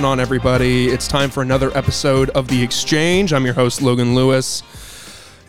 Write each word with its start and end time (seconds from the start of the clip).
Going 0.00 0.12
on, 0.12 0.20
everybody? 0.20 0.88
It's 0.88 1.06
time 1.06 1.28
for 1.28 1.42
another 1.42 1.76
episode 1.76 2.30
of 2.30 2.48
The 2.48 2.62
Exchange. 2.62 3.34
I'm 3.34 3.44
your 3.44 3.52
host, 3.52 3.82
Logan 3.82 4.14
Lewis. 4.14 4.62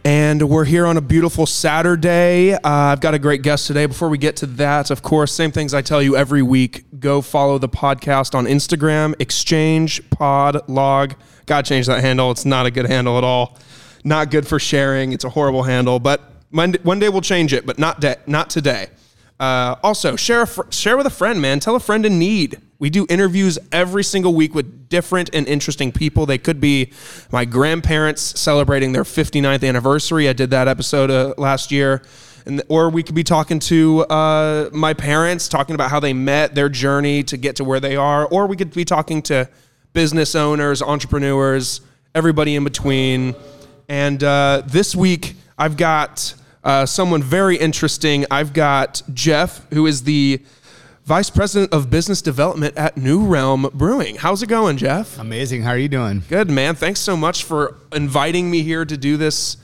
And 0.04 0.49
we're 0.49 0.66
here 0.66 0.85
on 0.85 0.97
a 0.97 1.02
beautiful 1.02 1.45
Saturday. 1.45 2.55
Uh, 2.55 2.59
I've 2.61 2.99
got 2.99 3.13
a 3.13 3.20
great 3.20 3.43
guest 3.43 3.67
today. 3.67 3.85
Before 3.85 4.09
we 4.09 4.17
get 4.17 4.35
to 4.38 4.45
that, 4.48 4.91
of 4.91 5.02
course, 5.03 5.31
same 5.31 5.53
things 5.53 5.73
I 5.73 5.81
tell 5.81 6.02
you 6.02 6.17
every 6.17 6.41
week. 6.41 6.84
Go 6.99 7.21
follow 7.21 7.59
the 7.59 7.70
podcast 7.70 8.35
on 8.35 8.45
Instagram, 8.45 9.16
Exchange 9.21 10.02
Pod 10.09 10.68
Log. 10.68 11.13
Gotta 11.45 11.63
change 11.63 11.86
that 11.86 12.02
handle. 12.02 12.30
It's 12.30 12.44
not 12.44 12.66
a 12.66 12.72
good 12.72 12.88
handle 12.88 13.17
at 13.17 13.23
all. 13.23 13.58
Not 14.03 14.31
good 14.31 14.45
for 14.45 14.59
sharing. 14.59 15.13
It's 15.13 15.23
a 15.23 15.30
horrible 15.30 15.63
handle. 15.63 15.97
But 15.97 16.30
one 16.49 16.73
one 16.83 16.99
day 16.99 17.08
we'll 17.08 17.22
change 17.22 17.53
it, 17.53 17.66
but 17.66 17.80
not 17.80 18.02
de- 18.02 18.20
not 18.27 18.49
today. 18.49 18.89
Uh, 19.39 19.77
also, 19.81 20.17
share 20.17 20.45
fr- 20.45 20.70
share 20.72 20.97
with 20.97 21.08
a 21.08 21.09
friend, 21.09 21.41
man. 21.41 21.61
Tell 21.61 21.77
a 21.77 21.80
friend 21.80 22.05
in 22.05 22.20
need. 22.20 22.61
We 22.81 22.90
do 22.90 23.05
interviews 23.09 23.59
every 23.71 24.03
single 24.03 24.34
week 24.34 24.55
with 24.55 24.89
different 24.89 25.30
and 25.34 25.48
interesting 25.48 25.91
people. 25.91 26.26
They 26.26 26.39
could 26.39 26.59
be 26.59 26.91
my 27.31 27.45
grandparents 27.45 28.39
celebrating 28.39 28.91
their 28.91 29.03
59th 29.03 29.63
anniversary. 29.63 30.27
I 30.27 30.34
did 30.34 30.49
that 30.49 30.67
episode 30.67 31.12
uh, 31.12 31.36
last 31.38 31.72
year. 31.72 32.02
And, 32.48 32.63
or 32.70 32.89
we 32.89 33.03
could 33.03 33.13
be 33.13 33.23
talking 33.23 33.59
to 33.59 34.02
uh, 34.05 34.72
my 34.73 34.95
parents, 34.95 35.48
talking 35.48 35.75
about 35.75 35.91
how 35.91 35.99
they 35.99 36.12
met, 36.13 36.55
their 36.55 36.70
journey 36.70 37.22
to 37.25 37.38
get 37.38 37.58
to 37.58 37.63
where 37.63 37.80
they 37.80 37.95
are. 37.98 38.25
Or 38.25 38.48
we 38.48 38.55
could 38.55 38.73
be 38.73 38.84
talking 38.84 39.22
to 39.23 39.48
business 39.94 40.34
owners, 40.34 40.81
entrepreneurs, 40.81 41.81
everybody 42.16 42.55
in 42.55 42.63
between. 42.63 43.36
And 43.89 44.23
uh, 44.23 44.64
this 44.66 44.95
week, 44.95 45.36
I've 45.55 45.77
got 45.77 46.33
uh, 46.64 46.88
someone 46.88 47.22
very 47.22 47.58
interesting. 47.58 48.25
I've 48.31 48.53
got 48.53 49.03
Jeff, 49.14 49.72
who 49.72 49.86
is 49.86 50.02
the 50.02 50.42
Vice 51.12 51.30
President 51.30 51.73
of 51.73 51.90
Business 51.90 52.22
Development 52.22 52.73
at 52.78 52.95
New 52.95 53.26
Realm 53.26 53.70
Brewing. 53.73 54.16
How's 54.16 54.42
it 54.44 54.48
going, 54.48 54.78
Jeff? 54.78 55.20
Amazing. 55.20 55.62
How 55.62 55.72
are 55.72 55.78
you 55.78 55.90
doing? 55.90 56.23
Good, 56.30 56.50
man. 56.50 56.73
Thanks 56.73 57.02
so 57.02 57.17
much 57.17 57.44
for 57.44 57.76
inviting 57.92 58.50
me 58.50 58.62
here 58.62 58.86
to 58.86 58.95
do 58.95 59.17
this. 59.17 59.58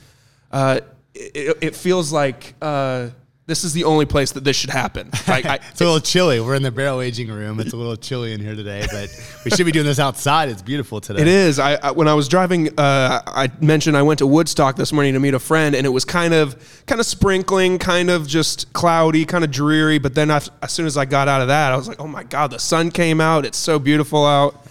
Uh, 0.52 0.80
it, 1.14 1.56
it 1.62 1.74
feels 1.74 2.12
like 2.12 2.52
uh, 2.60 3.08
this 3.48 3.64
is 3.64 3.72
the 3.72 3.84
only 3.84 4.04
place 4.04 4.32
that 4.32 4.44
this 4.44 4.56
should 4.56 4.68
happen. 4.68 5.08
Like, 5.26 5.46
I, 5.46 5.54
It's 5.70 5.80
a 5.80 5.84
little 5.84 6.00
chilly. 6.00 6.38
We're 6.38 6.54
in 6.54 6.62
the 6.62 6.70
barrel 6.70 7.00
aging 7.00 7.30
room. 7.30 7.60
It's 7.60 7.72
a 7.72 7.76
little 7.76 7.96
chilly 7.96 8.34
in 8.34 8.40
here 8.40 8.54
today, 8.54 8.86
but 8.92 9.08
we 9.42 9.50
should 9.50 9.64
be 9.64 9.72
doing 9.72 9.86
this 9.86 9.98
outside. 9.98 10.50
It's 10.50 10.60
beautiful 10.60 11.00
today. 11.00 11.22
It 11.22 11.28
is. 11.28 11.58
I, 11.58 11.76
I 11.76 11.90
when 11.92 12.08
I 12.08 12.14
was 12.14 12.28
driving, 12.28 12.68
uh, 12.78 13.22
I 13.26 13.50
mentioned 13.62 13.96
I 13.96 14.02
went 14.02 14.18
to 14.18 14.26
Woodstock 14.26 14.76
this 14.76 14.92
morning 14.92 15.14
to 15.14 15.20
meet 15.20 15.32
a 15.32 15.38
friend, 15.38 15.74
and 15.74 15.86
it 15.86 15.90
was 15.90 16.04
kind 16.04 16.34
of 16.34 16.56
kind 16.86 17.00
of 17.00 17.06
sprinkling, 17.06 17.78
kind 17.78 18.10
of 18.10 18.28
just 18.28 18.70
cloudy, 18.74 19.24
kind 19.24 19.42
of 19.44 19.50
dreary. 19.50 19.98
But 19.98 20.14
then 20.14 20.30
as, 20.30 20.50
as 20.62 20.70
soon 20.70 20.84
as 20.84 20.98
I 20.98 21.06
got 21.06 21.26
out 21.26 21.40
of 21.40 21.48
that, 21.48 21.72
I 21.72 21.76
was 21.76 21.88
like, 21.88 22.00
oh 22.00 22.06
my 22.06 22.24
god, 22.24 22.50
the 22.50 22.58
sun 22.58 22.90
came 22.90 23.18
out. 23.18 23.46
It's 23.46 23.58
so 23.58 23.78
beautiful 23.78 24.26
out. 24.26 24.62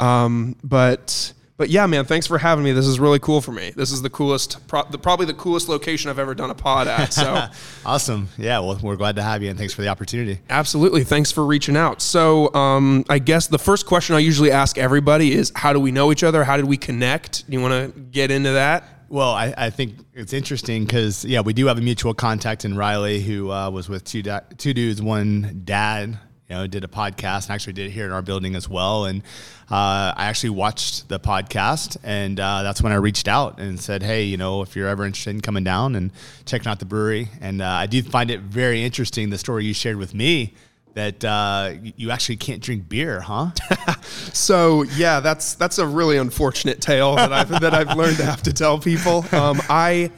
Um, 0.00 0.56
but 0.64 1.32
but 1.56 1.70
yeah, 1.70 1.86
man, 1.86 2.04
thanks 2.04 2.26
for 2.26 2.38
having 2.38 2.64
me. 2.64 2.72
This 2.72 2.86
is 2.86 3.00
really 3.00 3.18
cool 3.18 3.40
for 3.40 3.52
me. 3.52 3.72
This 3.74 3.90
is 3.90 4.02
the 4.02 4.10
coolest, 4.10 4.66
pro- 4.68 4.84
the, 4.84 4.98
probably 4.98 5.26
the 5.26 5.34
coolest 5.34 5.68
location 5.68 6.10
I've 6.10 6.18
ever 6.18 6.34
done 6.34 6.50
a 6.50 6.54
pod 6.54 6.86
at. 6.88 7.12
So. 7.12 7.46
Awesome. 7.86 8.28
Yeah. 8.36 8.58
Well, 8.58 8.78
we're 8.82 8.96
glad 8.96 9.16
to 9.16 9.22
have 9.22 9.42
you 9.42 9.48
and 9.48 9.58
thanks 9.58 9.72
for 9.72 9.82
the 9.82 9.88
opportunity. 9.88 10.40
Absolutely. 10.50 11.04
Thanks 11.04 11.30
for 11.30 11.46
reaching 11.46 11.76
out. 11.76 12.02
So, 12.02 12.52
um, 12.52 13.04
I 13.08 13.20
guess 13.20 13.46
the 13.46 13.58
first 13.58 13.86
question 13.86 14.16
I 14.16 14.18
usually 14.18 14.50
ask 14.50 14.76
everybody 14.76 15.32
is 15.32 15.52
how 15.54 15.72
do 15.72 15.78
we 15.78 15.92
know 15.92 16.10
each 16.10 16.24
other? 16.24 16.42
How 16.42 16.56
did 16.56 16.64
we 16.66 16.76
connect? 16.76 17.46
Do 17.48 17.52
you 17.56 17.60
want 17.62 17.94
to 17.94 18.00
get 18.00 18.30
into 18.32 18.52
that? 18.52 18.84
Well, 19.08 19.30
I, 19.30 19.54
I 19.56 19.70
think 19.70 19.94
it's 20.14 20.32
interesting 20.32 20.84
because, 20.84 21.24
yeah, 21.24 21.40
we 21.40 21.52
do 21.52 21.66
have 21.66 21.78
a 21.78 21.80
mutual 21.80 22.12
contact 22.12 22.64
in 22.64 22.76
Riley 22.76 23.20
who 23.22 23.52
uh, 23.52 23.70
was 23.70 23.88
with 23.88 24.02
two, 24.02 24.22
da- 24.22 24.40
two 24.58 24.74
dudes, 24.74 25.00
one 25.00 25.62
dad, 25.64 26.18
you 26.48 26.54
know, 26.56 26.66
did 26.66 26.84
a 26.84 26.88
podcast 26.88 27.46
and 27.46 27.54
actually 27.54 27.72
did 27.72 27.86
it 27.86 27.90
here 27.90 28.04
in 28.04 28.12
our 28.12 28.22
building 28.22 28.54
as 28.54 28.68
well. 28.68 29.04
And 29.06 29.22
uh, 29.70 30.14
I 30.16 30.26
actually 30.26 30.50
watched 30.50 31.08
the 31.08 31.18
podcast, 31.18 31.96
and 32.04 32.38
uh, 32.38 32.62
that's 32.62 32.82
when 32.82 32.92
I 32.92 32.96
reached 32.96 33.26
out 33.26 33.58
and 33.58 33.80
said, 33.80 34.02
"Hey, 34.02 34.24
you 34.24 34.36
know, 34.36 34.62
if 34.62 34.76
you're 34.76 34.88
ever 34.88 35.04
interested 35.04 35.30
in 35.30 35.40
coming 35.40 35.64
down 35.64 35.96
and 35.96 36.12
checking 36.44 36.68
out 36.68 36.78
the 36.78 36.84
brewery," 36.84 37.28
and 37.40 37.60
uh, 37.60 37.66
I 37.66 37.86
do 37.86 38.02
find 38.02 38.30
it 38.30 38.40
very 38.40 38.84
interesting 38.84 39.30
the 39.30 39.38
story 39.38 39.64
you 39.64 39.74
shared 39.74 39.96
with 39.96 40.14
me 40.14 40.54
that 40.94 41.22
uh, 41.24 41.74
you 41.96 42.10
actually 42.10 42.36
can't 42.36 42.62
drink 42.62 42.88
beer, 42.88 43.20
huh? 43.20 43.50
So 44.32 44.82
yeah, 44.82 45.20
that's 45.20 45.54
that's 45.54 45.78
a 45.78 45.86
really 45.86 46.16
unfortunate 46.16 46.80
tale 46.80 47.16
that 47.16 47.32
I've 47.32 47.48
that 47.48 47.74
I've 47.74 47.96
learned 47.96 48.18
to 48.18 48.24
have 48.24 48.42
to 48.42 48.52
tell 48.52 48.78
people. 48.78 49.24
Um, 49.32 49.60
I 49.68 50.10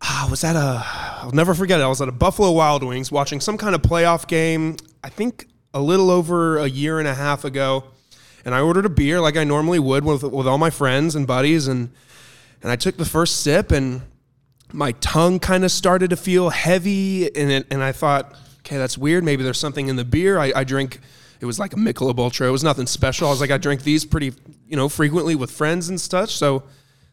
ah, 0.00 0.26
was 0.30 0.42
at 0.44 0.56
a 0.56 0.84
I'll 1.22 1.32
never 1.32 1.54
forget 1.54 1.80
it. 1.80 1.82
I 1.82 1.88
was 1.88 2.00
at 2.00 2.08
a 2.08 2.12
Buffalo 2.12 2.50
Wild 2.52 2.82
Wings 2.82 3.12
watching 3.12 3.40
some 3.40 3.58
kind 3.58 3.74
of 3.74 3.82
playoff 3.82 4.26
game. 4.26 4.76
I 5.02 5.08
think 5.08 5.48
a 5.74 5.80
little 5.80 6.10
over 6.10 6.58
a 6.58 6.66
year 6.66 6.98
and 6.98 7.08
a 7.08 7.14
half 7.14 7.44
ago, 7.44 7.84
and 8.44 8.54
I 8.54 8.60
ordered 8.60 8.86
a 8.86 8.90
beer 8.90 9.20
like 9.20 9.36
I 9.36 9.44
normally 9.44 9.78
would 9.78 10.04
with 10.04 10.22
with 10.22 10.46
all 10.46 10.58
my 10.58 10.70
friends 10.70 11.14
and 11.14 11.26
buddies, 11.26 11.68
and 11.68 11.90
and 12.62 12.72
I 12.72 12.76
took 12.76 12.96
the 12.96 13.04
first 13.04 13.42
sip 13.42 13.70
and 13.70 14.02
my 14.72 14.92
tongue 14.92 15.38
kind 15.38 15.64
of 15.64 15.70
started 15.70 16.10
to 16.10 16.16
feel 16.16 16.50
heavy 16.50 17.34
and 17.34 17.50
it, 17.50 17.66
and 17.70 17.82
I 17.82 17.92
thought, 17.92 18.34
okay, 18.60 18.76
that's 18.76 18.98
weird. 18.98 19.24
Maybe 19.24 19.42
there's 19.42 19.58
something 19.58 19.88
in 19.88 19.96
the 19.96 20.04
beer. 20.04 20.38
I, 20.38 20.52
I 20.54 20.64
drink. 20.64 21.00
It 21.40 21.46
was 21.46 21.58
like 21.58 21.72
a 21.72 21.76
Michelob 21.76 22.18
Ultra. 22.18 22.48
It 22.48 22.50
was 22.50 22.64
nothing 22.64 22.86
special. 22.86 23.28
I 23.28 23.30
was 23.30 23.40
like, 23.40 23.50
I 23.50 23.58
drink 23.58 23.82
these 23.82 24.04
pretty, 24.04 24.34
you 24.66 24.76
know, 24.76 24.88
frequently 24.88 25.36
with 25.36 25.50
friends 25.50 25.88
and 25.88 26.00
such. 26.00 26.36
So 26.36 26.64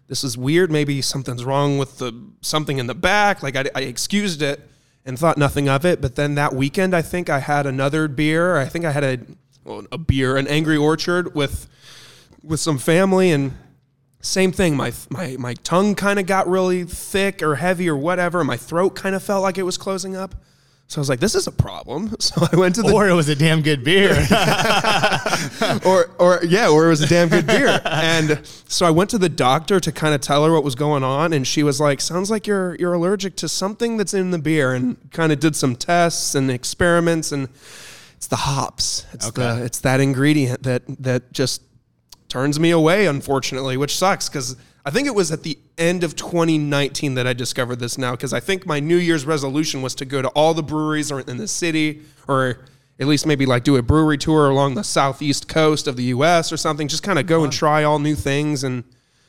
this 0.07 0.23
is 0.23 0.37
weird. 0.37 0.71
Maybe 0.71 1.01
something's 1.01 1.45
wrong 1.45 1.77
with 1.77 1.99
the 1.99 2.11
something 2.41 2.79
in 2.79 2.87
the 2.87 2.95
back. 2.95 3.43
Like 3.43 3.55
I, 3.55 3.65
I 3.75 3.81
excused 3.81 4.41
it 4.41 4.67
and 5.05 5.19
thought 5.19 5.37
nothing 5.37 5.69
of 5.69 5.85
it. 5.85 6.01
But 6.01 6.15
then 6.15 6.35
that 6.35 6.53
weekend, 6.53 6.95
I 6.95 7.01
think 7.01 7.29
I 7.29 7.39
had 7.39 7.65
another 7.65 8.07
beer. 8.07 8.57
I 8.57 8.65
think 8.65 8.85
I 8.85 8.91
had 8.91 9.03
a 9.03 9.19
well, 9.63 9.85
a 9.91 9.97
beer, 9.97 10.37
an 10.37 10.47
Angry 10.47 10.77
Orchard 10.77 11.35
with 11.35 11.67
with 12.43 12.59
some 12.59 12.77
family 12.77 13.31
and 13.31 13.53
same 14.21 14.51
thing. 14.51 14.75
My 14.75 14.91
my 15.09 15.35
my 15.37 15.53
tongue 15.55 15.95
kind 15.95 16.19
of 16.19 16.25
got 16.25 16.47
really 16.47 16.83
thick 16.83 17.41
or 17.43 17.55
heavy 17.55 17.87
or 17.89 17.95
whatever. 17.95 18.43
My 18.43 18.57
throat 18.57 18.95
kind 18.95 19.15
of 19.15 19.23
felt 19.23 19.43
like 19.43 19.57
it 19.57 19.63
was 19.63 19.77
closing 19.77 20.15
up. 20.15 20.35
So 20.87 20.99
I 20.99 21.01
was 21.01 21.09
like, 21.09 21.19
"This 21.19 21.33
is 21.35 21.47
a 21.47 21.51
problem." 21.51 22.15
So 22.19 22.47
I 22.51 22.55
went 22.55 22.75
to 22.75 22.83
the 22.83 22.93
or 22.93 23.09
it 23.09 23.13
was 23.13 23.27
a 23.27 23.35
damn 23.35 23.61
good 23.61 23.83
beer. 23.83 24.11
or 25.85 26.09
or 26.19 26.39
yeah, 26.45 26.69
or 26.69 26.85
it 26.85 26.89
was 26.89 27.01
a 27.01 27.07
damn 27.07 27.29
good 27.29 27.47
beer. 27.47 27.81
And 27.85 28.41
so 28.67 28.85
I 28.85 28.91
went 28.91 29.09
to 29.11 29.17
the 29.17 29.29
doctor 29.29 29.79
to 29.79 29.91
kind 29.91 30.13
of 30.13 30.21
tell 30.21 30.45
her 30.45 30.51
what 30.53 30.63
was 30.63 30.75
going 30.75 31.03
on, 31.03 31.33
and 31.33 31.45
she 31.47 31.63
was 31.63 31.79
like, 31.79 32.01
"Sounds 32.01 32.29
like 32.29 32.47
you're 32.47 32.75
you're 32.75 32.93
allergic 32.93 33.35
to 33.37 33.49
something 33.49 33.97
that's 33.97 34.13
in 34.13 34.31
the 34.31 34.39
beer," 34.39 34.73
and 34.73 34.97
kind 35.11 35.31
of 35.31 35.39
did 35.39 35.55
some 35.55 35.75
tests 35.75 36.35
and 36.35 36.49
experiments, 36.51 37.31
and 37.31 37.49
it's 38.17 38.27
the 38.27 38.35
hops. 38.37 39.05
It's 39.13 39.27
Okay. 39.27 39.41
the 39.41 39.63
it's 39.65 39.79
that 39.79 39.99
ingredient 39.99 40.63
that 40.63 40.83
that 40.99 41.33
just 41.33 41.61
turns 42.29 42.59
me 42.59 42.71
away, 42.71 43.07
unfortunately, 43.07 43.77
which 43.77 43.97
sucks 43.97 44.29
because. 44.29 44.55
I 44.87 44.91
think 44.91 45.07
it 45.07 45.15
was 45.15 45.31
at 45.31 45.41
the 45.41 45.57
end 45.79 46.03
of 46.03 46.15
2019 46.15 47.15
that 47.15 47.25
I 47.25 47.33
discovered 47.33 47.77
this 47.77 47.97
now 47.97 48.11
because 48.11 48.33
I 48.33 48.39
think 48.39 48.67
my 48.67 48.79
New 48.79 48.97
Year's 48.97 49.25
resolution 49.25 49.81
was 49.81 49.95
to 49.95 50.05
go 50.05 50.21
to 50.21 50.27
all 50.29 50.53
the 50.53 50.61
breweries 50.61 51.09
in 51.09 51.37
the 51.37 51.47
city 51.47 52.01
or 52.27 52.65
at 52.99 53.07
least 53.07 53.25
maybe 53.25 53.47
like 53.47 53.63
do 53.63 53.77
a 53.77 53.81
brewery 53.81 54.17
tour 54.17 54.47
along 54.47 54.75
the 54.75 54.83
southeast 54.83 55.47
coast 55.47 55.87
of 55.87 55.95
the 55.95 56.03
US 56.05 56.51
or 56.51 56.57
something 56.57 56.87
just 56.87 57.01
kind 57.01 57.17
of 57.17 57.25
go 57.25 57.43
and 57.43 57.51
try 57.51 57.83
all 57.83 57.97
new 57.97 58.13
things 58.13 58.63
and 58.63 58.83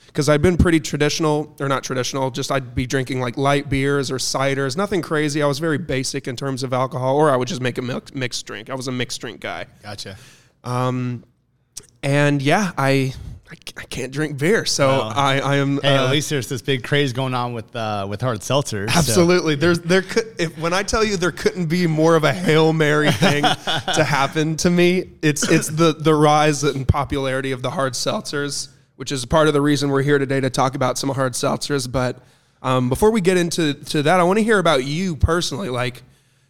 because 0.07 0.29
I'd 0.29 0.43
been 0.43 0.59
pretty 0.59 0.79
traditional 0.79 1.57
or 1.59 1.69
not 1.69 1.83
traditional 1.83 2.31
just 2.31 2.53
I'd 2.53 2.75
be 2.75 2.87
drinking 2.87 3.21
like 3.21 3.39
light 3.39 3.71
beers 3.71 4.11
or 4.11 4.19
ciders 4.19 4.77
nothing 4.77 5.01
crazy. 5.01 5.43
I 5.43 5.47
was 5.47 5.59
very 5.59 5.79
basic 5.79 6.29
in 6.29 6.37
terms 6.37 6.65
of 6.65 6.75
alcohol 6.75 7.17
or 7.17 7.31
I 7.31 7.37
would 7.37 7.49
just 7.49 7.63
make 7.63 7.79
a 7.79 7.83
milk, 7.83 8.15
mixed 8.15 8.45
drink. 8.45 8.69
I 8.69 8.75
was 8.75 8.89
a 8.89 8.93
mixed 8.93 9.23
drink 9.23 9.41
guy. 9.41 9.65
Gotcha. 9.83 10.19
Um, 10.65 11.25
and 12.03 12.43
yeah 12.43 12.73
I 12.77 13.15
I, 13.51 13.55
I 13.77 13.85
can't 13.85 14.13
drink 14.13 14.39
beer 14.39 14.65
so 14.65 14.89
Well, 14.89 15.03
I, 15.15 15.39
I 15.39 15.57
am 15.57 15.81
Hey, 15.81 15.95
uh, 15.97 16.07
at 16.07 16.11
least 16.11 16.31
there's 16.31 16.49
this 16.49 16.63
big 16.63 16.83
craze 16.83 17.13
going 17.13 17.33
on 17.35 17.53
with 17.55 17.75
uh, 17.77 18.07
with 18.09 18.21
hard 18.21 18.43
seltzer. 18.43 18.89
so- 18.89 18.99
Absolutely. 18.99 19.55
There's 19.55 19.79
there 19.81 20.03
could 20.03 20.35
if 20.39 20.59
when 20.59 20.73
I 20.73 20.83
tell 20.83 21.05
you 21.05 21.17
there 21.17 21.31
couldn't 21.33 21.67
be 21.67 21.87
more 21.87 22.17
of 22.17 22.25
a 22.25 22.33
hail 22.33 22.73
mary 22.73 23.11
thing 23.13 23.43
to 23.95 24.05
happen 24.05 24.57
to 24.59 24.71
me. 24.71 25.11
It's 25.23 25.49
it's 25.49 25.69
the 25.69 25.93
the 25.93 26.15
rise 26.15 26.65
and 26.65 26.87
popularity 26.89 27.53
of 27.53 27.63
the 27.63 27.71
hard 27.71 27.93
seltzers, 27.93 28.69
which 28.97 29.13
is 29.13 29.25
part 29.25 29.47
of 29.47 29.55
the 29.55 29.61
reason 29.61 29.91
we're 29.91 30.03
here 30.03 30.19
today 30.19 30.41
to 30.41 30.51
talk 30.51 30.75
about 30.75 30.99
some 30.99 31.11
hard 31.11 31.35
seltzers. 31.35 31.91
But 31.91 32.19
um, 32.63 32.89
before 32.89 33.13
we 33.13 33.21
get 33.21 33.37
into 33.37 33.75
to 33.75 34.03
that, 34.03 34.19
I 34.19 34.25
want 34.25 34.39
to 34.39 34.45
hear 34.45 34.59
about 34.59 34.85
you 34.85 35.15
personally, 35.15 35.69
like 35.69 36.03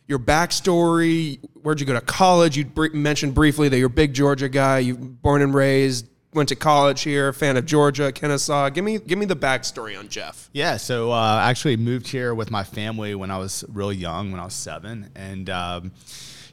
your 0.07 0.19
backstory. 0.19 1.41
Where'd 1.63 1.81
you 1.81 1.87
go 1.87 1.93
to 1.95 2.01
college? 2.01 2.57
You 2.57 2.65
br- 2.65 2.89
mentioned 2.95 3.35
briefly 3.35 3.69
that 3.69 3.77
you're 3.77 3.89
a 3.89 3.91
big 3.91 4.15
Georgia 4.15 4.49
guy. 4.49 4.79
You 4.79 4.95
born 4.97 5.43
and 5.43 5.53
raised. 5.55 6.07
Went 6.37 6.51
to 6.51 6.55
college 6.55 7.01
here. 7.01 7.33
Fan 7.33 7.57
of 7.57 7.65
Georgia, 7.65 8.13
Kennesaw. 8.13 8.69
Give 8.69 8.85
me 8.85 8.99
give 8.99 9.19
me 9.19 9.25
the 9.25 9.35
backstory 9.35 9.99
on 9.99 10.11
Jeff. 10.11 10.51
Yeah, 10.53 10.77
so 10.77 11.11
uh, 11.11 11.15
I 11.15 11.49
actually 11.49 11.79
moved 11.79 12.09
here 12.09 12.35
with 12.35 12.51
my 12.51 12.63
family 12.63 13.15
when 13.15 13.31
I 13.31 13.39
was 13.39 13.65
really 13.73 13.97
young, 13.97 14.33
when 14.33 14.39
I 14.39 14.45
was 14.45 14.53
seven, 14.53 15.09
and 15.15 15.49
um, 15.49 15.93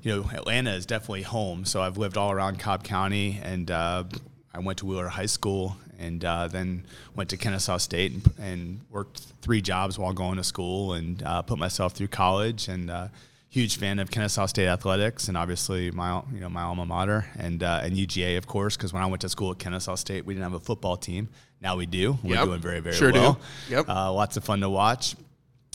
you 0.02 0.16
know 0.16 0.30
Atlanta 0.34 0.72
is 0.72 0.86
definitely 0.86 1.24
home. 1.24 1.66
So 1.66 1.82
I've 1.82 1.98
lived 1.98 2.16
all 2.16 2.32
around 2.32 2.60
Cobb 2.60 2.86
County, 2.86 3.42
and 3.44 3.70
uh, 3.70 4.06
I 4.54 4.60
went 4.60 4.80
to 4.80 4.86
Wheeler 4.86 5.10
High 5.10 5.26
School, 5.26 5.76
and 6.00 6.24
uh, 6.24 6.48
then 6.48 6.86
went 7.14 7.30
to 7.32 7.38
Kennesaw 7.38 7.76
State 7.76 8.14
and, 8.14 8.34
and 8.40 8.80
worked 8.90 9.20
three 9.42 9.62
jobs 9.62 10.00
while 10.00 10.14
going 10.14 10.38
to 10.38 10.46
school, 10.46 10.94
and 10.94 11.22
uh, 11.24 11.42
put 11.42 11.60
myself 11.60 11.92
through 11.92 12.08
college, 12.08 12.70
and 12.70 12.90
uh, 12.90 13.10
huge 13.54 13.78
fan 13.78 14.00
of 14.00 14.10
Kennesaw 14.10 14.48
State 14.48 14.68
athletics, 14.68 15.28
and 15.28 15.38
obviously 15.38 15.92
my 15.92 16.22
you 16.34 16.40
know 16.40 16.50
my 16.50 16.64
alma 16.64 16.86
mater, 16.86 17.26
and 17.38 17.62
uh, 17.62 17.82
and 17.84 17.96
UGA 17.96 18.38
of 18.38 18.48
course. 18.48 18.76
Because 18.76 18.92
when 18.92 19.04
I 19.04 19.06
went 19.06 19.22
to 19.22 19.30
school 19.30 19.52
at 19.52 19.60
Kennesaw 19.60 19.96
State, 19.96 20.26
we 20.26 20.34
didn't 20.34 20.44
have 20.44 20.54
a 20.54 20.60
football 20.60 20.98
team. 20.98 21.30
Now 21.62 21.76
we 21.78 21.86
do. 21.86 22.18
We're 22.24 22.36
Yep. 22.36 22.46
doing 22.46 22.60
very 22.62 22.80
very 22.80 22.96
Sure 22.96 23.12
do. 23.12 23.20
well. 23.20 23.40
Yep. 23.70 23.88
Uh, 23.88 24.12
lots 24.12 24.38
of 24.38 24.44
fun 24.44 24.60
to 24.62 24.70
watch, 24.70 25.16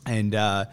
and. 0.07 0.35
Uh, 0.35 0.65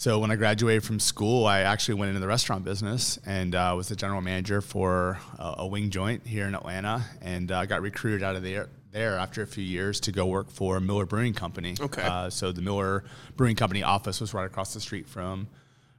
so 0.00 0.20
when 0.20 0.30
I 0.30 0.36
graduated 0.36 0.84
from 0.84 1.00
school, 1.00 1.44
I 1.44 1.62
actually 1.62 1.94
went 1.94 2.10
into 2.10 2.20
the 2.20 2.28
restaurant 2.28 2.64
business 2.64 3.18
and 3.26 3.52
uh, 3.52 3.72
was 3.76 3.88
the 3.88 3.96
general 3.96 4.20
manager 4.20 4.60
for 4.60 5.18
a, 5.40 5.54
a 5.58 5.66
wing 5.66 5.90
joint 5.90 6.24
here 6.24 6.46
in 6.46 6.54
Atlanta, 6.54 7.04
and 7.20 7.50
uh, 7.50 7.66
got 7.66 7.82
recruited 7.82 8.22
out 8.22 8.36
of 8.36 8.44
there 8.44 8.68
there 8.92 9.18
after 9.18 9.42
a 9.42 9.46
few 9.48 9.64
years 9.64 9.98
to 10.02 10.12
go 10.12 10.26
work 10.26 10.50
for 10.52 10.78
Miller 10.78 11.04
Brewing 11.04 11.34
Company. 11.34 11.74
Okay. 11.80 12.00
Uh, 12.02 12.30
so 12.30 12.52
the 12.52 12.62
Miller 12.62 13.02
Brewing 13.36 13.56
Company 13.56 13.82
office 13.82 14.20
was 14.20 14.32
right 14.32 14.46
across 14.46 14.72
the 14.72 14.78
street 14.80 15.08
from 15.08 15.48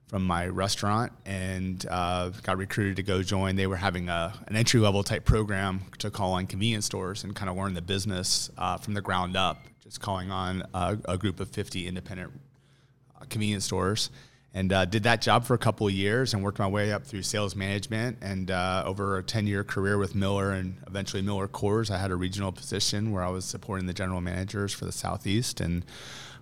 from 0.09 0.23
my 0.23 0.47
restaurant, 0.47 1.11
and 1.23 1.85
uh, 1.87 2.29
got 2.41 2.57
recruited 2.57 2.95
to 2.95 3.03
go 3.03 3.21
join. 3.21 3.55
They 3.55 3.67
were 3.67 3.77
having 3.77 4.09
a, 4.09 4.33
an 4.47 4.55
entry 4.55 4.79
level 4.79 5.03
type 5.03 5.23
program 5.23 5.81
to 5.99 6.09
call 6.09 6.33
on 6.33 6.47
convenience 6.47 6.87
stores 6.87 7.23
and 7.23 7.35
kind 7.35 7.47
of 7.47 7.55
learn 7.55 7.75
the 7.75 7.81
business 7.81 8.49
uh, 8.57 8.77
from 8.77 8.95
the 8.95 9.01
ground 9.01 9.37
up. 9.37 9.63
Just 9.83 10.01
calling 10.01 10.31
on 10.31 10.63
a, 10.73 10.97
a 11.05 11.17
group 11.17 11.39
of 11.39 11.49
50 11.49 11.87
independent 11.87 12.31
uh, 13.15 13.25
convenience 13.29 13.65
stores 13.65 14.09
and 14.53 14.73
uh, 14.73 14.85
did 14.85 15.03
that 15.03 15.21
job 15.21 15.45
for 15.45 15.53
a 15.53 15.59
couple 15.59 15.85
of 15.87 15.93
years 15.93 16.33
and 16.33 16.43
worked 16.43 16.57
my 16.57 16.67
way 16.67 16.91
up 16.91 17.05
through 17.05 17.21
sales 17.21 17.55
management 17.55 18.17
and 18.21 18.49
uh, 18.49 18.83
over 18.85 19.19
a 19.19 19.23
10 19.23 19.45
year 19.45 19.63
career 19.63 19.97
with 19.97 20.15
Miller 20.15 20.51
and 20.51 20.77
eventually 20.87 21.21
Miller 21.21 21.47
Coors 21.47 21.91
I 21.91 21.97
had 21.99 22.09
a 22.09 22.15
regional 22.15 22.51
position 22.51 23.11
where 23.11 23.23
I 23.23 23.29
was 23.29 23.45
supporting 23.45 23.85
the 23.85 23.93
general 23.93 24.21
managers 24.21 24.73
for 24.73 24.85
the 24.85 24.91
southeast 24.91 25.61
and 25.61 25.85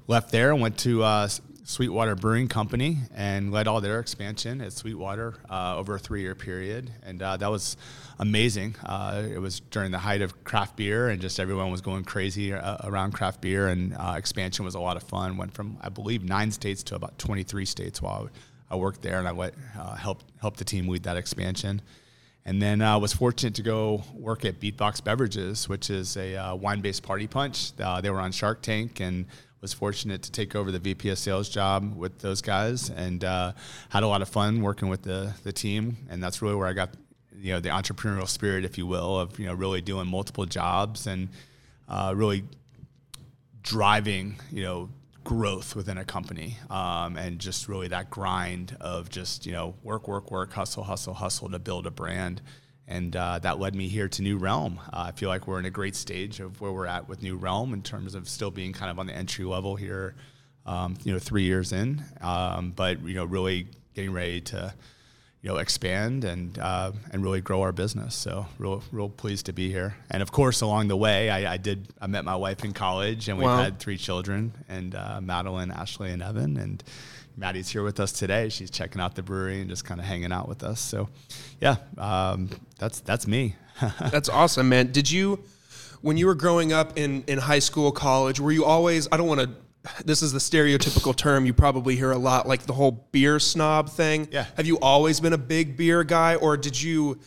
left 0.07 0.31
there 0.31 0.51
and 0.51 0.61
went 0.61 0.77
to 0.79 1.03
uh, 1.03 1.27
Sweetwater 1.67 2.15
Brewing 2.15 2.47
Company 2.47 2.99
and 3.13 3.51
led 3.51 3.67
all 3.67 3.81
their 3.81 3.99
expansion 3.99 4.61
at 4.61 4.71
Sweetwater 4.71 5.35
uh, 5.49 5.75
over 5.75 5.95
a 5.95 5.99
three 5.99 6.21
year 6.21 6.33
period. 6.33 6.89
And 7.03 7.21
uh, 7.21 7.35
that 7.35 7.51
was 7.51 7.75
amazing. 8.19 8.77
Uh, 8.85 9.23
it 9.29 9.39
was 9.39 9.59
during 9.59 9.91
the 9.91 9.99
height 9.99 10.21
of 10.21 10.45
craft 10.45 10.77
beer 10.77 11.09
and 11.09 11.21
just 11.21 11.41
everyone 11.41 11.69
was 11.69 11.81
going 11.81 12.05
crazy 12.05 12.53
uh, 12.53 12.77
around 12.85 13.11
craft 13.11 13.41
beer. 13.41 13.67
And 13.67 13.93
uh, 13.97 14.15
expansion 14.15 14.63
was 14.63 14.75
a 14.75 14.79
lot 14.79 14.95
of 14.95 15.03
fun. 15.03 15.35
Went 15.35 15.53
from 15.53 15.77
I 15.81 15.89
believe 15.89 16.23
nine 16.23 16.51
states 16.51 16.83
to 16.83 16.95
about 16.95 17.19
23 17.19 17.65
states 17.65 18.01
while 18.01 18.29
I 18.71 18.77
worked 18.77 19.01
there. 19.01 19.19
And 19.19 19.27
I 19.27 19.31
let, 19.31 19.53
uh, 19.77 19.95
helped 19.95 20.25
help 20.39 20.55
the 20.55 20.63
team 20.63 20.87
lead 20.87 21.03
that 21.03 21.17
expansion. 21.17 21.81
And 22.45 22.61
then 22.61 22.81
I 22.81 22.95
was 22.95 23.11
fortunate 23.11 23.55
to 23.55 23.61
go 23.61 24.03
work 24.13 24.45
at 24.45 24.61
Beatbox 24.61 25.03
Beverages, 25.03 25.67
which 25.67 25.89
is 25.89 26.15
a 26.15 26.37
uh, 26.37 26.55
wine-based 26.55 27.03
party 27.03 27.27
punch. 27.27 27.75
They 27.75 28.09
were 28.09 28.21
on 28.21 28.31
Shark 28.31 28.61
Tank, 28.61 29.01
and 29.01 29.25
was 29.61 29.73
fortunate 29.73 30.21
to 30.23 30.31
take 30.31 30.55
over 30.55 30.71
the 30.71 30.79
VP 30.79 31.09
of 31.09 31.17
Sales 31.17 31.49
job 31.49 31.95
with 31.95 32.19
those 32.19 32.41
guys, 32.41 32.89
and 32.89 33.23
uh, 33.23 33.53
had 33.89 34.03
a 34.03 34.07
lot 34.07 34.21
of 34.21 34.29
fun 34.29 34.61
working 34.61 34.89
with 34.89 35.03
the 35.03 35.33
the 35.43 35.51
team. 35.51 35.97
And 36.09 36.21
that's 36.21 36.41
really 36.41 36.55
where 36.55 36.67
I 36.67 36.73
got, 36.73 36.89
you 37.35 37.53
know, 37.53 37.59
the 37.59 37.69
entrepreneurial 37.69 38.27
spirit, 38.27 38.65
if 38.65 38.77
you 38.77 38.85
will, 38.85 39.19
of 39.19 39.39
you 39.39 39.45
know 39.47 39.53
really 39.53 39.81
doing 39.81 40.07
multiple 40.07 40.45
jobs 40.45 41.07
and 41.07 41.29
uh, 41.87 42.13
really 42.15 42.43
driving, 43.61 44.39
you 44.51 44.63
know, 44.63 44.89
growth 45.23 45.75
within 45.75 45.97
a 45.97 46.05
company 46.05 46.57
um, 46.69 47.17
and 47.17 47.39
just 47.39 47.67
really 47.67 47.89
that 47.89 48.09
grind 48.09 48.77
of 48.79 49.09
just, 49.09 49.45
you 49.45 49.51
know, 49.51 49.75
work, 49.83 50.07
work, 50.07 50.31
work, 50.31 50.53
hustle, 50.53 50.83
hustle, 50.83 51.13
hustle 51.13 51.49
to 51.49 51.59
build 51.59 51.85
a 51.85 51.91
brand. 51.91 52.41
And 52.87 53.15
uh, 53.15 53.39
that 53.39 53.59
led 53.59 53.75
me 53.75 53.89
here 53.89 54.07
to 54.07 54.21
New 54.21 54.37
Realm. 54.37 54.79
Uh, 54.93 55.07
I 55.07 55.11
feel 55.11 55.27
like 55.27 55.45
we're 55.45 55.59
in 55.59 55.65
a 55.65 55.69
great 55.69 55.95
stage 55.95 56.39
of 56.39 56.61
where 56.61 56.71
we're 56.71 56.85
at 56.85 57.09
with 57.09 57.21
New 57.21 57.35
Realm 57.35 57.73
in 57.73 57.81
terms 57.81 58.15
of 58.15 58.29
still 58.29 58.51
being 58.51 58.71
kind 58.71 58.89
of 58.89 58.97
on 58.97 59.07
the 59.07 59.13
entry 59.13 59.43
level 59.43 59.75
here, 59.75 60.15
um, 60.65 60.95
you 61.03 61.11
know, 61.11 61.19
three 61.19 61.43
years 61.43 61.73
in, 61.73 62.03
um, 62.21 62.71
but, 62.71 63.01
you 63.01 63.13
know, 63.13 63.25
really 63.25 63.67
getting 63.93 64.13
ready 64.13 64.39
to, 64.39 64.73
you 65.47 65.53
know, 65.53 65.59
expand 65.59 66.25
and 66.25 66.59
uh, 66.59 66.91
and 67.11 67.23
really 67.23 67.39
grow 67.39 67.61
our 67.61 67.71
business. 67.71 68.15
So 68.15 68.47
real 68.57 68.83
real 68.91 69.07
pleased 69.07 69.45
to 69.45 69.53
be 69.53 69.69
here. 69.71 69.95
And 70.11 70.21
of 70.21 70.29
course, 70.29 70.59
along 70.59 70.89
the 70.89 70.97
way, 70.97 71.29
I, 71.29 71.53
I 71.53 71.57
did 71.57 71.87
I 72.01 72.07
met 72.07 72.25
my 72.25 72.35
wife 72.35 72.65
in 72.65 72.73
college, 72.73 73.29
and 73.29 73.37
we've 73.37 73.45
Wow. 73.45 73.63
had 73.63 73.79
three 73.79 73.97
children, 73.97 74.51
and 74.67 74.93
uh, 74.93 75.21
Madeline, 75.21 75.71
Ashley, 75.71 76.11
and 76.11 76.21
Evan. 76.21 76.57
And 76.57 76.83
Maddie's 77.37 77.69
here 77.69 77.81
with 77.83 78.01
us 78.01 78.11
today. 78.11 78.49
She's 78.49 78.69
checking 78.69 78.99
out 78.99 79.15
the 79.15 79.23
brewery 79.23 79.61
and 79.61 79.69
just 79.69 79.85
kind 79.85 80.01
of 80.01 80.05
hanging 80.05 80.33
out 80.33 80.49
with 80.49 80.63
us. 80.63 80.81
So, 80.81 81.07
yeah, 81.61 81.77
um, 81.97 82.49
that's 82.77 82.99
that's 82.99 83.25
me. 83.25 83.55
That's 84.11 84.27
awesome, 84.27 84.67
man. 84.69 84.91
Did 84.91 85.09
you, 85.11 85.39
when 86.01 86.17
you 86.17 86.25
were 86.25 86.33
growing 86.35 86.73
up 86.73 86.97
in, 86.97 87.23
in 87.27 87.37
high 87.37 87.59
school, 87.59 87.91
college, 87.91 88.39
were 88.39 88.51
you 88.51 88.65
always, 88.65 89.07
I 89.11 89.17
don't 89.17 89.27
want 89.27 89.41
to, 89.41 89.51
this 90.05 90.21
is 90.21 90.31
the 90.31 90.39
stereotypical 90.39 91.15
term 91.15 91.45
you 91.45 91.53
probably 91.53 91.95
hear 91.95 92.11
a 92.11 92.17
lot, 92.17 92.47
like 92.47 92.63
the 92.63 92.73
whole 92.73 93.07
beer 93.11 93.39
snob 93.39 93.89
thing. 93.89 94.27
Yeah. 94.31 94.45
Have 94.55 94.65
you 94.65 94.79
always 94.79 95.19
been 95.19 95.33
a 95.33 95.37
big 95.37 95.77
beer 95.77 96.03
guy, 96.03 96.35
or 96.35 96.57
did 96.57 96.81
you 96.81 97.19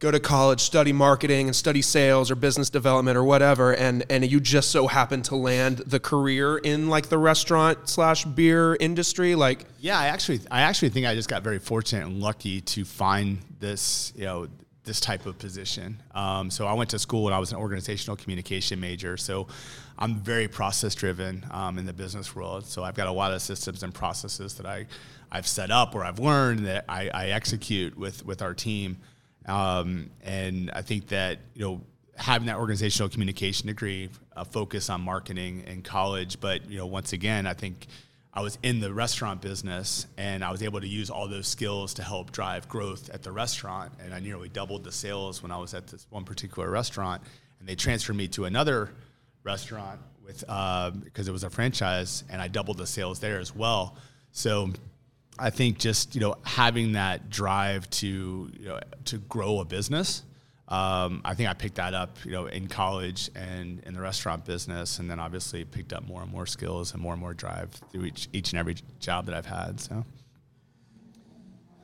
go 0.00 0.10
to 0.10 0.18
college, 0.18 0.60
study 0.62 0.92
marketing 0.92 1.46
and 1.46 1.54
study 1.54 1.82
sales 1.82 2.30
or 2.30 2.34
business 2.34 2.70
development 2.70 3.18
or 3.18 3.24
whatever, 3.24 3.74
and, 3.74 4.02
and 4.08 4.28
you 4.30 4.40
just 4.40 4.70
so 4.70 4.86
happened 4.86 5.26
to 5.26 5.36
land 5.36 5.78
the 5.78 6.00
career 6.00 6.56
in 6.56 6.88
like 6.88 7.10
the 7.10 7.18
restaurant 7.18 7.88
slash 7.88 8.24
beer 8.24 8.76
industry? 8.80 9.34
Like, 9.34 9.66
Yeah, 9.78 9.98
I 9.98 10.06
actually, 10.06 10.40
I 10.50 10.62
actually 10.62 10.88
think 10.88 11.06
I 11.06 11.14
just 11.14 11.28
got 11.28 11.42
very 11.42 11.58
fortunate 11.58 12.06
and 12.06 12.18
lucky 12.18 12.62
to 12.62 12.84
find 12.86 13.38
this, 13.58 14.14
you 14.16 14.24
know, 14.24 14.48
this 14.84 15.00
type 15.00 15.26
of 15.26 15.38
position. 15.38 16.02
Um, 16.14 16.50
so 16.50 16.66
I 16.66 16.72
went 16.72 16.90
to 16.90 16.98
school 16.98 17.26
and 17.26 17.34
I 17.34 17.38
was 17.38 17.52
an 17.52 17.58
organizational 17.58 18.16
communication 18.16 18.80
major. 18.80 19.18
So 19.18 19.48
I'm 20.00 20.16
very 20.16 20.48
process 20.48 20.94
driven 20.94 21.44
um, 21.50 21.78
in 21.78 21.84
the 21.84 21.92
business 21.92 22.34
world. 22.34 22.64
So 22.64 22.82
I've 22.82 22.94
got 22.94 23.06
a 23.06 23.12
lot 23.12 23.32
of 23.32 23.42
systems 23.42 23.82
and 23.82 23.92
processes 23.92 24.54
that 24.54 24.64
I, 24.64 24.86
I've 25.30 25.46
set 25.46 25.70
up 25.70 25.94
or 25.94 26.04
I've 26.04 26.18
learned 26.18 26.66
that 26.66 26.86
I, 26.88 27.10
I 27.12 27.26
execute 27.28 27.98
with 27.98 28.24
with 28.24 28.40
our 28.40 28.54
team. 28.54 28.96
Um, 29.46 30.10
and 30.22 30.70
I 30.70 30.82
think 30.82 31.08
that 31.08 31.38
you 31.54 31.64
know 31.64 31.80
having 32.16 32.46
that 32.46 32.56
organizational 32.56 33.08
communication 33.10 33.66
degree, 33.66 34.08
a 34.36 34.44
focus 34.44 34.88
on 34.88 35.02
marketing 35.02 35.64
in 35.66 35.82
college, 35.82 36.40
but 36.40 36.70
you 36.70 36.78
know 36.78 36.86
once 36.86 37.12
again, 37.12 37.46
I 37.46 37.52
think 37.52 37.86
I 38.32 38.42
was 38.42 38.58
in 38.62 38.80
the 38.80 38.92
restaurant 38.92 39.42
business 39.42 40.06
and 40.16 40.44
I 40.44 40.52
was 40.52 40.62
able 40.62 40.80
to 40.80 40.86
use 40.86 41.10
all 41.10 41.26
those 41.26 41.48
skills 41.48 41.94
to 41.94 42.02
help 42.02 42.30
drive 42.30 42.68
growth 42.68 43.10
at 43.10 43.22
the 43.22 43.32
restaurant. 43.32 43.92
And 44.02 44.14
I 44.14 44.20
nearly 44.20 44.48
doubled 44.48 44.84
the 44.84 44.92
sales 44.92 45.42
when 45.42 45.50
I 45.50 45.58
was 45.58 45.74
at 45.74 45.88
this 45.88 46.06
one 46.10 46.24
particular 46.24 46.70
restaurant. 46.70 47.22
And 47.58 47.68
they 47.68 47.74
transferred 47.74 48.14
me 48.14 48.28
to 48.28 48.44
another 48.44 48.90
restaurant 49.44 50.00
with 50.24 50.40
because 50.40 51.28
it 51.28 51.32
was 51.32 51.44
a 51.44 51.50
franchise, 51.50 52.24
and 52.30 52.40
I 52.40 52.48
doubled 52.48 52.78
the 52.78 52.86
sales 52.86 53.20
there 53.20 53.38
as 53.38 53.54
well. 53.54 53.96
So 54.32 54.70
I 55.38 55.50
think 55.50 55.78
just 55.78 56.14
you 56.14 56.20
know 56.20 56.36
having 56.42 56.92
that 56.92 57.30
drive 57.30 57.88
to 57.90 58.50
you 58.58 58.68
know 58.68 58.80
to 59.06 59.18
grow 59.18 59.60
a 59.60 59.64
business. 59.64 60.22
Um, 60.68 61.22
I 61.24 61.34
think 61.34 61.48
I 61.48 61.54
picked 61.54 61.74
that 61.76 61.94
up, 61.94 62.16
you 62.24 62.30
know, 62.30 62.46
in 62.46 62.68
college 62.68 63.28
and 63.34 63.80
in 63.80 63.92
the 63.92 64.00
restaurant 64.00 64.44
business, 64.44 65.00
and 65.00 65.10
then 65.10 65.18
obviously 65.18 65.64
picked 65.64 65.92
up 65.92 66.06
more 66.06 66.22
and 66.22 66.30
more 66.30 66.46
skills 66.46 66.92
and 66.92 67.02
more 67.02 67.12
and 67.12 67.20
more 67.20 67.34
drive 67.34 67.70
through 67.90 68.04
each 68.04 68.28
each 68.32 68.52
and 68.52 68.60
every 68.60 68.76
job 69.00 69.26
that 69.26 69.34
I've 69.34 69.46
had. 69.46 69.80
So 69.80 70.04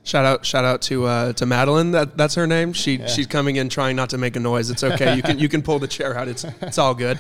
Shout 0.07 0.25
out! 0.25 0.47
Shout 0.47 0.65
out 0.65 0.83
to 0.83 1.05
uh, 1.05 1.33
to 1.33 1.47
Madeline. 1.47 1.91
That 1.91 2.17
that's 2.17 2.37
her 2.37 2.47
name. 2.47 2.73
She 2.73 3.05
she's 3.09 3.27
coming 3.27 3.57
in 3.57 3.69
trying 3.69 3.97
not 3.97 4.11
to 4.11 4.19
make 4.19 4.37
a 4.37 4.41
noise. 4.41 4.71
It's 4.71 4.85
okay. 4.85 5.17
You 5.17 5.23
can 5.23 5.41
you 5.41 5.49
can 5.49 5.63
pull 5.63 5.81
the 5.81 5.89
chair 5.89 6.17
out. 6.17 6.29
It's 6.29 6.45
it's 6.63 6.79
all 6.79 6.95
good. 6.95 7.19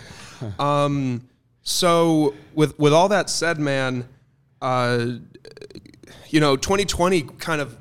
Um, 0.58 1.28
so 1.62 2.34
with 2.54 2.78
with 2.78 2.92
all 2.92 3.08
that 3.08 3.28
said, 3.28 3.58
man, 3.58 4.08
uh, 4.62 5.06
you 6.28 6.40
know, 6.40 6.56
2020 6.56 7.22
kind 7.22 7.60
of 7.60 7.76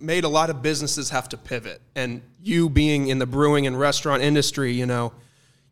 made 0.00 0.24
a 0.24 0.28
lot 0.28 0.48
of 0.50 0.62
businesses 0.62 1.10
have 1.10 1.28
to 1.30 1.36
pivot, 1.36 1.80
and 1.94 2.22
you 2.42 2.68
being 2.68 3.08
in 3.08 3.18
the 3.18 3.26
brewing 3.26 3.66
and 3.66 3.78
restaurant 3.78 4.22
industry, 4.22 4.72
you 4.72 4.86
know, 4.86 5.12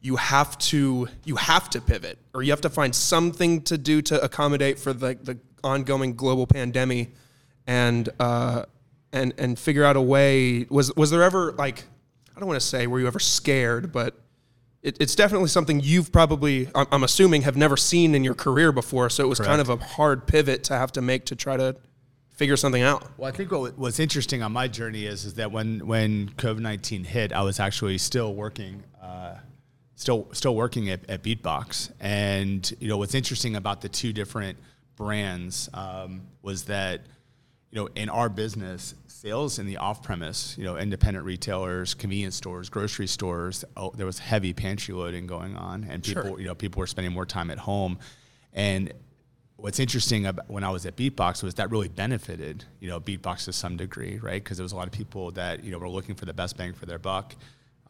you 0.00 0.16
have 0.16 0.58
to 0.58 1.08
you 1.24 1.36
have 1.36 1.70
to 1.70 1.80
pivot, 1.80 2.18
or 2.34 2.42
you 2.42 2.52
have 2.52 2.60
to 2.60 2.70
find 2.70 2.94
something 2.94 3.62
to 3.62 3.78
do 3.78 4.02
to 4.02 4.22
accommodate 4.22 4.78
for 4.78 4.92
the 4.92 5.16
the 5.22 5.38
ongoing 5.64 6.14
global 6.14 6.46
pandemic 6.46 7.10
and 7.66 8.08
uh, 8.20 8.64
and 9.12 9.32
and 9.38 9.58
figure 9.58 9.84
out 9.84 9.96
a 9.96 10.00
way. 10.00 10.66
Was 10.68 10.94
was 10.96 11.10
there 11.10 11.22
ever 11.22 11.52
like 11.52 11.84
I 12.36 12.40
don't 12.40 12.48
want 12.48 12.60
to 12.60 12.66
say 12.66 12.86
were 12.86 13.00
you 13.00 13.06
ever 13.06 13.18
scared, 13.20 13.92
but 13.92 14.14
it, 14.86 14.96
it's 15.00 15.16
definitely 15.16 15.48
something 15.48 15.80
you've 15.80 16.12
probably 16.12 16.68
I'm, 16.74 16.86
I'm 16.92 17.02
assuming 17.02 17.42
have 17.42 17.56
never 17.56 17.76
seen 17.76 18.14
in 18.14 18.22
your 18.22 18.34
career 18.34 18.70
before. 18.70 19.10
So 19.10 19.24
it 19.24 19.26
was 19.26 19.40
kind 19.40 19.60
of 19.60 19.68
a 19.68 19.76
hard 19.76 20.26
pivot 20.26 20.64
to 20.64 20.74
have 20.74 20.92
to 20.92 21.02
make 21.02 21.26
to 21.26 21.36
try 21.36 21.56
to 21.56 21.76
figure 22.30 22.56
something 22.56 22.82
out. 22.82 23.04
Well, 23.18 23.28
I 23.28 23.32
think 23.32 23.50
what, 23.50 23.76
what's 23.76 23.98
interesting 23.98 24.42
on 24.42 24.52
my 24.52 24.68
journey 24.68 25.06
is 25.06 25.24
is 25.24 25.34
that 25.34 25.50
when 25.50 25.86
when 25.86 26.30
COVID 26.30 26.60
nineteen 26.60 27.02
hit, 27.02 27.32
I 27.32 27.42
was 27.42 27.58
actually 27.58 27.98
still 27.98 28.34
working, 28.34 28.84
uh, 29.02 29.34
still 29.96 30.28
still 30.32 30.54
working 30.54 30.88
at, 30.88 31.08
at 31.10 31.24
Beatbox, 31.24 31.90
and 32.00 32.72
you 32.78 32.88
know 32.88 32.96
what's 32.96 33.14
interesting 33.14 33.56
about 33.56 33.80
the 33.80 33.88
two 33.88 34.12
different 34.12 34.56
brands 34.94 35.68
um, 35.74 36.22
was 36.42 36.64
that 36.66 37.00
you 37.72 37.80
know 37.80 37.88
in 37.96 38.08
our 38.08 38.28
business, 38.28 38.94
sales 39.16 39.58
in 39.58 39.66
the 39.66 39.78
off 39.78 40.02
premise, 40.02 40.56
you 40.58 40.64
know, 40.64 40.76
independent 40.76 41.24
retailers, 41.24 41.94
convenience 41.94 42.36
stores, 42.36 42.68
grocery 42.68 43.06
stores, 43.06 43.64
oh, 43.76 43.90
there 43.96 44.06
was 44.06 44.18
heavy 44.18 44.52
pantry 44.52 44.94
loading 44.94 45.26
going 45.26 45.56
on, 45.56 45.84
and 45.84 46.02
people 46.04 46.22
Sure. 46.22 46.40
you 46.40 46.46
know 46.46 46.54
people 46.54 46.80
were 46.80 46.86
spending 46.86 47.12
more 47.12 47.26
time 47.26 47.50
at 47.50 47.58
home, 47.58 47.98
and 48.52 48.92
what's 49.56 49.80
interesting 49.80 50.26
about 50.26 50.50
when 50.50 50.62
I 50.64 50.70
was 50.70 50.84
at 50.84 50.96
Beatbox 50.96 51.42
was 51.42 51.54
that 51.54 51.70
really 51.70 51.88
benefited, 51.88 52.64
you 52.78 52.88
know, 52.90 53.00
Beatbox 53.00 53.46
to 53.46 53.52
some 53.52 53.76
degree, 53.78 54.18
right? 54.18 54.42
Because 54.42 54.58
there 54.58 54.64
was 54.64 54.72
a 54.72 54.76
lot 54.76 54.86
of 54.86 54.92
people 54.92 55.30
that 55.32 55.64
you 55.64 55.70
know 55.72 55.78
were 55.78 55.88
looking 55.88 56.14
for 56.14 56.26
the 56.26 56.34
best 56.34 56.56
bang 56.56 56.74
for 56.74 56.86
their 56.86 56.98
buck, 56.98 57.34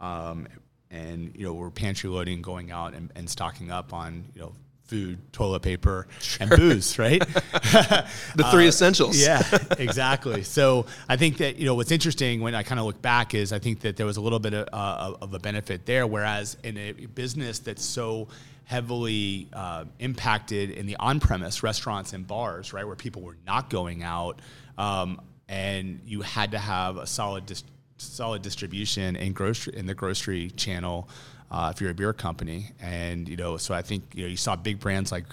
um, 0.01 0.47
and 0.91 1.33
you 1.35 1.45
know 1.45 1.55
were 1.55 1.71
pantry 1.71 2.09
loading, 2.09 2.41
going 2.41 2.71
out 2.71 2.95
and, 2.95 3.13
and 3.17 3.29
stocking 3.29 3.71
up 3.71 3.93
on 3.93 4.25
you 4.35 4.43
know 4.43 4.53
food, 4.87 5.19
toilet 5.33 5.63
paper, 5.63 6.07
sure. 6.21 6.47
and 6.47 6.51
booze, 6.51 6.99
right? 6.99 7.21
the 7.21 8.49
three 8.51 8.67
uh, 8.67 8.69
essentials. 8.69 9.21
Yeah, 9.21 9.43
exactly. 9.79 10.43
so 10.43 10.87
I 11.09 11.17
think 11.17 11.39
that 11.39 11.57
you 11.57 11.67
know 11.67 11.75
what's 11.75 11.91
interesting 11.91 12.41
when 12.41 12.55
I 12.55 12.63
kind 12.63 12.79
of 12.79 12.87
look 12.87 13.03
back 13.03 13.35
is 13.35 13.53
I 13.53 13.59
think 13.59 13.81
that 13.81 13.97
there 13.97 14.07
was 14.07 14.17
a 14.17 14.21
little 14.21 14.39
bit 14.39 14.55
of, 14.55 14.69
uh, 14.73 15.17
of 15.21 15.35
a 15.35 15.39
benefit 15.39 15.87
there, 15.87 16.07
whereas 16.07 16.57
in 16.63 16.77
a 16.79 16.93
business 16.93 17.59
that's 17.59 17.85
so 17.85 18.29
heavily 18.65 19.49
uh, 19.53 19.85
impacted 20.01 20.71
in 20.71 20.87
the 20.87 20.97
on-premise 20.97 21.63
restaurants 21.63 22.13
and 22.13 22.27
bars, 22.27 22.73
right, 22.73 22.85
where 22.85 22.97
people 22.97 23.23
were 23.23 23.37
not 23.47 23.71
going 23.71 24.03
out, 24.03 24.41
um, 24.77 25.21
and 25.49 26.01
you 26.05 26.21
had 26.23 26.51
to 26.51 26.59
have 26.59 26.97
a 26.97 27.07
solid 27.07 27.47
dis- 27.47 27.63
solid 27.99 28.43
distribution 28.43 29.17
in 29.17 29.33
grocery 29.33 29.75
in 29.77 29.87
the 29.87 29.95
grocery 29.95 30.51
channel 30.51 31.09
uh, 31.51 31.73
if 31.75 31.81
you're 31.81 31.91
a 31.91 31.95
beer 31.95 32.13
company. 32.13 32.73
And 32.81 33.29
you 33.29 33.37
know, 33.37 33.57
so 33.57 33.75
I 33.75 33.83
think 33.83 34.05
you 34.15 34.25
know 34.25 34.29
you 34.29 34.37
saw 34.37 34.57
big 34.57 34.81
brands 34.81 35.13
like 35.13 35.25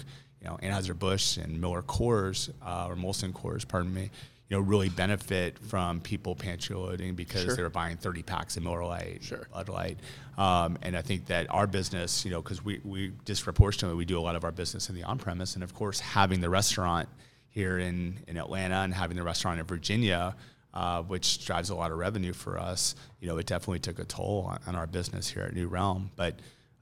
you 0.42 0.48
know 0.48 0.58
Anheuser 0.62 0.98
Busch 0.98 1.38
and 1.38 1.60
Miller 1.60 1.82
Coors 1.82 2.50
uh, 2.66 2.88
or 2.88 2.96
Molson 2.96 3.34
Coors, 3.34 3.68
pardon 3.68 3.94
me. 3.94 4.10
You 4.50 4.58
know, 4.58 4.64
really 4.64 4.90
benefit 4.90 5.58
from 5.58 6.00
people 6.02 6.36
pantry 6.36 6.76
loading 6.76 7.16
because 7.16 7.44
sure. 7.44 7.56
they 7.56 7.64
were 7.64 7.70
buying 7.70 7.98
30 7.98 8.22
packs 8.22 8.56
of 8.56 8.64
Miller 8.64 8.84
Lite, 8.84 9.24
sure. 9.24 9.48
Bud 9.52 9.70
Light, 9.70 9.98
um, 10.38 10.78
and 10.84 10.96
I 10.96 11.02
think 11.02 11.26
that 11.28 11.48
our 11.50 11.66
business, 11.66 12.24
you 12.24 12.30
know, 12.30 12.42
because 12.42 12.64
we 12.64 12.80
we 12.84 13.14
disproportionately 13.26 13.98
we 13.98 14.06
do 14.06 14.20
a 14.20 14.22
lot 14.22 14.36
of 14.36 14.44
our 14.44 14.52
business 14.52 14.90
in 14.90 14.96
the 14.96 15.04
on 15.04 15.18
premise, 15.18 15.56
and 15.56 15.64
of 15.64 15.74
course 15.74 16.00
having 16.00 16.42
the 16.42 16.50
restaurant 16.50 17.10
here 17.50 17.80
in 17.80 18.20
in 18.28 18.38
Atlanta 18.38 18.76
and 18.76 18.94
having 18.94 19.18
the 19.18 19.24
restaurant 19.24 19.60
in 19.60 19.66
Virginia 19.66 20.36
uh, 20.74 21.04
which 21.04 21.46
drives 21.46 21.70
a 21.70 21.76
lot 21.76 21.92
of 21.92 21.98
revenue 21.98 22.34
for 22.34 22.58
us. 22.58 22.96
You 23.20 23.28
know, 23.28 23.38
it 23.38 23.46
definitely 23.46 23.80
took 23.80 24.00
a 24.00 24.06
toll 24.06 24.48
on, 24.50 24.60
on 24.68 24.76
our 24.76 24.88
business 24.88 25.30
here 25.30 25.44
at 25.44 25.54
New 25.54 25.68
Realm, 25.68 26.12
but 26.16 26.40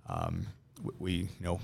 um, 0.07 0.47
we, 0.99 1.13
you 1.13 1.27
know, 1.41 1.59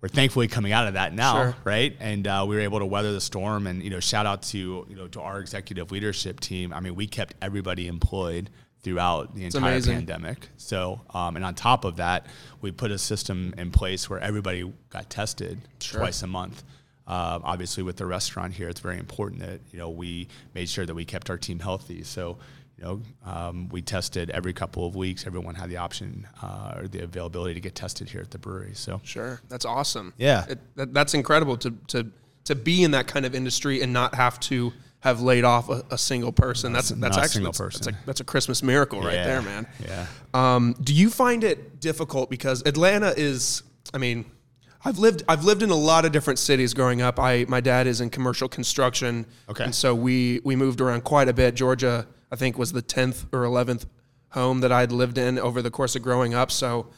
we're 0.00 0.08
thankfully 0.08 0.46
coming 0.46 0.72
out 0.72 0.86
of 0.86 0.94
that 0.94 1.12
now, 1.12 1.34
sure. 1.34 1.56
right? 1.64 1.96
And 1.98 2.26
uh, 2.26 2.44
we 2.48 2.54
were 2.54 2.62
able 2.62 2.78
to 2.78 2.86
weather 2.86 3.12
the 3.12 3.20
storm. 3.20 3.66
And 3.66 3.82
you 3.82 3.90
know, 3.90 4.00
shout 4.00 4.26
out 4.26 4.42
to 4.44 4.86
you 4.88 4.96
know 4.96 5.08
to 5.08 5.20
our 5.20 5.40
executive 5.40 5.90
leadership 5.90 6.40
team. 6.40 6.72
I 6.72 6.80
mean, 6.80 6.94
we 6.94 7.06
kept 7.06 7.34
everybody 7.42 7.88
employed 7.88 8.50
throughout 8.80 9.34
the 9.34 9.44
entire 9.44 9.80
pandemic. 9.80 10.48
So, 10.56 11.00
um, 11.12 11.34
and 11.34 11.44
on 11.44 11.54
top 11.54 11.84
of 11.84 11.96
that, 11.96 12.26
we 12.60 12.70
put 12.70 12.92
a 12.92 12.98
system 12.98 13.52
in 13.58 13.72
place 13.72 14.08
where 14.08 14.20
everybody 14.20 14.72
got 14.88 15.10
tested 15.10 15.58
sure. 15.80 16.00
twice 16.00 16.22
a 16.22 16.28
month. 16.28 16.62
Uh, 17.08 17.40
obviously, 17.42 17.82
with 17.82 17.96
the 17.96 18.04
restaurant 18.04 18.52
here, 18.52 18.68
it's 18.68 18.80
very 18.80 18.98
important 18.98 19.40
that 19.40 19.60
you 19.72 19.78
know 19.78 19.88
we 19.88 20.28
made 20.54 20.68
sure 20.68 20.84
that 20.84 20.94
we 20.94 21.06
kept 21.06 21.30
our 21.30 21.38
team 21.38 21.58
healthy. 21.58 22.02
So, 22.02 22.36
you 22.76 22.84
know, 22.84 23.02
um, 23.24 23.70
we 23.70 23.80
tested 23.80 24.28
every 24.28 24.52
couple 24.52 24.86
of 24.86 24.94
weeks. 24.94 25.26
Everyone 25.26 25.54
had 25.54 25.70
the 25.70 25.78
option 25.78 26.28
uh, 26.42 26.74
or 26.76 26.86
the 26.86 27.02
availability 27.02 27.54
to 27.54 27.60
get 27.60 27.74
tested 27.74 28.10
here 28.10 28.20
at 28.20 28.30
the 28.30 28.38
brewery. 28.38 28.72
So, 28.74 29.00
sure, 29.04 29.40
that's 29.48 29.64
awesome. 29.64 30.12
Yeah, 30.18 30.44
it, 30.50 30.58
that, 30.76 30.92
that's 30.92 31.14
incredible 31.14 31.56
to 31.56 31.70
to 31.88 32.10
to 32.44 32.54
be 32.54 32.82
in 32.82 32.90
that 32.90 33.06
kind 33.06 33.24
of 33.24 33.34
industry 33.34 33.80
and 33.80 33.90
not 33.92 34.14
have 34.14 34.38
to 34.40 34.74
have 35.00 35.22
laid 35.22 35.44
off 35.44 35.70
a, 35.70 35.82
a 35.90 35.96
single 35.96 36.32
person. 36.32 36.74
That's 36.74 36.90
that's, 36.90 37.00
that's 37.00 37.16
actually 37.16 37.44
that's, 37.44 37.58
that's, 37.58 37.86
a, 37.86 37.92
that's 38.04 38.20
a 38.20 38.24
Christmas 38.24 38.62
miracle 38.62 39.00
right 39.00 39.14
yeah, 39.14 39.26
there, 39.26 39.42
man. 39.42 39.66
Yeah. 39.82 40.06
Um, 40.34 40.76
do 40.82 40.92
you 40.92 41.08
find 41.08 41.42
it 41.42 41.80
difficult 41.80 42.28
because 42.28 42.62
Atlanta 42.66 43.14
is? 43.16 43.62
I 43.94 43.98
mean, 43.98 44.26
I've 44.84 44.98
lived 44.98 45.22
I've 45.28 45.44
lived 45.44 45.62
in 45.62 45.70
a 45.70 45.76
lot 45.76 46.04
of 46.04 46.12
different 46.12 46.38
cities 46.38 46.72
growing 46.72 47.02
up. 47.02 47.18
I 47.18 47.44
my 47.48 47.60
dad 47.60 47.86
is 47.86 48.00
in 48.00 48.10
commercial 48.10 48.48
construction. 48.48 49.26
Okay. 49.48 49.64
And 49.64 49.74
so 49.74 49.94
we 49.94 50.40
we 50.44 50.56
moved 50.56 50.80
around 50.80 51.04
quite 51.04 51.28
a 51.28 51.32
bit. 51.32 51.54
Georgia, 51.54 52.06
I 52.30 52.36
think, 52.36 52.58
was 52.58 52.72
the 52.72 52.82
tenth 52.82 53.26
or 53.32 53.44
eleventh 53.44 53.86
home 54.30 54.60
that 54.60 54.70
I'd 54.70 54.92
lived 54.92 55.18
in 55.18 55.38
over 55.38 55.62
the 55.62 55.70
course 55.70 55.96
of 55.96 56.02
growing 56.02 56.34
up. 56.34 56.50
So 56.50 56.88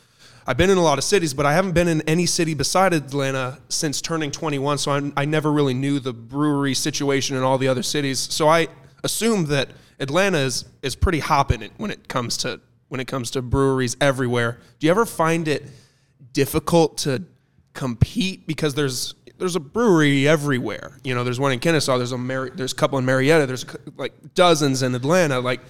I've 0.46 0.56
been 0.56 0.70
in 0.70 0.78
a 0.78 0.82
lot 0.82 0.98
of 0.98 1.04
cities, 1.04 1.32
but 1.32 1.46
I 1.46 1.52
haven't 1.52 1.72
been 1.72 1.88
in 1.88 2.02
any 2.02 2.26
city 2.26 2.54
beside 2.54 2.92
Atlanta 2.92 3.58
since 3.68 4.00
turning 4.00 4.30
21. 4.30 4.78
So 4.78 4.90
I, 4.90 5.12
I 5.16 5.24
never 5.24 5.52
really 5.52 5.74
knew 5.74 6.00
the 6.00 6.12
brewery 6.12 6.74
situation 6.74 7.36
in 7.36 7.42
all 7.42 7.56
the 7.56 7.68
other 7.68 7.82
cities. 7.82 8.18
So 8.18 8.48
I 8.48 8.68
assume 9.04 9.46
that 9.46 9.68
Atlanta 9.98 10.38
is 10.38 10.64
is 10.82 10.96
pretty 10.96 11.20
hopping 11.20 11.70
when 11.76 11.90
it 11.90 12.08
comes 12.08 12.36
to 12.38 12.60
when 12.88 13.00
it 13.00 13.06
comes 13.06 13.30
to 13.32 13.42
breweries 13.42 13.96
everywhere. 14.00 14.58
Do 14.78 14.86
you 14.86 14.90
ever 14.90 15.06
find 15.06 15.46
it 15.46 15.64
difficult 16.32 16.98
to 16.98 17.22
compete 17.74 18.46
because 18.46 18.74
there's 18.74 19.14
there's 19.38 19.56
a 19.56 19.60
brewery 19.60 20.28
everywhere. 20.28 20.98
You 21.02 21.14
know, 21.14 21.24
there's 21.24 21.40
one 21.40 21.52
in 21.52 21.58
Kennesaw. 21.58 21.96
There's 21.96 22.12
a 22.12 22.18
Mar- 22.18 22.50
there's 22.50 22.72
a 22.72 22.76
couple 22.76 22.98
in 22.98 23.04
Marietta. 23.04 23.46
There's 23.46 23.64
like 23.96 24.34
dozens 24.34 24.82
in 24.82 24.94
Atlanta. 24.94 25.40
Like, 25.40 25.60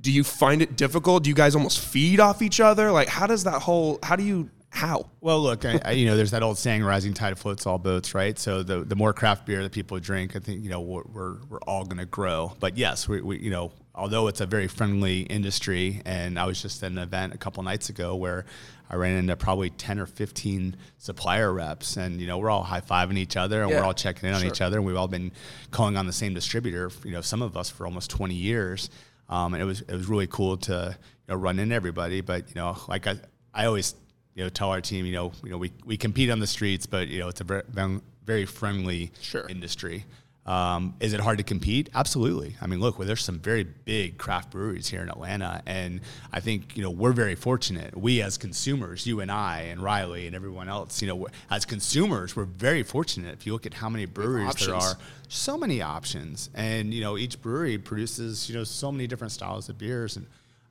do 0.00 0.10
you 0.12 0.24
find 0.24 0.60
it 0.60 0.76
difficult? 0.76 1.22
Do 1.22 1.30
you 1.30 1.36
guys 1.36 1.54
almost 1.54 1.78
feed 1.80 2.20
off 2.20 2.42
each 2.42 2.60
other? 2.60 2.90
Like, 2.90 3.08
how 3.08 3.26
does 3.26 3.44
that 3.44 3.62
whole? 3.62 3.98
How 4.02 4.16
do 4.16 4.24
you? 4.24 4.50
How? 4.70 5.08
Well, 5.20 5.40
look, 5.40 5.64
I, 5.64 5.80
I, 5.84 5.90
you 5.92 6.04
know, 6.04 6.16
there's 6.16 6.32
that 6.32 6.42
old 6.42 6.58
saying, 6.58 6.82
"Rising 6.82 7.14
tide 7.14 7.38
floats 7.38 7.64
all 7.64 7.78
boats," 7.78 8.14
right? 8.14 8.38
So 8.38 8.62
the 8.62 8.84
the 8.84 8.96
more 8.96 9.12
craft 9.12 9.46
beer 9.46 9.62
that 9.62 9.72
people 9.72 9.98
drink, 10.00 10.36
I 10.36 10.40
think 10.40 10.62
you 10.64 10.70
know 10.70 10.80
we're 10.80 11.04
we're, 11.04 11.36
we're 11.48 11.60
all 11.60 11.84
going 11.84 11.98
to 11.98 12.06
grow. 12.06 12.54
But 12.58 12.76
yes, 12.76 13.08
we, 13.08 13.22
we 13.22 13.38
you 13.38 13.50
know 13.50 13.72
although 13.96 14.28
it's 14.28 14.40
a 14.40 14.46
very 14.46 14.68
friendly 14.68 15.22
industry, 15.22 16.02
and 16.04 16.38
I 16.38 16.44
was 16.44 16.60
just 16.60 16.82
at 16.82 16.92
an 16.92 16.98
event 16.98 17.34
a 17.34 17.38
couple 17.38 17.62
nights 17.62 17.88
ago 17.88 18.14
where 18.14 18.44
I 18.88 18.96
ran 18.96 19.16
into 19.16 19.36
probably 19.36 19.70
10 19.70 19.98
or 19.98 20.06
15 20.06 20.76
supplier 20.98 21.52
reps 21.52 21.96
and, 21.96 22.20
you 22.20 22.26
know, 22.26 22.38
we're 22.38 22.50
all 22.50 22.62
high 22.62 22.80
fiving 22.80 23.18
each 23.18 23.36
other 23.36 23.62
and 23.62 23.70
yeah, 23.70 23.80
we're 23.80 23.84
all 23.86 23.94
checking 23.94 24.28
in 24.28 24.34
on 24.34 24.44
each 24.44 24.60
other 24.60 24.76
and 24.76 24.86
we've 24.86 24.96
all 24.96 25.08
been 25.08 25.32
calling 25.70 25.96
on 25.96 26.06
the 26.06 26.12
same 26.12 26.34
distributor, 26.34 26.90
you 27.04 27.10
know, 27.10 27.20
some 27.20 27.42
of 27.42 27.56
us 27.56 27.68
for 27.68 27.84
almost 27.84 28.10
20 28.10 28.34
years. 28.34 28.90
Um, 29.28 29.54
and 29.54 29.62
it 29.62 29.66
was, 29.66 29.80
it 29.80 29.92
was 29.92 30.06
really 30.06 30.28
cool 30.28 30.56
to, 30.58 30.96
you 31.28 31.34
know, 31.34 31.40
run 31.40 31.58
into 31.58 31.74
everybody. 31.74 32.20
But, 32.20 32.48
you 32.48 32.54
know, 32.54 32.76
like 32.88 33.06
I, 33.06 33.16
I 33.52 33.66
always, 33.66 33.94
you 34.34 34.44
know, 34.44 34.48
tell 34.48 34.70
our 34.70 34.80
team, 34.80 35.04
you 35.04 35.12
know, 35.12 35.32
you 35.42 35.50
know, 35.50 35.58
we, 35.58 35.72
we 35.84 35.96
compete 35.96 36.30
on 36.30 36.38
the 36.38 36.46
streets, 36.46 36.86
but, 36.86 37.08
you 37.08 37.18
know, 37.18 37.28
it's 37.28 37.40
a 37.40 37.44
very, 37.44 38.00
very 38.24 38.46
friendly 38.46 39.10
sure. 39.20 39.48
industry. 39.48 40.04
Um, 40.46 40.94
is 41.00 41.12
it 41.12 41.18
hard 41.18 41.38
to 41.38 41.44
compete? 41.44 41.90
Absolutely. 41.92 42.54
I 42.60 42.68
mean, 42.68 42.78
look, 42.78 42.98
well, 42.98 43.06
there's 43.06 43.24
some 43.24 43.40
very 43.40 43.64
big 43.64 44.16
craft 44.16 44.52
breweries 44.52 44.86
here 44.88 45.02
in 45.02 45.08
Atlanta, 45.08 45.60
and 45.66 46.00
I 46.32 46.38
think 46.38 46.76
you 46.76 46.84
know 46.84 46.90
we're 46.90 47.12
very 47.12 47.34
fortunate. 47.34 47.96
We 47.96 48.22
as 48.22 48.38
consumers, 48.38 49.08
you 49.08 49.20
and 49.20 49.30
I, 49.30 49.62
and 49.62 49.82
Riley, 49.82 50.28
and 50.28 50.36
everyone 50.36 50.68
else, 50.68 51.02
you 51.02 51.08
know, 51.08 51.26
as 51.50 51.64
consumers, 51.64 52.36
we're 52.36 52.44
very 52.44 52.84
fortunate. 52.84 53.34
If 53.34 53.44
you 53.44 53.54
look 53.54 53.66
at 53.66 53.74
how 53.74 53.88
many 53.88 54.06
breweries 54.06 54.54
there 54.54 54.76
are, 54.76 54.96
so 55.28 55.58
many 55.58 55.82
options, 55.82 56.48
and 56.54 56.94
you 56.94 57.00
know, 57.00 57.18
each 57.18 57.42
brewery 57.42 57.76
produces 57.76 58.48
you 58.48 58.54
know 58.54 58.62
so 58.62 58.92
many 58.92 59.08
different 59.08 59.32
styles 59.32 59.68
of 59.68 59.78
beers, 59.78 60.16
and 60.16 60.26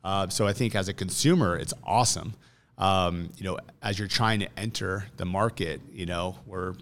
uh, 0.05 0.29
so 0.29 0.47
I 0.47 0.53
think 0.53 0.73
as 0.73 0.87
a 0.87 0.93
consumer, 0.93 1.57
it's 1.57 1.73
awesome. 1.83 2.33
Um, 2.77 3.29
you 3.37 3.43
know, 3.43 3.57
as 3.81 3.99
you're 3.99 4.07
trying 4.07 4.39
to 4.39 4.47
enter 4.57 5.05
the 5.17 5.25
market, 5.25 5.81
you 5.91 6.05
know, 6.05 6.37
we're 6.45 6.75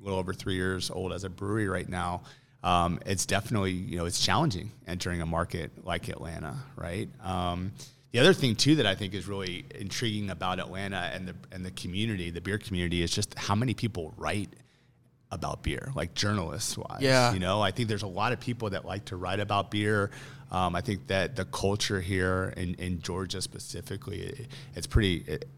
a 0.00 0.04
little 0.04 0.18
over 0.18 0.32
three 0.32 0.54
years 0.54 0.90
old 0.90 1.12
as 1.12 1.24
a 1.24 1.30
brewery 1.30 1.68
right 1.68 1.88
now. 1.88 2.22
Um, 2.62 3.00
it's 3.06 3.26
definitely 3.26 3.72
you 3.72 3.96
know 3.96 4.04
it's 4.04 4.24
challenging 4.24 4.70
entering 4.86 5.22
a 5.22 5.26
market 5.26 5.84
like 5.84 6.08
Atlanta, 6.08 6.56
right? 6.76 7.08
Um, 7.22 7.72
the 8.12 8.18
other 8.18 8.34
thing 8.34 8.56
too 8.56 8.76
that 8.76 8.86
I 8.86 8.94
think 8.94 9.14
is 9.14 9.26
really 9.26 9.64
intriguing 9.74 10.30
about 10.30 10.58
Atlanta 10.58 11.10
and 11.14 11.28
the 11.28 11.34
and 11.52 11.64
the 11.64 11.70
community, 11.70 12.30
the 12.30 12.40
beer 12.40 12.58
community, 12.58 13.02
is 13.02 13.10
just 13.10 13.38
how 13.38 13.54
many 13.54 13.72
people 13.72 14.12
write 14.16 14.50
about 15.30 15.62
beer, 15.62 15.92
like 15.94 16.14
journalists 16.14 16.76
wise. 16.76 17.00
Yeah. 17.00 17.32
You 17.32 17.38
know, 17.38 17.60
I 17.60 17.70
think 17.70 17.88
there's 17.88 18.02
a 18.02 18.08
lot 18.08 18.32
of 18.32 18.40
people 18.40 18.70
that 18.70 18.84
like 18.84 19.06
to 19.06 19.16
write 19.16 19.40
about 19.40 19.70
beer. 19.70 20.10
Um, 20.50 20.74
I 20.74 20.80
think 20.80 21.06
that 21.06 21.36
the 21.36 21.44
culture 21.44 22.00
here 22.00 22.52
in, 22.56 22.74
in 22.74 23.00
Georgia 23.00 23.40
specifically, 23.40 24.22
it, 24.22 24.48
it's 24.74 24.86
pretty. 24.86 25.24
It, 25.26 25.48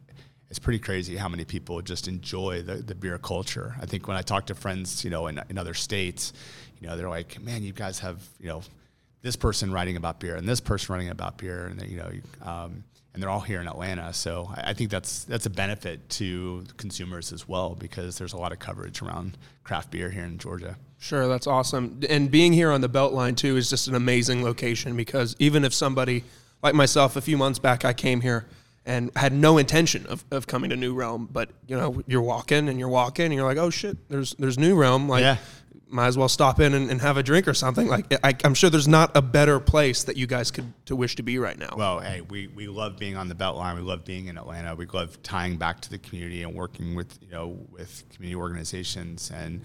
it's 0.53 0.59
pretty 0.59 0.81
crazy 0.81 1.17
how 1.17 1.31
many 1.31 1.47
people 1.47 1.81
just 1.81 2.09
enjoy 2.09 2.61
the, 2.61 2.75
the 2.75 2.95
beer 2.95 3.17
culture. 3.17 3.75
I 3.81 3.87
think 3.87 4.07
when 4.07 4.19
I 4.19 4.21
talk 4.21 4.49
to 4.49 4.55
friends, 4.55 5.03
you 5.03 5.09
know, 5.09 5.29
in, 5.29 5.41
in 5.49 5.57
other 5.57 5.73
states, 5.73 6.35
you 6.79 6.87
know, 6.87 6.95
they're 6.95 7.09
like, 7.09 7.41
man, 7.41 7.63
you 7.63 7.73
guys 7.73 8.01
have, 8.01 8.23
you 8.39 8.49
know, 8.49 8.63
this 9.23 9.35
person 9.35 9.73
writing 9.73 9.97
about 9.97 10.21
beer 10.21 10.37
and 10.37 10.47
this 10.47 10.61
person 10.61 10.93
writing 10.93 11.09
about 11.09 11.39
beer, 11.39 11.69
and 11.69 11.81
you 11.91 11.97
know, 11.97 12.11
um, 12.43 12.85
and 13.15 13.23
they're 13.23 13.31
all 13.31 13.41
here 13.41 13.63
in 13.63 13.67
Atlanta. 13.67 14.13
So 14.13 14.53
I, 14.55 14.73
I 14.73 14.75
think 14.75 14.91
that's 14.91 15.25
that's 15.25 15.47
a 15.47 15.51
benefit 15.51 16.07
to 16.21 16.67
consumers 16.77 17.33
as 17.33 17.49
well 17.49 17.75
because 17.75 18.19
there's 18.19 18.35
a 18.35 18.39
lot 18.39 18.53
of 18.53 18.59
coverage 18.59 19.01
around 19.01 19.39
craft 19.65 19.91
beer 19.91 20.11
here 20.11 20.25
in 20.25 20.37
Georgia. 20.37 20.77
Sure, 20.99 21.29
that's 21.29 21.47
awesome. 21.47 21.99
And 22.11 22.31
being 22.31 22.53
here 22.53 22.73
on 22.73 22.83
the 22.83 22.91
Beltline 22.91 23.39
too 23.39 23.57
is 23.57 23.71
just 23.71 23.89
an 23.89 23.95
amazing 23.95 24.45
location 24.45 24.99
because 24.99 25.35
even 25.39 25.65
if 25.65 25.73
somebody 25.73 26.25
like 26.63 26.75
myself, 26.75 27.17
a 27.17 27.23
few 27.23 27.39
months 27.39 27.59
back, 27.59 27.87
I 27.87 27.95
came 27.95 28.21
here 28.21 28.45
and 28.85 29.11
had 29.17 29.33
no 29.33 29.59
intention 29.59 30.07
of, 30.07 30.25
of 30.31 30.47
coming 30.47 30.71
to 30.71 30.77
New 30.77 30.95
Realm. 30.95 31.29
But 31.31 31.51
you 31.67 31.77
know, 31.77 32.03
you're 32.07 32.23
walking 32.23 32.69
and 32.69 32.79
you're 32.79 32.89
walking 32.89 33.27
and 33.27 33.35
you're 33.35 33.45
like, 33.45 33.59
oh 33.59 33.71
shit, 33.71 34.09
there's 34.09 34.35
there's 34.35 34.59
New 34.59 34.75
Realm. 34.75 35.09
Like, 35.09 35.23
yeah. 35.23 35.37
might 35.89 36.09
as 36.09 36.19
well 36.19 36.29
stop 36.29 36.61
in 36.61 36.75
and, 36.75 36.91
and 36.91 37.01
have 37.01 37.17
a 37.17 37.23
drink 37.23 37.47
or 37.47 37.55
something. 37.55 37.87
Like, 37.87 38.13
I, 38.25 38.35
am 38.45 38.55
sure 38.55 38.71
there's 38.71 38.89
not 38.89 39.17
a 39.17 39.23
better 39.23 39.61
place 39.61 40.05
that 40.05 40.17
you 40.17 40.27
guys 40.27 40.51
could 40.51 40.73
to 40.87 40.97
wish 40.97 41.17
to 41.17 41.23
be 41.23 41.39
right 41.39 41.59
now. 41.59 41.75
Well, 41.77 42.01
hey, 42.01 42.23
we, 42.23 42.49
we 42.49 42.67
love 42.67 42.99
being 42.99 43.17
on 43.17 43.29
the 43.29 43.35
Beltline. 43.35 43.77
We 43.77 43.83
love 43.83 44.05
being 44.05 44.27
in 44.27 44.37
Atlanta. 44.37 44.75
We 44.75 44.87
love 44.87 45.23
tying 45.23 45.57
back 45.57 45.81
to 45.83 45.91
the 45.91 45.99
community 45.99 46.43
and 46.43 46.55
working 46.55 46.95
with 46.95 47.19
you 47.23 47.31
know 47.31 47.59
with 47.71 48.05
community 48.11 48.37
organizations 48.37 49.31
and 49.35 49.61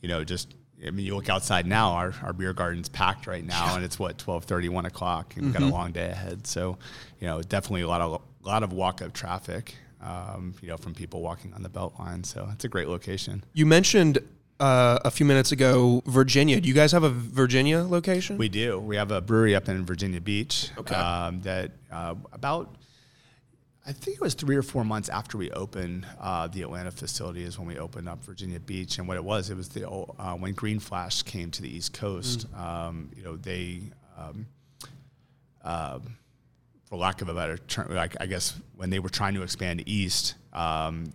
you 0.00 0.08
know, 0.08 0.22
just 0.22 0.54
I 0.86 0.90
mean, 0.90 1.06
you 1.06 1.14
look 1.14 1.30
outside 1.30 1.66
now, 1.66 1.92
our, 1.92 2.12
our 2.22 2.32
beer 2.32 2.52
garden's 2.52 2.90
packed 2.90 3.26
right 3.26 3.44
now, 3.44 3.64
Yeah. 3.66 3.76
and 3.76 3.84
it's 3.84 3.98
what 3.98 4.18
12:30, 4.18 4.68
1 4.68 4.86
o'clock, 4.86 5.34
and 5.36 5.46
we've 5.46 5.52
got 5.54 5.62
a 5.62 5.64
mm-hmm. 5.66 5.74
long 5.74 5.92
day 5.92 6.10
ahead. 6.10 6.46
So, 6.46 6.78
you 7.20 7.26
know, 7.26 7.40
definitely 7.40 7.82
a 7.82 7.88
lot 7.88 8.02
of 8.02 8.20
a 8.44 8.48
lot 8.48 8.62
of 8.62 8.72
walk 8.72 9.02
up 9.02 9.12
traffic, 9.12 9.74
um, 10.00 10.54
you 10.60 10.68
know, 10.68 10.76
from 10.76 10.94
people 10.94 11.20
walking 11.22 11.52
on 11.54 11.62
the 11.62 11.68
Beltline. 11.68 12.24
So 12.26 12.48
it's 12.52 12.64
a 12.64 12.68
great 12.68 12.88
location. 12.88 13.44
You 13.52 13.66
mentioned 13.66 14.18
uh, 14.60 14.98
a 15.04 15.10
few 15.10 15.26
minutes 15.26 15.52
ago 15.52 16.02
Virginia. 16.06 16.60
Do 16.60 16.68
you 16.68 16.74
guys 16.74 16.92
have 16.92 17.02
a 17.02 17.10
Virginia 17.10 17.78
location? 17.78 18.36
We 18.38 18.48
do. 18.48 18.78
We 18.78 18.96
have 18.96 19.10
a 19.10 19.20
brewery 19.20 19.54
up 19.54 19.68
in 19.68 19.84
Virginia 19.84 20.20
Beach. 20.20 20.70
Okay. 20.78 20.94
Um, 20.94 21.40
that 21.42 21.72
uh, 21.90 22.14
about, 22.32 22.76
I 23.86 23.92
think 23.92 24.16
it 24.16 24.20
was 24.20 24.34
three 24.34 24.56
or 24.56 24.62
four 24.62 24.84
months 24.84 25.08
after 25.08 25.36
we 25.36 25.50
opened 25.50 26.06
uh, 26.20 26.46
the 26.48 26.62
Atlanta 26.62 26.90
facility 26.90 27.42
is 27.42 27.58
when 27.58 27.68
we 27.68 27.78
opened 27.78 28.08
up 28.08 28.24
Virginia 28.24 28.60
Beach. 28.60 28.98
And 28.98 29.08
what 29.08 29.16
it 29.16 29.24
was, 29.24 29.50
it 29.50 29.56
was 29.56 29.68
the 29.68 29.84
old, 29.84 30.16
uh, 30.18 30.34
when 30.34 30.52
Green 30.52 30.78
Flash 30.78 31.22
came 31.22 31.50
to 31.50 31.62
the 31.62 31.74
East 31.74 31.92
Coast. 31.92 32.46
Um, 32.54 33.10
you 33.16 33.22
know, 33.22 33.36
they. 33.36 33.82
Um, 34.16 34.46
um, 35.64 36.16
for 36.84 36.96
lack 36.98 37.22
of 37.22 37.28
a 37.28 37.34
better 37.34 37.56
term, 37.58 37.94
like 37.94 38.16
I 38.20 38.26
guess 38.26 38.54
when 38.76 38.90
they 38.90 38.98
were 38.98 39.08
trying 39.08 39.34
to 39.34 39.42
expand 39.42 39.82
east, 39.86 40.34
um, 40.52 41.12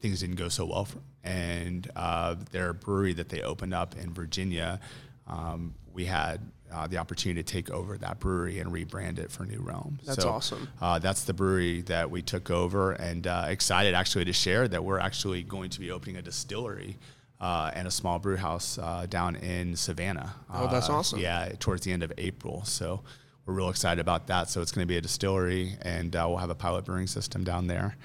things 0.00 0.20
didn't 0.20 0.36
go 0.36 0.48
so 0.48 0.66
well. 0.66 0.84
For, 0.84 0.98
and 1.24 1.90
uh, 1.96 2.36
their 2.52 2.72
brewery 2.72 3.12
that 3.14 3.28
they 3.28 3.42
opened 3.42 3.74
up 3.74 3.96
in 3.96 4.12
Virginia, 4.14 4.80
um, 5.26 5.74
we 5.92 6.04
had 6.04 6.40
uh, 6.72 6.86
the 6.86 6.96
opportunity 6.98 7.42
to 7.42 7.52
take 7.52 7.70
over 7.70 7.98
that 7.98 8.20
brewery 8.20 8.60
and 8.60 8.70
rebrand 8.72 9.18
it 9.18 9.30
for 9.30 9.44
New 9.44 9.60
Realm. 9.60 9.98
That's 10.04 10.24
awesome. 10.24 10.68
Uh, 10.80 10.98
that's 10.98 11.24
the 11.24 11.32
brewery 11.34 11.82
that 11.82 12.10
we 12.10 12.22
took 12.22 12.50
over, 12.50 12.92
and 12.92 13.26
uh, 13.26 13.46
excited 13.48 13.94
actually 13.94 14.24
to 14.26 14.32
share 14.32 14.68
that 14.68 14.84
we're 14.84 14.98
actually 15.00 15.42
going 15.42 15.70
to 15.70 15.80
be 15.80 15.90
opening 15.90 16.16
a 16.16 16.22
distillery. 16.22 16.96
Uh, 17.40 17.70
and 17.72 17.86
a 17.86 17.90
small 17.92 18.18
brew 18.18 18.34
house 18.34 18.78
uh, 18.78 19.06
down 19.08 19.36
in 19.36 19.76
Savannah. 19.76 20.34
Oh, 20.52 20.66
that's 20.66 20.88
Uh, 20.90 20.94
awesome. 20.94 21.20
Yeah, 21.20 21.52
towards 21.60 21.82
the 21.84 21.92
end 21.92 22.02
of 22.02 22.12
April. 22.18 22.64
So 22.64 23.04
we're 23.48 23.54
real 23.54 23.70
excited 23.70 24.00
about 24.00 24.26
that. 24.26 24.50
So 24.50 24.60
it's 24.60 24.70
going 24.70 24.86
to 24.86 24.88
be 24.88 24.98
a 24.98 25.00
distillery, 25.00 25.72
and 25.80 26.14
uh, 26.14 26.26
we'll 26.28 26.36
have 26.36 26.50
a 26.50 26.54
pilot 26.54 26.84
brewing 26.84 27.06
system 27.06 27.44
down 27.44 27.66
there, 27.66 27.96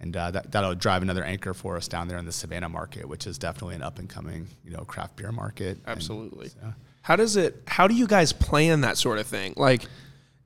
and 0.00 0.16
uh, 0.16 0.30
that 0.30 0.52
that'll 0.52 0.76
drive 0.76 1.02
another 1.02 1.24
anchor 1.24 1.52
for 1.54 1.76
us 1.76 1.88
down 1.88 2.06
there 2.06 2.18
in 2.18 2.24
the 2.24 2.32
Savannah 2.32 2.68
market, 2.68 3.08
which 3.08 3.26
is 3.26 3.36
definitely 3.36 3.74
an 3.74 3.82
up 3.82 3.98
and 3.98 4.08
coming, 4.08 4.46
you 4.64 4.70
know, 4.70 4.84
craft 4.84 5.16
beer 5.16 5.32
market. 5.32 5.78
And 5.78 5.88
Absolutely. 5.88 6.48
so- 6.50 6.74
How 7.02 7.16
does 7.16 7.36
it? 7.36 7.62
How 7.66 7.88
do 7.88 7.94
you 7.94 8.06
guys 8.06 8.32
plan 8.32 8.82
that 8.82 8.96
sort 8.96 9.18
of 9.18 9.26
thing? 9.26 9.54
Like, 9.56 9.86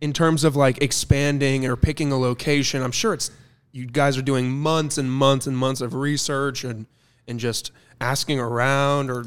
in 0.00 0.14
terms 0.14 0.42
of 0.42 0.56
like 0.56 0.82
expanding 0.82 1.66
or 1.66 1.76
picking 1.76 2.10
a 2.10 2.18
location, 2.18 2.82
I'm 2.82 2.92
sure 2.92 3.12
it's 3.12 3.30
you 3.72 3.84
guys 3.84 4.16
are 4.16 4.22
doing 4.22 4.50
months 4.50 4.96
and 4.96 5.12
months 5.12 5.46
and 5.46 5.56
months 5.56 5.82
of 5.82 5.92
research 5.94 6.64
and 6.64 6.86
and 7.28 7.38
just 7.38 7.72
asking 8.00 8.38
around 8.38 9.10
or, 9.10 9.26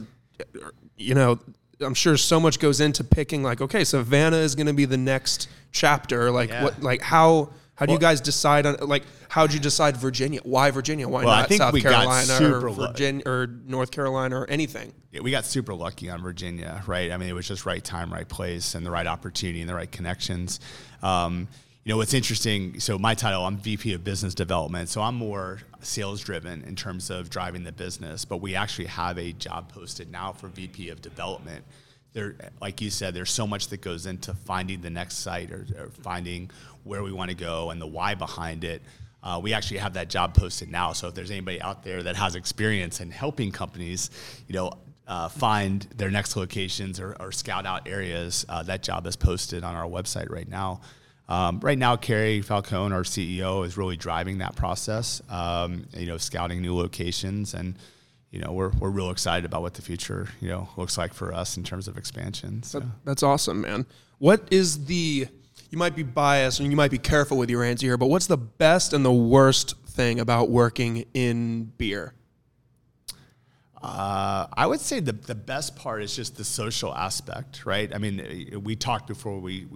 or, 0.60 0.74
you 0.98 1.14
know, 1.14 1.38
I'm 1.82 1.94
sure 1.94 2.18
so 2.18 2.40
much 2.40 2.60
goes 2.60 2.82
into 2.82 3.04
picking 3.04 3.44
like, 3.44 3.62
okay, 3.62 3.84
Savannah 3.84 4.38
is 4.38 4.56
going 4.56 4.68
to 4.68 4.74
be 4.74 4.86
the 4.86 4.98
next 4.98 5.48
chapter. 5.72 6.32
Like, 6.32 6.50
Yeah. 6.50 6.64
what? 6.64 6.82
Like, 6.82 7.02
how? 7.02 7.52
How 7.76 7.86
do 7.86 7.94
you 7.94 8.00
guys 8.00 8.20
decide 8.20 8.66
on 8.66 8.76
like 8.82 9.04
how'd 9.30 9.54
you 9.54 9.60
decide 9.62 9.96
Virginia? 9.96 10.42
Why 10.44 10.70
Virginia? 10.70 11.08
Why 11.08 11.24
Well, 11.24 11.34
not 11.38 11.50
South 11.54 11.82
Carolina 11.82 12.54
or 12.58 12.70
Virginia 12.72 13.24
or 13.26 13.48
North 13.48 13.90
Carolina 13.92 14.38
or 14.38 14.50
anything? 14.50 14.92
yeah, 15.14 15.22
we 15.22 15.32
got 15.32 15.46
super 15.46 15.74
lucky 15.74 16.10
on 16.10 16.22
Virginia, 16.22 16.84
right? 16.88 17.10
I 17.10 17.16
mean, 17.16 17.30
it 17.30 17.34
was 17.34 17.48
just 17.48 17.66
right 17.66 17.82
time, 17.82 18.12
right 18.12 18.28
place, 18.28 18.76
and 18.76 18.86
the 18.86 18.92
right 18.92 19.08
opportunity 19.08 19.62
and 19.62 19.70
the 19.70 19.76
right 19.76 19.90
connections. 19.90 20.60
Um, 21.02 21.48
you 21.86 21.94
know, 21.94 21.98
what's 21.98 22.14
interesting, 22.14 22.82
so 22.82 23.00
my 23.00 23.16
title, 23.16 23.46
I'm 23.46 23.56
VP 23.56 23.94
of 23.94 24.04
Business 24.04 24.36
Development, 24.36 24.90
so 24.90 25.02
I'm 25.02 25.16
more 25.16 25.60
sales 25.82 26.22
driven 26.22 26.64
in 26.64 26.76
terms 26.76 27.10
of 27.10 27.30
driving 27.30 27.64
the 27.64 27.72
business, 27.72 28.26
but 28.26 28.38
we 28.38 28.56
actually 28.56 28.86
have 28.86 29.18
a 29.18 29.34
job 29.34 29.72
posted 29.72 30.12
now 30.12 30.32
for 30.32 30.48
VP 30.48 30.90
of 30.90 31.02
Development. 31.02 31.64
There, 32.14 32.36
like 32.60 32.82
you 32.82 32.90
said, 32.90 33.14
there's 33.14 33.32
so 33.32 33.46
much 33.46 33.68
that 33.68 33.82
goes 33.82 34.06
into 34.06 34.34
finding 34.34 34.82
the 34.82 34.90
next 34.90 35.18
site 35.18 35.52
or, 35.52 35.66
or 35.78 35.90
finding 36.02 36.50
where 36.84 37.04
we 37.04 37.12
want 37.12 37.30
to 37.30 37.36
go 37.36 37.70
and 37.70 37.82
the 37.82 37.88
why 37.88 38.16
behind 38.16 38.64
it. 38.64 38.82
Uh, 39.22 39.40
we 39.42 39.54
actually 39.54 39.78
have 39.78 39.94
that 39.94 40.10
job 40.10 40.34
posted 40.34 40.70
now. 40.70 40.94
So 40.94 41.10
if 41.10 41.14
there's 41.14 41.32
anybody 41.32 41.62
out 41.62 41.84
there 41.84 42.02
that 42.04 42.16
has 42.16 42.36
experience 42.36 43.02
in 43.02 43.12
helping 43.12 43.52
companies, 43.52 44.10
you 44.48 44.56
know, 44.56 44.72
uh, 45.08 45.28
find 45.28 45.82
their 45.98 46.12
next 46.12 46.36
locations 46.36 47.00
or, 47.00 47.16
or 47.20 47.32
scout 47.32 47.66
out 47.66 47.88
areas, 47.88 48.46
uh, 48.48 48.64
that 48.64 48.84
job 48.84 49.06
is 49.08 49.16
posted 49.16 49.64
on 49.64 49.76
our 49.76 49.88
website 49.88 50.30
right 50.30 50.48
now. 50.48 50.82
Um, 51.30 51.60
right 51.60 51.78
now, 51.78 51.96
Carey 51.96 52.42
Falcone, 52.42 52.92
our 52.92 53.04
CEO, 53.04 53.64
is 53.64 53.78
really 53.78 53.96
driving 53.96 54.40
that 54.40 54.56
process. 54.56 55.22
Um, 55.30 55.86
you 55.96 56.08
know, 56.08 56.18
scouting 56.18 56.60
new 56.60 56.76
locations, 56.76 57.54
and 57.54 57.78
you 58.32 58.40
know, 58.42 58.52
we're 58.52 58.72
we're 58.72 58.90
real 58.90 59.12
excited 59.12 59.46
about 59.46 59.62
what 59.62 59.76
the 59.76 59.84
future 59.84 60.28
you 60.42 60.50
know 60.50 60.68
looks 60.76 60.98
like 60.98 61.14
for 61.14 61.32
us 61.32 61.56
in 61.56 61.64
terms 61.64 61.88
of 61.88 61.98
expansion. 61.98 62.64
So. 62.64 62.82
That's 63.06 63.22
awesome, 63.22 63.62
man. 63.62 63.86
What 64.18 64.48
is 64.50 64.86
the 64.86 65.28
you 65.70 65.78
might 65.78 65.96
be 65.96 66.02
biased 66.02 66.60
and 66.60 66.72
you 66.72 66.76
might 66.76 66.92
be 66.92 66.98
careful 66.98 67.38
with 67.38 67.52
your 67.52 67.64
answer 67.64 67.86
here, 67.86 67.98
but 67.98 68.08
what's 68.08 68.26
the 68.28 68.38
best 68.38 68.92
and 68.94 69.06
the 69.06 69.14
worst 69.14 69.76
thing 69.86 70.20
about 70.20 70.50
working 70.50 71.06
in 71.14 71.66
beer? 71.78 72.16
Uh, 73.82 74.48
I 74.52 74.66
would 74.66 74.82
say 74.82 75.00
the 75.00 75.14
the 75.14 75.36
best 75.36 75.76
part 75.76 76.02
is 76.02 76.16
just 76.16 76.36
the 76.36 76.44
social 76.44 76.94
aspect, 76.94 77.66
right? 77.68 77.94
I 77.94 78.00
mean, 78.00 78.62
we 78.64 78.76
talked 78.76 79.08
before 79.08 79.40
we, 79.40 79.68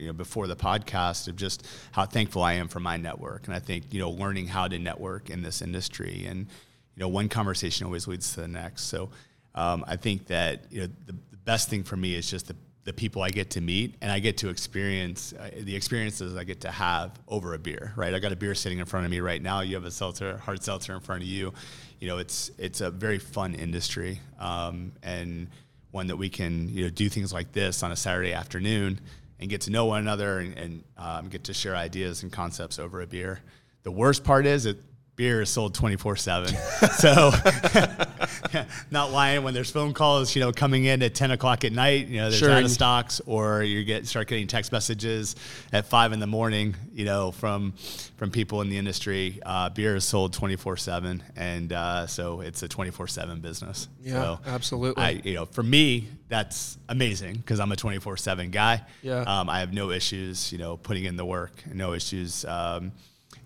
you 0.00 0.06
know, 0.06 0.12
before 0.12 0.46
the 0.46 0.56
podcast 0.56 1.28
of 1.28 1.36
just 1.36 1.66
how 1.92 2.06
thankful 2.06 2.42
I 2.42 2.54
am 2.54 2.68
for 2.68 2.80
my 2.80 2.96
network, 2.96 3.46
and 3.46 3.54
I 3.54 3.58
think 3.58 3.92
you 3.92 4.00
know, 4.00 4.10
learning 4.10 4.48
how 4.48 4.66
to 4.66 4.78
network 4.78 5.30
in 5.30 5.42
this 5.42 5.62
industry, 5.62 6.24
and 6.26 6.46
you 6.94 7.00
know, 7.00 7.08
one 7.08 7.28
conversation 7.28 7.86
always 7.86 8.08
leads 8.08 8.34
to 8.34 8.40
the 8.40 8.48
next. 8.48 8.84
So, 8.84 9.10
um, 9.54 9.84
I 9.86 9.96
think 9.96 10.26
that 10.28 10.64
you 10.70 10.82
know, 10.82 10.88
the, 11.06 11.12
the 11.12 11.36
best 11.36 11.68
thing 11.68 11.82
for 11.84 11.96
me 11.96 12.14
is 12.14 12.30
just 12.30 12.48
the 12.48 12.56
the 12.84 12.92
people 12.94 13.22
I 13.22 13.28
get 13.28 13.50
to 13.50 13.60
meet 13.60 13.94
and 14.00 14.10
I 14.10 14.20
get 14.20 14.38
to 14.38 14.48
experience 14.48 15.34
uh, 15.38 15.50
the 15.60 15.76
experiences 15.76 16.34
I 16.34 16.44
get 16.44 16.62
to 16.62 16.70
have 16.70 17.12
over 17.28 17.52
a 17.52 17.58
beer, 17.58 17.92
right? 17.94 18.14
I 18.14 18.18
got 18.18 18.32
a 18.32 18.36
beer 18.36 18.54
sitting 18.54 18.78
in 18.78 18.86
front 18.86 19.04
of 19.04 19.10
me 19.10 19.20
right 19.20 19.40
now. 19.40 19.60
You 19.60 19.74
have 19.74 19.84
a 19.84 19.90
seltzer, 19.90 20.38
hard 20.38 20.62
seltzer 20.62 20.94
in 20.94 21.00
front 21.00 21.22
of 21.22 21.28
you. 21.28 21.52
You 22.00 22.08
know, 22.08 22.18
it's 22.18 22.50
it's 22.58 22.80
a 22.80 22.90
very 22.90 23.18
fun 23.18 23.54
industry 23.54 24.20
um, 24.38 24.92
and 25.02 25.48
one 25.90 26.06
that 26.06 26.16
we 26.16 26.28
can 26.28 26.68
you 26.68 26.84
know 26.84 26.90
do 26.90 27.08
things 27.08 27.32
like 27.32 27.52
this 27.52 27.82
on 27.82 27.92
a 27.92 27.96
Saturday 27.96 28.32
afternoon 28.32 29.00
and 29.40 29.48
get 29.48 29.62
to 29.62 29.70
know 29.70 29.86
one 29.86 30.00
another 30.00 30.38
and, 30.38 30.56
and 30.56 30.84
um, 30.96 31.28
get 31.28 31.44
to 31.44 31.54
share 31.54 31.74
ideas 31.74 32.22
and 32.22 32.30
concepts 32.30 32.78
over 32.78 33.00
a 33.00 33.06
beer. 33.06 33.40
The 33.82 33.90
worst 33.90 34.22
part 34.22 34.46
is 34.46 34.64
that 34.64 34.76
beer 35.20 35.42
is 35.42 35.50
sold 35.50 35.74
24 35.74 36.16
7 36.16 36.48
so 36.96 37.30
not 38.90 39.10
lying 39.12 39.42
when 39.42 39.52
there's 39.52 39.70
phone 39.70 39.92
calls 39.92 40.34
you 40.34 40.40
know 40.40 40.50
coming 40.50 40.86
in 40.86 41.02
at 41.02 41.14
10 41.14 41.30
o'clock 41.32 41.62
at 41.62 41.72
night 41.72 42.08
you 42.08 42.16
know 42.16 42.30
there's 42.30 42.38
Sure. 42.40 42.50
out 42.50 42.62
of 42.64 42.70
stocks 42.70 43.20
or 43.26 43.62
you 43.62 43.84
get 43.84 44.06
start 44.06 44.28
getting 44.28 44.46
text 44.46 44.72
messages 44.72 45.36
at 45.74 45.84
five 45.84 46.12
in 46.14 46.20
the 46.20 46.26
morning 46.26 46.74
you 46.94 47.04
know 47.04 47.32
from 47.32 47.72
from 48.16 48.30
people 48.30 48.62
in 48.62 48.70
the 48.70 48.78
industry 48.78 49.38
uh, 49.44 49.68
beer 49.68 49.94
is 49.94 50.06
sold 50.06 50.32
24 50.32 50.78
7 50.78 51.22
and 51.36 51.74
uh, 51.74 52.06
so 52.06 52.40
it's 52.40 52.62
a 52.62 52.68
24 52.68 53.06
7 53.06 53.40
business 53.40 53.88
Yeah, 54.02 54.12
so 54.22 54.40
absolutely. 54.46 55.02
I, 55.02 55.10
you 55.22 55.34
know 55.34 55.44
for 55.44 55.62
me 55.62 56.08
that's 56.28 56.78
amazing 56.88 57.34
because 57.36 57.60
i'm 57.60 57.72
a 57.72 57.76
24 57.76 58.16
7 58.16 58.50
guy 58.50 58.80
Yeah. 59.02 59.20
um, 59.20 59.50
i 59.50 59.60
have 59.60 59.74
no 59.74 59.90
issues 59.90 60.50
you 60.50 60.56
know 60.56 60.78
putting 60.78 61.04
in 61.04 61.16
the 61.16 61.26
work 61.26 61.52
no 61.70 61.92
issues 61.92 62.46
um, 62.46 62.92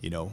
you 0.01 0.11
know 0.11 0.31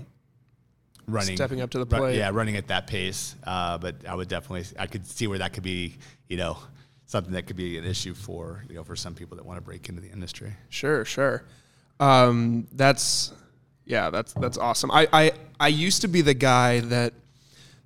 running 1.11 1.35
Stepping 1.35 1.61
up 1.61 1.69
to 1.71 1.77
the 1.79 1.85
run- 1.85 2.01
plate. 2.01 2.17
yeah 2.17 2.29
running 2.33 2.55
at 2.55 2.67
that 2.67 2.87
pace 2.87 3.35
uh, 3.43 3.77
but 3.77 3.95
i 4.07 4.15
would 4.15 4.27
definitely 4.27 4.65
i 4.79 4.87
could 4.87 5.05
see 5.05 5.27
where 5.27 5.37
that 5.39 5.53
could 5.53 5.63
be 5.63 5.97
you 6.27 6.37
know 6.37 6.57
something 7.05 7.33
that 7.33 7.45
could 7.47 7.57
be 7.57 7.77
an 7.77 7.83
issue 7.85 8.13
for 8.13 8.63
you 8.69 8.75
know 8.75 8.83
for 8.83 8.95
some 8.95 9.13
people 9.13 9.35
that 9.37 9.45
want 9.45 9.57
to 9.57 9.61
break 9.61 9.87
into 9.89 10.01
the 10.01 10.09
industry 10.09 10.53
Sure, 10.69 11.03
sure. 11.05 11.43
Um, 11.99 12.67
that's 12.71 13.31
yeah, 13.85 14.09
that's 14.09 14.33
that's 14.33 14.57
awesome. 14.57 14.89
I, 14.91 15.07
I 15.11 15.31
I 15.59 15.67
used 15.67 16.01
to 16.01 16.07
be 16.07 16.21
the 16.21 16.33
guy 16.33 16.79
that 16.79 17.13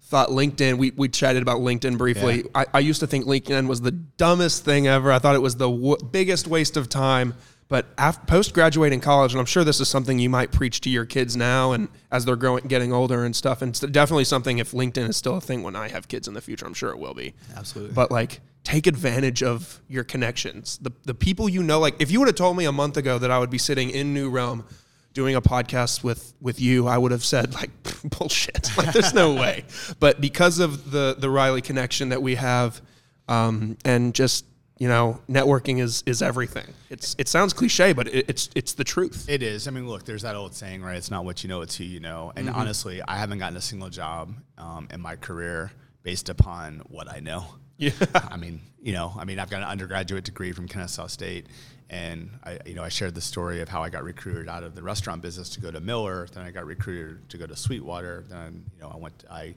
thought 0.03 0.29
LinkedIn. 0.29 0.77
We 0.77 0.91
we 0.95 1.09
chatted 1.09 1.41
about 1.41 1.59
LinkedIn 1.59 1.97
briefly. 1.97 2.37
Yeah. 2.37 2.43
I, 2.53 2.65
I 2.75 2.79
used 2.79 2.99
to 3.01 3.07
think 3.07 3.25
LinkedIn 3.25 3.67
was 3.67 3.81
the 3.81 3.91
dumbest 3.91 4.63
thing 4.63 4.87
ever. 4.87 5.11
I 5.11 5.19
thought 5.19 5.35
it 5.35 5.41
was 5.41 5.55
the 5.55 5.69
w- 5.69 5.97
biggest 6.11 6.47
waste 6.47 6.77
of 6.77 6.87
time. 6.89 7.33
But 7.67 7.87
after, 7.97 8.25
post 8.27 8.53
graduating 8.53 9.01
college, 9.01 9.33
and 9.33 9.39
I'm 9.39 9.47
sure 9.47 9.63
this 9.63 9.79
is 9.81 9.89
something 9.89 10.19
you 10.19 10.29
might 10.29 10.51
preach 10.51 10.81
to 10.81 10.89
your 10.89 11.05
kids 11.05 11.35
now, 11.35 11.71
and 11.71 11.87
as 12.11 12.23
they're 12.23 12.35
growing, 12.35 12.65
getting 12.67 12.93
older 12.93 13.25
and 13.25 13.35
stuff, 13.35 13.61
and 13.63 13.69
it's 13.69 13.79
definitely 13.79 14.25
something 14.25 14.59
if 14.59 14.71
LinkedIn 14.71 15.09
is 15.09 15.17
still 15.17 15.37
a 15.37 15.41
thing 15.41 15.63
when 15.63 15.75
I 15.75 15.87
have 15.87 16.07
kids 16.07 16.27
in 16.27 16.35
the 16.35 16.41
future, 16.41 16.67
I'm 16.67 16.75
sure 16.75 16.91
it 16.91 16.99
will 16.99 17.15
be. 17.15 17.33
Absolutely. 17.55 17.93
But 17.93 18.11
like, 18.11 18.41
take 18.63 18.85
advantage 18.85 19.41
of 19.41 19.81
your 19.87 20.03
connections. 20.03 20.77
The 20.79 20.91
the 21.05 21.15
people 21.15 21.49
you 21.49 21.63
know. 21.63 21.79
Like, 21.79 21.95
if 21.99 22.11
you 22.11 22.19
would 22.19 22.27
have 22.27 22.35
told 22.35 22.55
me 22.55 22.65
a 22.65 22.71
month 22.71 22.97
ago 22.97 23.17
that 23.17 23.31
I 23.31 23.39
would 23.39 23.49
be 23.49 23.57
sitting 23.57 23.89
in 23.89 24.13
New 24.13 24.29
Realm 24.29 24.65
doing 25.13 25.33
a 25.35 25.41
podcast 25.41 26.03
with 26.03 26.35
with 26.39 26.61
you, 26.61 26.87
I 26.87 26.99
would 26.99 27.11
have 27.11 27.25
said 27.25 27.55
like 27.55 27.71
bullshit. 28.03 28.69
Like, 28.77 28.93
there's 28.93 29.13
no 29.13 29.33
way. 29.33 29.65
But 29.99 30.21
because 30.21 30.59
of 30.59 30.91
the 30.91 31.15
the 31.17 31.31
Riley 31.31 31.61
connection 31.61 32.09
that 32.09 32.21
we 32.21 32.35
have, 32.35 32.79
um, 33.27 33.77
and 33.83 34.13
just 34.13 34.45
you 34.77 34.87
know, 34.87 35.21
networking 35.29 35.79
is 35.79 36.03
is 36.05 36.21
everything. 36.21 36.67
It's 36.89 37.15
it 37.17 37.27
sounds 37.27 37.53
cliche, 37.53 37.93
but 37.93 38.07
it, 38.07 38.29
it's 38.29 38.49
it's 38.55 38.73
the 38.73 38.83
truth. 38.83 39.29
It 39.29 39.41
is. 39.41 39.67
I 39.67 39.71
mean, 39.71 39.87
look, 39.87 40.03
there's 40.03 40.23
that 40.23 40.35
old 40.35 40.53
saying, 40.53 40.81
right? 40.81 40.97
It's 40.97 41.11
not 41.11 41.23
what 41.23 41.43
you 41.43 41.49
know, 41.49 41.61
it's 41.61 41.77
who 41.77 41.85
you 41.85 41.99
know. 41.99 42.33
And 42.35 42.49
honestly, 42.49 43.01
I 43.01 43.17
haven't 43.17 43.39
gotten 43.39 43.57
a 43.57 43.61
single 43.61 43.89
job 43.89 44.33
um, 44.57 44.87
in 44.91 44.99
my 45.01 45.15
career 45.15 45.71
based 46.03 46.29
upon 46.29 46.81
what 46.89 47.11
I 47.11 47.19
know. 47.19 47.45
Yeah. 47.77 47.91
I 48.15 48.37
mean, 48.37 48.61
you 48.81 48.93
know, 48.93 49.13
I 49.17 49.25
mean, 49.25 49.39
I've 49.39 49.49
got 49.49 49.61
an 49.61 49.67
undergraduate 49.67 50.23
degree 50.23 50.51
from 50.51 50.67
Kennesaw 50.67 51.07
State, 51.07 51.47
and 51.89 52.29
I, 52.43 52.59
you 52.65 52.73
know, 52.73 52.83
I 52.83 52.89
shared 52.89 53.15
the 53.15 53.21
story 53.21 53.61
of 53.61 53.69
how 53.69 53.81
I 53.81 53.89
got 53.89 54.03
recruited 54.03 54.49
out 54.49 54.63
of 54.63 54.75
the 54.75 54.83
restaurant 54.83 55.21
business 55.21 55.49
to 55.51 55.61
go 55.61 55.71
to 55.71 55.79
Miller. 55.79 56.27
Then 56.31 56.43
I 56.43 56.51
got 56.51 56.65
recruited 56.65 57.29
to 57.29 57.37
go 57.37 57.47
to 57.47 57.55
Sweetwater. 57.55 58.25
Then, 58.29 58.65
you 58.75 58.81
know, 58.81 58.91
I 58.93 58.97
went, 58.97 59.23
I 59.29 59.55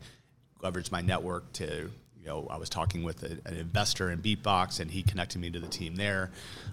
leveraged 0.63 0.93
my 0.93 1.01
network 1.01 1.53
to, 1.55 1.91
you 2.29 2.35
know, 2.35 2.47
I 2.51 2.59
was 2.59 2.69
talking 2.69 3.05
with 3.05 3.23
a, 3.23 3.39
an 3.49 3.57
investor 3.57 4.11
in 4.11 4.21
Beatbox, 4.21 4.81
and 4.81 4.91
he 4.91 5.03
connected 5.03 5.41
me 5.41 5.49
to 5.51 5.59
the 5.59 5.67
team 5.67 5.97
there. 5.97 6.31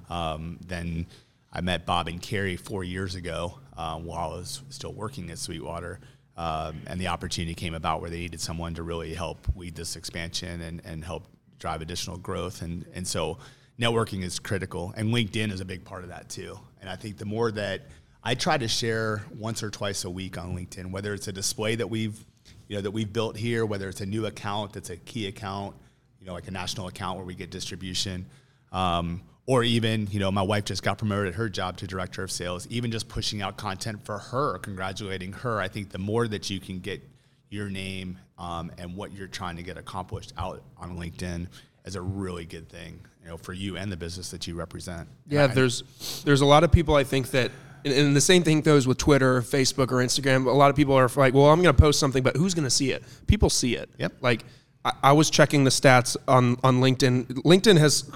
Um, 0.10 0.60
then 0.68 1.08
I 1.54 1.62
met 1.62 1.86
Bob 1.86 2.10
and 2.10 2.22
Carey 2.22 2.58
four 2.58 2.84
years 2.84 3.15
ago 3.15 3.60
uh, 3.78 3.98
while 3.98 4.32
I 4.32 4.36
was 4.36 4.63
still 4.70 4.91
working 4.91 5.32
at 5.32 5.39
Sweetwater. 5.39 6.02
Um, 6.36 6.82
and 6.88 7.00
the 7.00 7.08
opportunity 7.08 7.56
came 7.56 7.74
about 7.74 8.02
where 8.02 8.10
they 8.10 8.20
needed 8.20 8.41
someone 8.41 8.74
to 8.74 8.84
really 8.84 9.13
help 9.13 9.48
lead 9.56 9.76
this 9.76 9.96
expansion 9.96 10.60
and, 10.60 10.82
and 10.84 11.06
help 11.06 11.26
drive 11.58 11.82
additional 11.82 12.18
growth. 12.18 12.62
And, 12.62 12.86
and 12.94 13.08
so 13.08 13.38
networking 13.80 14.24
is 14.24 14.38
critical. 14.38 14.94
And 14.98 15.13
LinkedIn 15.13 15.54
is 15.54 15.62
a 15.62 15.65
big 15.65 15.86
part 15.86 16.04
of 16.04 16.10
that 16.10 16.28
too. 16.28 16.60
And 16.82 16.89
I 16.89 16.98
think 16.98 17.15
the 17.18 17.26
more 17.26 17.50
that 17.54 17.84
I 18.22 18.36
try 18.36 18.58
to 18.58 18.68
share 18.68 19.24
once 19.34 19.63
or 19.63 19.70
twice 19.70 20.04
a 20.04 20.10
week 20.10 20.38
on 20.38 20.54
LinkedIn, 20.54 20.91
whether 20.91 21.13
it's 21.13 21.30
a 21.30 21.32
display 21.32 21.76
that 21.76 21.89
we've, 21.89 22.26
you 22.67 22.75
know, 22.75 22.82
that 22.82 22.91
we've 22.91 23.12
built 23.12 23.38
here, 23.38 23.65
whether 23.65 23.88
it's 23.89 24.01
a 24.01 24.06
new 24.06 24.25
account 24.25 24.73
that's 24.73 24.89
a 24.89 24.97
key 24.97 25.28
account, 25.28 25.75
you 26.19 26.25
know, 26.25 26.34
like 26.34 26.47
a 26.47 26.51
national 26.51 26.88
account 26.88 27.17
where 27.17 27.25
we 27.25 27.36
get 27.36 27.49
distribution, 27.51 28.25
um, 28.71 29.21
or 29.47 29.63
even, 29.63 30.08
you 30.10 30.19
know, 30.19 30.32
my 30.32 30.41
wife 30.41 30.65
just 30.65 30.82
got 30.82 30.97
promoted 30.97 31.28
at 31.28 31.36
her 31.36 31.47
job 31.49 31.78
to 31.78 31.86
director 31.88 32.23
of 32.23 32.32
sales, 32.32 32.65
even 32.71 32.91
just 32.91 33.08
pushing 33.08 33.41
out 33.43 33.58
content 33.58 34.04
for 34.04 34.17
her, 34.17 34.58
congratulating 34.60 35.32
her. 35.34 35.62
I 35.62 35.67
think 35.67 35.91
the 35.91 35.99
more 35.99 36.28
that 36.28 36.49
you 36.49 36.60
can 36.60 36.80
get 36.80 37.08
your 37.51 37.69
name 37.69 38.17
um, 38.39 38.71
and 38.80 38.95
what 38.95 39.12
you're 39.13 39.28
trying 39.28 39.56
to 39.58 39.63
get 39.63 39.78
accomplished 39.78 40.34
out 40.38 40.63
on 40.78 40.97
LinkedIn 40.97 41.47
is 41.86 41.95
a 41.95 42.01
really 42.01 42.45
good 42.45 42.67
thing, 42.67 42.99
you 43.21 43.30
know, 43.30 43.38
for 43.38 43.54
you 43.54 43.78
and 43.78 43.91
the 43.91 43.95
business 43.97 44.32
that 44.32 44.47
you 44.47 44.56
represent. 44.56 45.08
Yeah, 45.28 45.43
I- 45.43 45.47
there's 45.47 45.84
there's 46.25 46.41
a 46.41 46.45
lot 46.45 46.63
of 46.63 46.71
people 46.71 46.95
I 46.95 47.04
think 47.04 47.30
that, 47.30 47.51
and, 47.86 47.93
and 47.93 48.15
the 48.15 48.21
same 48.21 48.43
thing 48.43 48.60
goes 48.62 48.86
with 48.88 48.98
Twitter, 48.98 49.38
or 49.38 49.41
Facebook, 49.41 49.91
or 49.91 49.98
Instagram. 50.04 50.45
A 50.48 50.50
lot 50.50 50.69
of 50.69 50.76
people 50.76 50.95
are 50.95 51.08
like, 51.15 51.34
"Well, 51.34 51.45
I'm 51.45 51.62
going 51.62 51.74
to 51.74 51.82
post 51.82 52.00
something, 52.00 52.24
but 52.24 52.36
who's 52.36 52.54
going 52.54 52.65
to 52.65 52.69
see 52.69 52.91
it?" 52.91 53.04
People 53.28 53.50
see 53.50 53.76
it. 53.76 53.89
Yep. 54.00 54.13
Like 54.21 54.43
I, 54.84 54.93
I 55.04 55.12
was 55.13 55.30
checking 55.30 55.63
the 55.63 55.69
stats 55.69 56.17
on 56.28 56.58
on 56.63 56.82
LinkedIn. 56.82 57.28
LinkedIn 57.45 57.78
has 57.78 58.10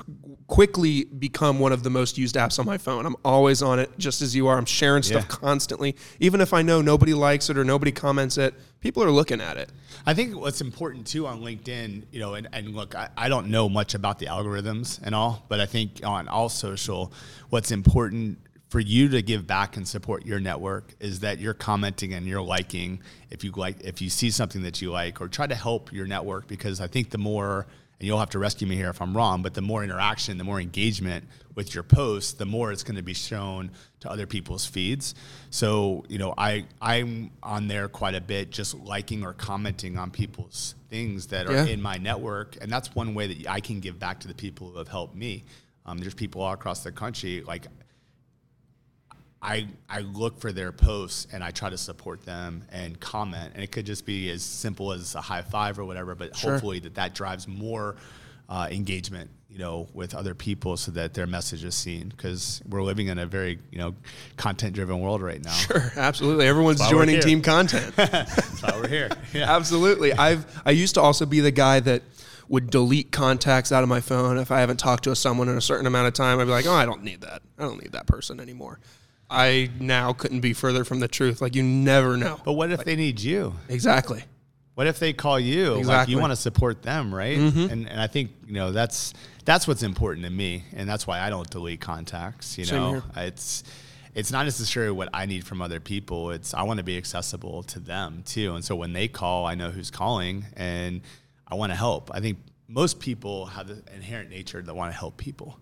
quickly 0.47 1.03
become 1.03 1.59
one 1.59 1.71
of 1.71 1.83
the 1.83 1.91
most 1.91 2.17
used 2.17 2.35
apps 2.35 2.57
on 2.57 2.65
my 2.65 2.77
phone. 2.77 3.05
I'm 3.05 3.15
always 3.23 3.61
on 3.61 3.77
it, 3.77 3.91
just 3.99 4.23
as 4.23 4.35
you 4.35 4.47
are. 4.47 4.57
I'm 4.57 4.65
sharing 4.65 5.03
stuff 5.03 5.25
Yeah. 5.29 5.35
constantly, 5.35 5.95
even 6.19 6.41
if 6.41 6.53
I 6.53 6.63
know 6.63 6.81
nobody 6.81 7.13
likes 7.13 7.51
it 7.51 7.57
or 7.57 7.63
nobody 7.63 7.91
comments 7.91 8.35
it. 8.39 8.55
People 8.79 9.03
are 9.03 9.11
looking 9.11 9.41
at 9.41 9.57
it. 9.57 9.71
I 10.07 10.15
think 10.15 10.35
what's 10.35 10.59
important 10.61 11.05
too 11.05 11.27
on 11.27 11.41
LinkedIn, 11.41 12.05
you 12.11 12.19
know, 12.19 12.33
and, 12.33 12.47
and 12.51 12.73
look, 12.75 12.95
I, 12.95 13.09
I 13.15 13.29
don't 13.29 13.49
know 13.49 13.69
much 13.69 13.93
about 13.93 14.17
the 14.17 14.25
algorithms 14.25 14.99
and 15.03 15.13
all, 15.13 15.45
but 15.49 15.59
I 15.59 15.67
think 15.67 15.99
on 16.03 16.27
all 16.27 16.49
social, 16.49 17.13
what's 17.49 17.69
important 17.71 18.39
for 18.69 18.79
you 18.79 19.09
to 19.09 19.21
give 19.21 19.45
back 19.47 19.77
and 19.77 19.87
support 19.87 20.25
your 20.25 20.39
network 20.39 20.93
is 20.99 21.19
that 21.21 21.39
you're 21.39 21.53
commenting 21.55 22.13
and 22.13 22.25
you're 22.27 22.41
liking 22.41 23.01
if 23.31 23.43
you 23.43 23.51
like 23.51 23.81
if 23.81 24.01
you 24.01 24.09
see 24.09 24.29
something 24.29 24.61
that 24.61 24.81
you 24.81 24.91
like 24.91 25.19
or 25.21 25.27
try 25.27 25.47
to 25.47 25.55
help 25.55 25.91
your 25.91 26.05
network 26.05 26.47
because 26.47 26.79
I 26.79 26.87
think 26.87 27.09
the 27.09 27.17
more 27.17 27.65
and 27.99 28.07
you'll 28.07 28.19
have 28.19 28.29
to 28.29 28.39
rescue 28.39 28.65
me 28.65 28.77
here 28.77 28.89
if 28.89 29.01
I'm 29.01 29.15
wrong, 29.17 29.41
but 29.41 29.53
the 29.53 29.61
more 29.61 29.83
interaction, 29.83 30.37
the 30.37 30.45
more 30.45 30.61
engagement 30.61 31.25
with 31.53 31.73
your 31.75 31.83
posts, 31.83 32.31
the 32.31 32.45
more 32.45 32.71
it's 32.71 32.81
going 32.83 32.95
to 32.95 33.01
be 33.03 33.13
shown 33.13 33.71
to 33.99 34.09
other 34.09 34.25
people's 34.25 34.65
feeds. 34.65 35.15
So, 35.49 36.05
you 36.07 36.17
know, 36.17 36.33
I 36.37 36.65
I'm 36.81 37.31
on 37.43 37.67
there 37.67 37.89
quite 37.89 38.15
a 38.15 38.21
bit 38.21 38.51
just 38.51 38.73
liking 38.75 39.25
or 39.25 39.33
commenting 39.33 39.97
on 39.97 40.11
people's 40.11 40.75
things 40.89 41.27
that 41.27 41.47
are 41.47 41.53
Yeah. 41.53 41.65
in 41.65 41.81
my 41.81 41.97
network, 41.97 42.55
and 42.61 42.71
that's 42.71 42.95
one 42.95 43.13
way 43.15 43.33
that 43.33 43.49
I 43.49 43.59
can 43.59 43.81
give 43.81 43.99
back 43.99 44.21
to 44.21 44.29
the 44.29 44.33
people 44.33 44.71
who 44.71 44.77
have 44.77 44.87
helped 44.87 45.15
me. 45.15 45.43
Um, 45.85 45.97
there's 45.97 46.13
people 46.13 46.41
all 46.41 46.53
across 46.53 46.83
the 46.83 46.93
country 46.93 47.41
like 47.41 47.65
I 49.41 49.67
I 49.89 50.01
look 50.01 50.39
for 50.39 50.51
their 50.51 50.71
posts 50.71 51.27
and 51.31 51.43
I 51.43 51.51
try 51.51 51.69
to 51.69 51.77
support 51.77 52.25
them 52.25 52.65
and 52.71 52.99
comment, 52.99 53.51
and 53.55 53.63
it 53.63 53.71
could 53.71 53.85
just 53.85 54.05
be 54.05 54.29
as 54.29 54.43
simple 54.43 54.91
as 54.91 55.15
a 55.15 55.21
high 55.21 55.41
five 55.41 55.79
or 55.79 55.85
whatever. 55.85 56.13
But 56.15 56.35
Sure. 56.35 56.51
hopefully 56.51 56.79
that 56.79 56.95
that 56.95 57.15
drives 57.15 57.47
more 57.47 57.95
uh, 58.49 58.67
engagement, 58.71 59.29
you 59.49 59.59
know, 59.59 59.87
with 59.93 60.13
other 60.15 60.33
people, 60.35 60.75
so 60.75 60.91
that 60.91 61.13
their 61.13 61.27
message 61.27 61.63
is 61.63 61.75
seen. 61.75 62.09
Because 62.09 62.61
we're 62.67 62.81
living 62.83 63.07
in 63.07 63.17
a 63.19 63.25
very 63.25 63.59
you 63.71 63.77
know 63.77 63.95
content 64.35 64.73
driven 64.75 64.99
world 64.99 65.21
right 65.21 65.41
now. 65.41 65.51
Sure, 65.51 65.91
absolutely. 65.95 66.45
Everyone's 66.47 66.85
joining 66.89 67.21
team 67.21 67.41
content. 67.41 67.95
That's 67.95 68.61
why 68.61 68.71
we're 68.75 68.87
here. 68.89 69.09
Yeah. 69.33 69.55
Absolutely. 69.55 70.11
I've 70.13 70.45
I 70.65 70.71
used 70.71 70.95
to 70.95 71.01
also 71.01 71.25
be 71.25 71.39
the 71.39 71.51
guy 71.51 71.79
that 71.81 72.01
would 72.49 72.71
delete 72.71 73.11
contacts 73.11 73.71
out 73.71 73.83
of 73.83 73.89
my 73.89 74.01
phone 74.01 74.37
if 74.39 74.51
I 74.51 74.59
haven't 74.59 74.77
talked 74.77 75.03
to 75.03 75.15
someone 75.15 75.47
in 75.47 75.55
a 75.55 75.61
certain 75.61 75.85
amount 75.85 76.07
of 76.07 76.13
time. 76.13 76.39
I'd 76.39 76.45
be 76.45 76.49
like, 76.51 76.65
oh, 76.65 76.73
I 76.73 76.83
don't 76.85 77.03
need 77.03 77.21
that. 77.21 77.43
I 77.59 77.61
don't 77.61 77.79
need 77.81 77.91
that 77.93 78.07
person 78.07 78.39
anymore. 78.39 78.79
I 79.29 79.69
now 79.79 80.13
couldn't 80.13 80.41
be 80.41 80.53
further 80.53 80.83
from 80.83 80.99
the 80.99 81.07
truth. 81.07 81.41
Like 81.41 81.55
you 81.55 81.63
never 81.63 82.17
know. 82.17 82.39
But 82.43 82.53
what 82.53 82.71
if 82.71 82.83
they 82.83 82.95
need 82.95 83.19
you? 83.19 83.53
Exactly. 83.67 84.23
What 84.75 84.87
if 84.87 84.97
they 84.97 85.13
call 85.13 85.39
you? 85.39 85.71
Like 85.71 85.79
Exactly. 85.79 86.01
Mm-hmm. 86.01 86.11
you 86.11 86.21
want 86.21 86.31
to 86.31 86.37
support 86.37 86.81
them, 86.81 87.13
right? 87.13 87.37
And 87.37 87.87
and 87.87 88.01
I 88.01 88.07
think 88.07 88.31
you 88.47 88.53
know 88.53 88.71
that's 88.71 89.13
that's 89.45 89.67
what's 89.67 89.83
important 89.83 90.25
to 90.25 90.31
me, 90.31 90.63
and 90.73 90.87
that's 90.89 91.05
why 91.05 91.19
I 91.19 91.29
don't 91.29 91.49
delete 91.49 91.81
contacts. 91.81 92.57
You 92.57 92.65
know, 92.65 93.03
it's 93.17 93.63
it's 94.15 94.31
not 94.31 94.45
necessarily 94.45 94.91
what 94.91 95.09
I 95.13 95.25
need 95.25 95.45
from 95.45 95.61
other 95.61 95.79
people. 95.79 96.31
It's 96.31 96.53
I 96.53 96.63
want 96.63 96.77
to 96.77 96.83
be 96.83 96.97
accessible 96.97 97.63
to 97.63 97.79
them 97.79 98.23
too, 98.25 98.55
and 98.55 98.63
so 98.63 98.75
when 98.75 98.93
they 98.93 99.07
call, 99.07 99.45
I 99.45 99.55
know 99.55 99.69
who's 99.69 99.91
calling, 99.91 100.45
and 100.55 101.01
I 101.47 101.55
want 101.55 101.71
to 101.71 101.75
help. 101.75 102.09
I 102.13 102.19
think 102.19 102.37
most 102.67 102.99
people 102.99 103.47
have 103.47 103.67
the 103.67 103.83
inherent 103.93 104.29
nature 104.29 104.61
that 104.61 104.73
want 104.75 104.93
to 104.93 104.97
help 104.97 105.17
people 105.17 105.59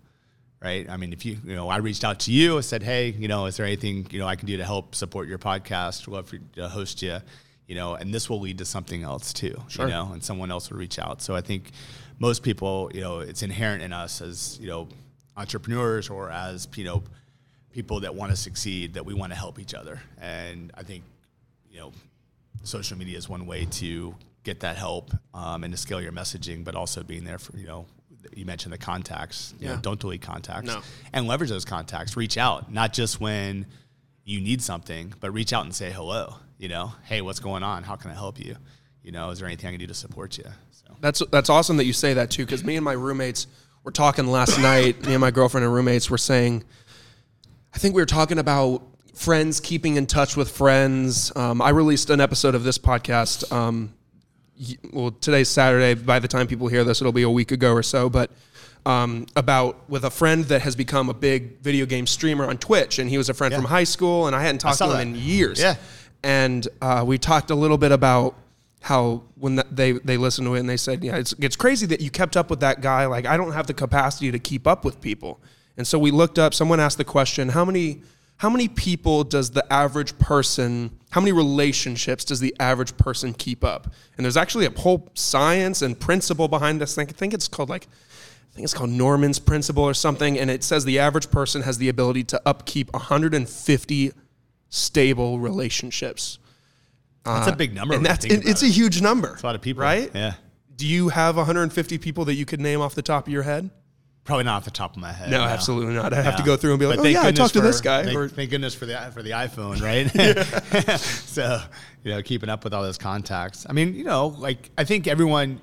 right? 0.62 0.88
I 0.88 0.96
mean, 0.96 1.12
if 1.12 1.24
you, 1.24 1.38
you 1.44 1.54
know, 1.54 1.68
I 1.68 1.76
reached 1.78 2.04
out 2.04 2.20
to 2.20 2.32
you, 2.32 2.58
I 2.58 2.62
said, 2.62 2.82
hey, 2.82 3.10
you 3.10 3.28
know, 3.28 3.46
is 3.46 3.56
there 3.56 3.66
anything, 3.66 4.06
you 4.10 4.18
know, 4.18 4.26
I 4.26 4.36
can 4.36 4.46
do 4.46 4.56
to 4.56 4.64
help 4.64 4.94
support 4.94 5.28
your 5.28 5.38
podcast? 5.38 6.08
Love 6.08 6.28
for, 6.28 6.38
to 6.56 6.68
host 6.68 7.02
you, 7.02 7.18
you 7.66 7.74
know, 7.74 7.94
and 7.94 8.12
this 8.12 8.28
will 8.28 8.40
lead 8.40 8.58
to 8.58 8.64
something 8.64 9.02
else 9.02 9.32
too, 9.32 9.60
Sure. 9.68 9.86
you 9.86 9.92
know, 9.92 10.10
and 10.12 10.22
someone 10.22 10.50
else 10.50 10.70
will 10.70 10.78
reach 10.78 10.98
out. 10.98 11.22
So 11.22 11.34
I 11.36 11.40
think 11.40 11.70
most 12.18 12.42
people, 12.42 12.90
you 12.92 13.00
know, 13.00 13.20
it's 13.20 13.42
inherent 13.42 13.82
in 13.82 13.92
us 13.92 14.20
as, 14.20 14.58
you 14.60 14.66
know, 14.68 14.88
entrepreneurs 15.36 16.10
or 16.10 16.30
as, 16.30 16.66
you 16.74 16.84
know, 16.84 17.02
people 17.70 18.00
that 18.00 18.14
want 18.14 18.30
to 18.32 18.36
succeed 18.36 18.94
that 18.94 19.06
we 19.06 19.14
want 19.14 19.30
to 19.32 19.38
help 19.38 19.60
each 19.60 19.74
other. 19.74 20.00
And 20.20 20.72
I 20.74 20.82
think, 20.82 21.04
you 21.70 21.78
know, 21.78 21.92
social 22.64 22.98
media 22.98 23.16
is 23.16 23.28
one 23.28 23.46
way 23.46 23.66
to 23.66 24.16
get 24.42 24.60
that 24.60 24.76
help 24.76 25.12
um, 25.34 25.62
and 25.62 25.72
to 25.72 25.78
scale 25.78 26.00
your 26.00 26.10
messaging, 26.10 26.64
but 26.64 26.74
also 26.74 27.04
being 27.04 27.24
there 27.24 27.38
for, 27.38 27.56
you 27.56 27.66
know, 27.66 27.86
you 28.34 28.44
mentioned 28.44 28.72
the 28.72 28.78
contacts. 28.78 29.54
You 29.58 29.68
know, 29.68 29.76
don't 29.76 30.00
delete 30.00 30.22
contacts. 30.22 30.66
No. 30.66 30.80
And 31.12 31.26
leverage 31.26 31.50
those 31.50 31.64
contacts. 31.64 32.16
Reach 32.16 32.36
out, 32.36 32.72
not 32.72 32.92
just 32.92 33.20
when 33.20 33.66
you 34.24 34.40
need 34.40 34.62
something, 34.62 35.14
but 35.20 35.30
reach 35.32 35.52
out 35.52 35.64
and 35.64 35.74
say 35.74 35.90
hello. 35.90 36.34
You 36.58 36.68
know, 36.68 36.92
hey, 37.04 37.20
what's 37.22 37.40
going 37.40 37.62
on? 37.62 37.82
How 37.84 37.96
can 37.96 38.10
I 38.10 38.14
help 38.14 38.38
you? 38.38 38.56
You 39.02 39.12
know, 39.12 39.30
is 39.30 39.38
there 39.38 39.46
anything 39.48 39.68
I 39.68 39.70
can 39.72 39.80
do 39.80 39.86
to 39.86 39.94
support 39.94 40.36
you? 40.36 40.44
So 40.70 40.96
That's 41.00 41.22
that's 41.30 41.48
awesome 41.48 41.76
that 41.78 41.84
you 41.84 41.92
say 41.92 42.14
that 42.14 42.30
too, 42.30 42.44
because 42.44 42.64
me 42.64 42.76
and 42.76 42.84
my 42.84 42.92
roommates 42.92 43.46
were 43.84 43.92
talking 43.92 44.26
last 44.26 44.58
night. 44.60 45.04
Me 45.06 45.14
and 45.14 45.20
my 45.20 45.30
girlfriend 45.30 45.64
and 45.64 45.72
roommates 45.72 46.10
were 46.10 46.18
saying, 46.18 46.64
I 47.74 47.78
think 47.78 47.94
we 47.94 48.02
were 48.02 48.06
talking 48.06 48.38
about 48.38 48.82
friends 49.14 49.60
keeping 49.60 49.96
in 49.96 50.06
touch 50.06 50.36
with 50.36 50.50
friends. 50.50 51.32
Um, 51.36 51.60
I 51.62 51.70
released 51.70 52.10
an 52.10 52.20
episode 52.20 52.54
of 52.54 52.64
this 52.64 52.78
podcast. 52.78 53.50
Um, 53.52 53.94
well, 54.92 55.10
today's 55.20 55.48
Saturday. 55.48 55.94
By 55.94 56.18
the 56.18 56.28
time 56.28 56.46
people 56.46 56.68
hear 56.68 56.84
this, 56.84 57.00
it'll 57.00 57.12
be 57.12 57.22
a 57.22 57.30
week 57.30 57.52
ago 57.52 57.72
or 57.72 57.82
so. 57.82 58.08
But 58.08 58.30
um, 58.86 59.26
about 59.36 59.88
with 59.88 60.04
a 60.04 60.10
friend 60.10 60.44
that 60.46 60.62
has 60.62 60.74
become 60.76 61.08
a 61.08 61.14
big 61.14 61.60
video 61.60 61.86
game 61.86 62.06
streamer 62.06 62.46
on 62.46 62.58
Twitch, 62.58 62.98
and 62.98 63.08
he 63.10 63.18
was 63.18 63.28
a 63.28 63.34
friend 63.34 63.52
Yeah. 63.52 63.58
from 63.58 63.66
high 63.66 63.84
school, 63.84 64.26
and 64.26 64.34
I 64.36 64.42
hadn't 64.42 64.58
talked 64.60 64.78
to 64.78 64.84
him 64.84 64.90
that. 64.92 65.02
in 65.02 65.14
years. 65.16 65.60
Yeah. 65.60 65.76
And 66.22 66.66
uh, 66.82 67.04
we 67.06 67.18
talked 67.18 67.50
a 67.50 67.54
little 67.54 67.78
bit 67.78 67.92
about 67.92 68.34
how 68.80 69.22
when 69.36 69.56
that 69.56 69.74
they 69.74 69.92
they 69.92 70.16
listened 70.16 70.46
to 70.46 70.54
it 70.54 70.60
and 70.60 70.68
they 70.68 70.76
said, 70.76 71.02
yeah, 71.04 71.16
it's 71.16 71.34
it's 71.38 71.56
crazy 71.56 71.86
that 71.86 72.00
you 72.00 72.10
kept 72.10 72.36
up 72.36 72.48
with 72.50 72.60
that 72.60 72.80
guy. 72.80 73.06
Like 73.06 73.26
I 73.26 73.36
don't 73.36 73.52
have 73.52 73.66
the 73.66 73.74
capacity 73.74 74.30
to 74.32 74.38
keep 74.38 74.66
up 74.66 74.84
with 74.84 75.00
people. 75.00 75.40
And 75.76 75.86
so 75.86 75.98
we 75.98 76.10
looked 76.10 76.38
up. 76.38 76.54
Someone 76.54 76.80
asked 76.80 76.98
the 76.98 77.04
question, 77.04 77.50
how 77.50 77.64
many 77.64 78.02
how 78.38 78.48
many 78.48 78.68
people 78.68 79.24
does 79.24 79.50
the 79.50 79.70
average 79.72 80.16
person? 80.18 80.96
How 81.10 81.20
many 81.20 81.32
relationships 81.32 82.24
does 82.24 82.38
the 82.38 82.54
average 82.60 82.96
person 82.96 83.34
keep 83.34 83.64
up? 83.64 83.92
And 84.16 84.24
there's 84.24 84.36
actually 84.36 84.66
a 84.66 84.70
whole 84.70 85.10
science 85.14 85.82
and 85.82 85.98
principle 85.98 86.46
behind 86.46 86.80
this 86.80 86.94
thing. 86.94 87.08
I 87.08 87.12
think 87.12 87.34
it's 87.34 87.48
called 87.48 87.68
like. 87.68 87.86
I 88.50 88.54
think 88.54 88.64
it's 88.64 88.74
called 88.74 88.90
Norman's 88.90 89.38
principle 89.38 89.84
or 89.84 89.94
something, 89.94 90.36
and 90.36 90.50
it 90.50 90.64
says 90.64 90.84
the 90.84 90.98
average 90.98 91.30
person 91.30 91.62
has 91.62 91.78
the 91.78 91.88
ability 91.88 92.24
to 92.24 92.42
upkeep 92.44 92.92
150 92.92 94.12
stable 94.68 95.38
relationships. 95.38 96.38
that's 97.24 97.46
a 97.46 97.52
uh, 97.52 97.54
big 97.54 97.74
number. 97.74 97.94
And 97.94 98.04
that's 98.04 98.24
it, 98.24 98.48
it's 98.48 98.62
a 98.62 98.68
huge 98.68 99.00
number. 99.00 99.34
It's 99.34 99.42
a 99.42 99.46
lot 99.46 99.54
of 99.54 99.60
people, 99.60 99.82
right? 99.82 100.10
Yeah, 100.12 100.34
Do 100.74 100.86
you 100.88 101.10
have 101.10 101.36
150 101.36 101.98
people 101.98 102.24
that 102.24 102.34
you 102.34 102.46
could 102.46 102.60
name 102.60 102.80
off 102.80 102.94
the 102.94 103.02
top 103.02 103.26
of 103.26 103.32
your 103.32 103.42
head? 103.42 103.70
Probably 104.28 104.44
not 104.44 104.58
off 104.58 104.64
the 104.66 104.70
top 104.70 104.94
of 104.94 105.00
my 105.00 105.10
head. 105.10 105.30
No, 105.30 105.40
absolutely 105.40 105.94
not. 105.94 106.12
I'd 106.12 106.22
have 106.22 106.36
to 106.36 106.42
go 106.42 106.54
through 106.54 106.72
and 106.72 106.78
be 106.78 106.84
like, 106.84 106.98
But 106.98 107.06
oh 107.06 107.08
yeah, 107.08 107.20
I 107.20 107.24
goodness 107.24 107.38
talked 107.38 107.54
to 107.54 107.60
this 107.62 107.80
guy. 107.80 108.04
Thank, 108.04 108.18
or, 108.18 108.28
thank 108.28 108.50
goodness 108.50 108.74
for 108.74 108.84
the 108.84 109.10
for 109.14 109.22
the 109.22 109.30
iPhone, 109.30 109.80
right? 109.80 111.00
so 111.00 111.62
you 112.04 112.10
know, 112.10 112.22
keeping 112.22 112.50
up 112.50 112.62
with 112.62 112.74
all 112.74 112.82
those 112.82 112.98
contacts. 112.98 113.64
I 113.66 113.72
mean, 113.72 113.94
you 113.94 114.04
know, 114.04 114.26
like 114.26 114.70
I 114.76 114.84
think 114.84 115.06
everyone, 115.06 115.62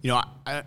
you 0.00 0.08
know, 0.08 0.22
I 0.46 0.62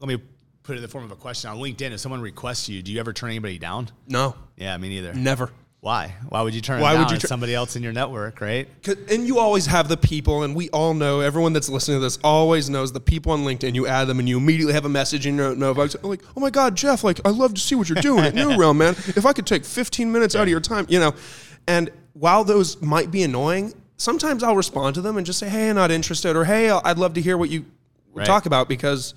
let 0.00 0.08
me 0.08 0.16
put 0.62 0.72
it 0.72 0.76
in 0.76 0.82
the 0.82 0.88
form 0.88 1.04
of 1.04 1.12
a 1.12 1.16
question 1.16 1.50
on 1.50 1.58
LinkedIn. 1.58 1.92
If 1.92 2.00
someone 2.00 2.22
requests 2.22 2.70
you, 2.70 2.82
do 2.82 2.90
you 2.90 2.98
ever 2.98 3.12
turn 3.12 3.28
anybody 3.28 3.58
down? 3.58 3.90
No, 4.08 4.34
Yeah, 4.56 4.74
me 4.78 4.88
neither. 4.88 5.12
never. 5.12 5.50
Why? 5.82 6.14
Why 6.28 6.42
would 6.42 6.54
you 6.54 6.60
turn 6.60 6.80
Why 6.80 6.96
would 6.96 7.10
you 7.10 7.18
tur- 7.18 7.26
somebody 7.26 7.56
else 7.56 7.74
in 7.74 7.82
your 7.82 7.92
network, 7.92 8.40
right? 8.40 8.68
And 9.10 9.26
you 9.26 9.40
always 9.40 9.66
have 9.66 9.88
the 9.88 9.96
people, 9.96 10.44
and 10.44 10.54
we 10.54 10.70
all 10.70 10.94
know, 10.94 11.18
everyone 11.18 11.52
that's 11.52 11.68
listening 11.68 11.96
to 11.96 12.00
this 12.00 12.20
always 12.22 12.70
knows 12.70 12.92
the 12.92 13.00
people 13.00 13.32
on 13.32 13.40
LinkedIn. 13.40 13.74
You 13.74 13.88
add 13.88 14.04
them, 14.04 14.20
and 14.20 14.28
you 14.28 14.36
immediately 14.36 14.74
have 14.74 14.84
a 14.84 14.88
message 14.88 15.26
in 15.26 15.34
your 15.36 15.56
notes. 15.56 15.96
I'm 15.96 16.08
like, 16.08 16.22
oh 16.36 16.40
my 16.40 16.50
God, 16.50 16.76
Jeff, 16.76 17.02
like, 17.02 17.18
I 17.24 17.30
love 17.30 17.54
to 17.54 17.60
see 17.60 17.74
what 17.74 17.88
you're 17.88 18.00
doing 18.00 18.24
at 18.24 18.32
New 18.36 18.56
Realm, 18.56 18.78
man. 18.78 18.94
If 18.94 19.26
I 19.26 19.32
could 19.32 19.44
take 19.44 19.64
15 19.64 20.12
minutes 20.12 20.36
out 20.36 20.42
of 20.44 20.48
your 20.50 20.60
time, 20.60 20.86
you 20.88 21.00
know. 21.00 21.14
And 21.66 21.90
while 22.12 22.44
those 22.44 22.80
might 22.80 23.10
be 23.10 23.24
annoying, 23.24 23.74
sometimes 23.96 24.44
I'll 24.44 24.54
respond 24.54 24.94
to 24.94 25.00
them 25.00 25.16
and 25.16 25.26
just 25.26 25.40
say, 25.40 25.48
hey, 25.48 25.70
I'm 25.70 25.74
not 25.74 25.90
interested, 25.90 26.36
or 26.36 26.44
hey, 26.44 26.70
I'd 26.70 26.96
love 26.98 27.14
to 27.14 27.20
hear 27.20 27.36
what 27.36 27.50
you 27.50 27.64
Right. 28.14 28.24
talk 28.26 28.46
about 28.46 28.68
because 28.68 29.14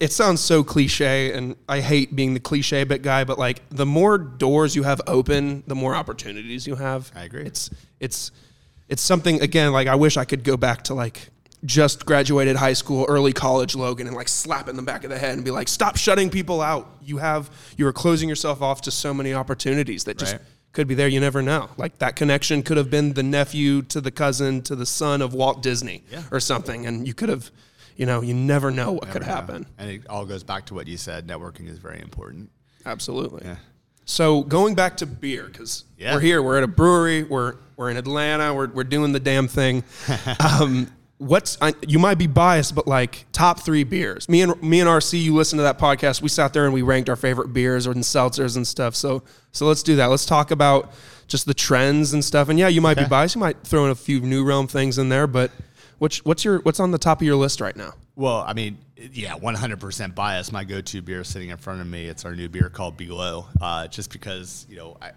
it 0.00 0.12
sounds 0.12 0.40
so 0.40 0.62
cliche 0.62 1.32
and 1.32 1.56
I 1.68 1.80
hate 1.80 2.14
being 2.14 2.34
the 2.34 2.40
cliche 2.40 2.84
bit 2.84 3.02
guy, 3.02 3.24
but 3.24 3.38
like 3.38 3.62
the 3.70 3.86
more 3.86 4.18
doors 4.18 4.76
you 4.76 4.82
have 4.84 5.00
open, 5.06 5.62
the 5.66 5.74
more 5.74 5.94
opportunities 5.94 6.66
you 6.66 6.76
have. 6.76 7.10
I 7.14 7.24
agree. 7.24 7.44
It's 7.44 7.70
it's 8.00 8.30
it's 8.88 9.02
something 9.02 9.40
again, 9.42 9.72
like 9.72 9.88
I 9.88 9.94
wish 9.94 10.16
I 10.16 10.24
could 10.24 10.44
go 10.44 10.56
back 10.56 10.82
to 10.84 10.94
like 10.94 11.28
just 11.64 12.04
graduated 12.04 12.56
high 12.56 12.74
school, 12.74 13.06
early 13.08 13.32
college 13.32 13.74
Logan 13.74 14.06
and 14.06 14.14
like 14.14 14.28
slap 14.28 14.68
in 14.68 14.76
the 14.76 14.82
back 14.82 15.02
of 15.02 15.10
the 15.10 15.18
head 15.18 15.34
and 15.34 15.44
be 15.44 15.50
like, 15.50 15.66
stop 15.68 15.96
shutting 15.96 16.28
people 16.30 16.60
out. 16.60 16.88
You 17.02 17.16
have 17.18 17.50
you 17.76 17.86
are 17.86 17.92
closing 17.92 18.28
yourself 18.28 18.62
off 18.62 18.82
to 18.82 18.90
so 18.90 19.12
many 19.14 19.32
opportunities 19.34 20.04
that 20.04 20.18
just 20.18 20.34
Right. 20.34 20.42
could 20.72 20.86
be 20.86 20.94
there. 20.94 21.08
You 21.08 21.20
never 21.20 21.40
know. 21.42 21.70
Like 21.76 21.98
that 21.98 22.14
connection 22.16 22.62
could 22.62 22.76
have 22.76 22.90
been 22.90 23.14
the 23.14 23.22
nephew 23.22 23.82
to 23.82 24.00
the 24.00 24.10
cousin 24.10 24.60
to 24.62 24.76
the 24.76 24.86
son 24.86 25.22
of 25.22 25.32
Walt 25.34 25.62
Disney 25.62 26.04
Yeah. 26.12 26.22
or 26.30 26.38
something. 26.38 26.84
And 26.86 27.06
you 27.08 27.14
could 27.14 27.28
have, 27.30 27.50
you 27.96 28.06
know, 28.06 28.20
you 28.22 28.34
never 28.34 28.70
know 28.70 28.92
what 28.92 29.08
could 29.10 29.22
happen. 29.22 29.66
And 29.78 29.90
it 29.90 30.06
all 30.08 30.24
goes 30.26 30.42
back 30.42 30.66
to 30.66 30.74
what 30.74 30.86
you 30.86 30.96
said. 30.96 31.26
Networking 31.26 31.68
is 31.68 31.78
very 31.78 32.00
important. 32.00 32.50
Absolutely. 32.86 33.42
Yeah. 33.44 33.56
So 34.04 34.42
going 34.42 34.74
back 34.74 34.98
to 34.98 35.06
beer, 35.06 35.44
because 35.44 35.84
Yeah. 35.96 36.14
we're 36.14 36.20
here, 36.20 36.42
we're 36.42 36.58
at 36.58 36.64
a 36.64 36.68
brewery, 36.68 37.22
we're 37.22 37.54
we're 37.76 37.90
in 37.90 37.96
Atlanta, 37.96 38.54
we're 38.54 38.68
we're 38.68 38.84
doing 38.84 39.12
the 39.12 39.20
damn 39.20 39.48
thing. 39.48 39.82
um, 40.60 40.88
what's 41.18 41.56
I, 41.62 41.72
you 41.88 41.98
might 41.98 42.18
be 42.18 42.26
biased, 42.26 42.74
but 42.74 42.86
like 42.86 43.24
top 43.32 43.60
three 43.60 43.84
beers. 43.84 44.28
Me 44.28 44.42
and 44.42 44.60
me 44.62 44.80
and 44.80 44.88
RC, 44.88 45.22
you 45.22 45.34
listen 45.34 45.56
to 45.56 45.62
that 45.62 45.78
podcast. 45.78 46.20
We 46.20 46.28
sat 46.28 46.52
there 46.52 46.64
and 46.66 46.74
we 46.74 46.82
ranked 46.82 47.08
our 47.08 47.16
favorite 47.16 47.52
beers 47.54 47.86
and 47.86 47.96
seltzers 47.96 48.56
and 48.56 48.66
stuff. 48.66 48.94
So 48.94 49.22
so 49.52 49.66
let's 49.66 49.82
do 49.82 49.96
that. 49.96 50.06
Let's 50.06 50.26
talk 50.26 50.50
about 50.50 50.92
just 51.26 51.46
the 51.46 51.54
trends 51.54 52.12
and 52.12 52.22
stuff. 52.22 52.50
And 52.50 52.58
yeah, 52.58 52.68
you 52.68 52.82
might 52.82 52.98
be 52.98 53.04
biased. 53.08 53.34
You 53.36 53.40
might 53.40 53.56
throw 53.64 53.86
in 53.86 53.90
a 53.90 53.94
few 53.94 54.20
new 54.20 54.44
realm 54.44 54.66
things 54.66 54.98
in 54.98 55.08
there, 55.08 55.26
but 55.26 55.50
what's 55.98 56.24
what's 56.24 56.44
your 56.44 56.60
what's 56.60 56.80
on 56.80 56.90
the 56.90 56.98
top 56.98 57.20
of 57.20 57.26
your 57.26 57.36
list 57.36 57.60
right 57.60 57.76
now? 57.76 57.92
Well, 58.16 58.44
I 58.46 58.52
mean, 58.52 58.78
yeah, 58.96 59.34
100% 59.34 60.14
bias. 60.14 60.52
My 60.52 60.62
go-to 60.62 61.02
beer 61.02 61.24
sitting 61.24 61.50
in 61.50 61.56
front 61.56 61.80
of 61.80 61.86
me. 61.88 62.06
It's 62.06 62.24
our 62.24 62.34
new 62.36 62.48
beer 62.48 62.68
called 62.68 62.96
Below. 62.96 63.46
Uh, 63.60 63.88
just 63.88 64.12
because 64.12 64.66
you 64.68 64.76
know, 64.76 64.96
I, 65.02 65.10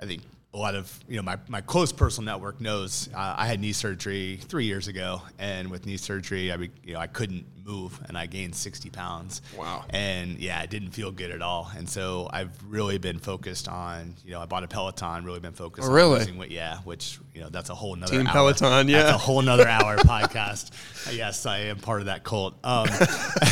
I 0.00 0.06
think 0.06 0.22
a 0.56 0.58
lot 0.58 0.74
of 0.74 0.98
you 1.06 1.16
know 1.16 1.22
my, 1.22 1.36
my 1.48 1.60
close 1.60 1.92
personal 1.92 2.24
network 2.32 2.60
knows 2.62 3.10
uh, 3.14 3.34
I 3.36 3.46
had 3.46 3.60
knee 3.60 3.72
surgery 3.72 4.38
three 4.42 4.64
years 4.64 4.88
ago, 4.88 5.20
and 5.38 5.70
with 5.70 5.84
knee 5.84 5.98
surgery, 5.98 6.50
I 6.50 6.56
be, 6.56 6.70
you 6.82 6.94
know 6.94 7.00
I 7.00 7.06
couldn't 7.06 7.44
move, 7.62 8.00
and 8.08 8.16
I 8.16 8.26
gained 8.26 8.54
60 8.54 8.90
pounds. 8.90 9.42
Wow. 9.58 9.84
And 9.90 10.38
yeah, 10.38 10.62
it 10.62 10.70
didn't 10.70 10.92
feel 10.92 11.10
good 11.10 11.32
at 11.32 11.42
all. 11.42 11.70
And 11.76 11.88
so 11.88 12.30
I've 12.32 12.52
really 12.68 12.96
been 12.96 13.18
focused 13.18 13.68
on 13.68 14.14
you 14.24 14.30
know 14.32 14.40
I 14.40 14.46
bought 14.46 14.64
a 14.64 14.68
Peloton, 14.68 15.24
really 15.24 15.40
been 15.40 15.52
focused. 15.52 15.86
Oh, 15.86 15.90
on 15.90 15.94
really? 15.96 16.18
losing 16.20 16.38
weight. 16.38 16.50
Yeah, 16.50 16.78
which 16.78 17.18
you 17.34 17.42
know 17.42 17.50
that's 17.50 17.68
a 17.68 17.74
whole 17.74 17.94
nother 17.94 18.16
Team 18.16 18.26
hour. 18.26 18.32
Peloton, 18.32 18.88
yeah. 18.88 19.02
That's 19.02 19.14
a 19.16 19.18
whole 19.18 19.42
nother 19.42 19.68
hour 19.68 19.96
podcast. 19.98 20.70
Yes, 21.14 21.44
I 21.44 21.58
am 21.58 21.76
part 21.80 22.00
of 22.00 22.06
that 22.06 22.24
cult. 22.24 22.54
Um, 22.64 22.88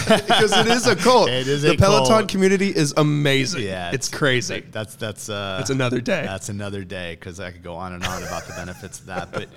Because 0.05 0.53
it 0.57 0.67
is 0.67 0.87
a 0.87 0.97
cult. 0.97 1.29
It 1.35 1.49
is 1.49 1.63
the 1.63 1.73
a 1.73 1.77
Peloton 1.77 2.09
cult. 2.09 2.29
community 2.29 2.69
is 2.69 2.93
amazing. 2.97 3.63
Yeah, 3.63 3.91
it's 3.93 4.09
crazy. 4.09 4.63
That's 4.71 4.95
that's 4.97 5.29
uh, 5.29 5.59
It's 5.61 5.71
another 5.71 6.01
day. 6.01 6.23
That's 6.25 6.49
another 6.49 6.85
day 6.85 6.94
because 7.19 7.41
I 7.41 7.51
could 7.51 7.63
go 7.63 7.75
on 7.75 7.93
and 7.93 8.05
on 8.05 8.23
about 8.23 8.47
the 8.47 8.53
benefits 8.53 9.01
of 9.01 9.07
that. 9.07 9.33
But 9.33 9.49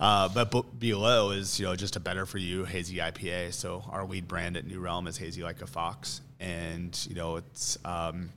uh, 0.00 0.28
but 0.28 0.50
B- 0.50 0.64
below 0.78 1.30
is 1.30 1.58
you 1.58 1.66
know 1.66 1.76
just 1.76 1.96
a 1.96 2.00
better 2.00 2.26
for 2.26 2.38
you 2.38 2.64
hazy 2.64 2.96
IPA. 2.96 3.52
So 3.52 3.84
our 3.90 4.04
lead 4.04 4.28
brand 4.28 4.56
at 4.56 4.66
New 4.66 4.80
Realm 4.80 5.06
is 5.06 5.16
hazy 5.16 5.42
like 5.42 5.62
a 5.62 5.66
fox, 5.66 6.20
and 6.40 6.98
you 7.08 7.14
know 7.14 7.36
it's. 7.36 7.78
Um, 7.84 8.30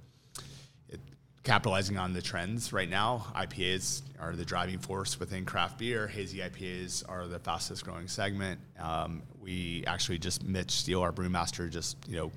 it, 0.90 1.00
capitalizing 1.44 1.98
on 1.98 2.14
the 2.14 2.22
trends 2.22 2.74
right 2.74 2.90
now. 2.90 3.26
IPAs 3.36 4.02
are 4.20 4.36
the 4.36 4.46
driving 4.46 4.80
force 4.80 5.20
within 5.20 5.46
craft 5.46 5.80
beer. 5.80 6.08
Hazy 6.08 6.40
IPAs 6.40 7.04
are 7.08 7.28
the 7.28 7.40
fastest 7.40 7.86
growing 7.86 8.08
segment. 8.08 8.60
Um, 8.80 9.24
we 9.42 9.84
actually 9.88 10.20
just 10.20 10.44
Mitch 10.44 10.72
Steele, 10.72 11.02
our 11.02 11.14
brewmaster, 11.14 11.70
just 11.70 11.98
you 12.08 12.18
know, 12.18 12.32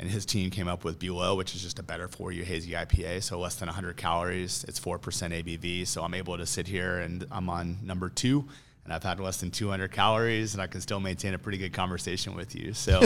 and 0.00 0.10
his 0.10 0.24
team 0.24 0.50
came 0.50 0.66
up 0.66 0.82
with 0.82 0.98
Below, 0.98 1.36
which 1.36 1.54
is 1.54 1.62
just 1.62 1.78
a 1.78 1.82
better 1.82 2.08
for 2.08 2.32
you 2.32 2.42
hazy 2.42 2.72
IPA. 2.72 3.22
So 3.22 3.38
less 3.38 3.54
than 3.56 3.66
100 3.68 3.96
calories. 3.98 4.64
It's 4.66 4.78
four 4.78 4.98
percent 4.98 5.32
ABV. 5.34 5.86
So 5.86 6.02
I'm 6.02 6.14
able 6.14 6.38
to 6.38 6.46
sit 6.46 6.66
here 6.66 6.98
and 6.98 7.26
I'm 7.30 7.48
on 7.50 7.78
number 7.82 8.08
two. 8.08 8.46
And 8.82 8.94
I've 8.94 9.02
had 9.02 9.20
less 9.20 9.36
than 9.36 9.50
200 9.50 9.92
calories, 9.92 10.54
and 10.54 10.62
I 10.62 10.66
can 10.66 10.80
still 10.80 11.00
maintain 11.00 11.34
a 11.34 11.38
pretty 11.38 11.58
good 11.58 11.74
conversation 11.74 12.34
with 12.34 12.56
you. 12.56 12.72
So 12.72 13.00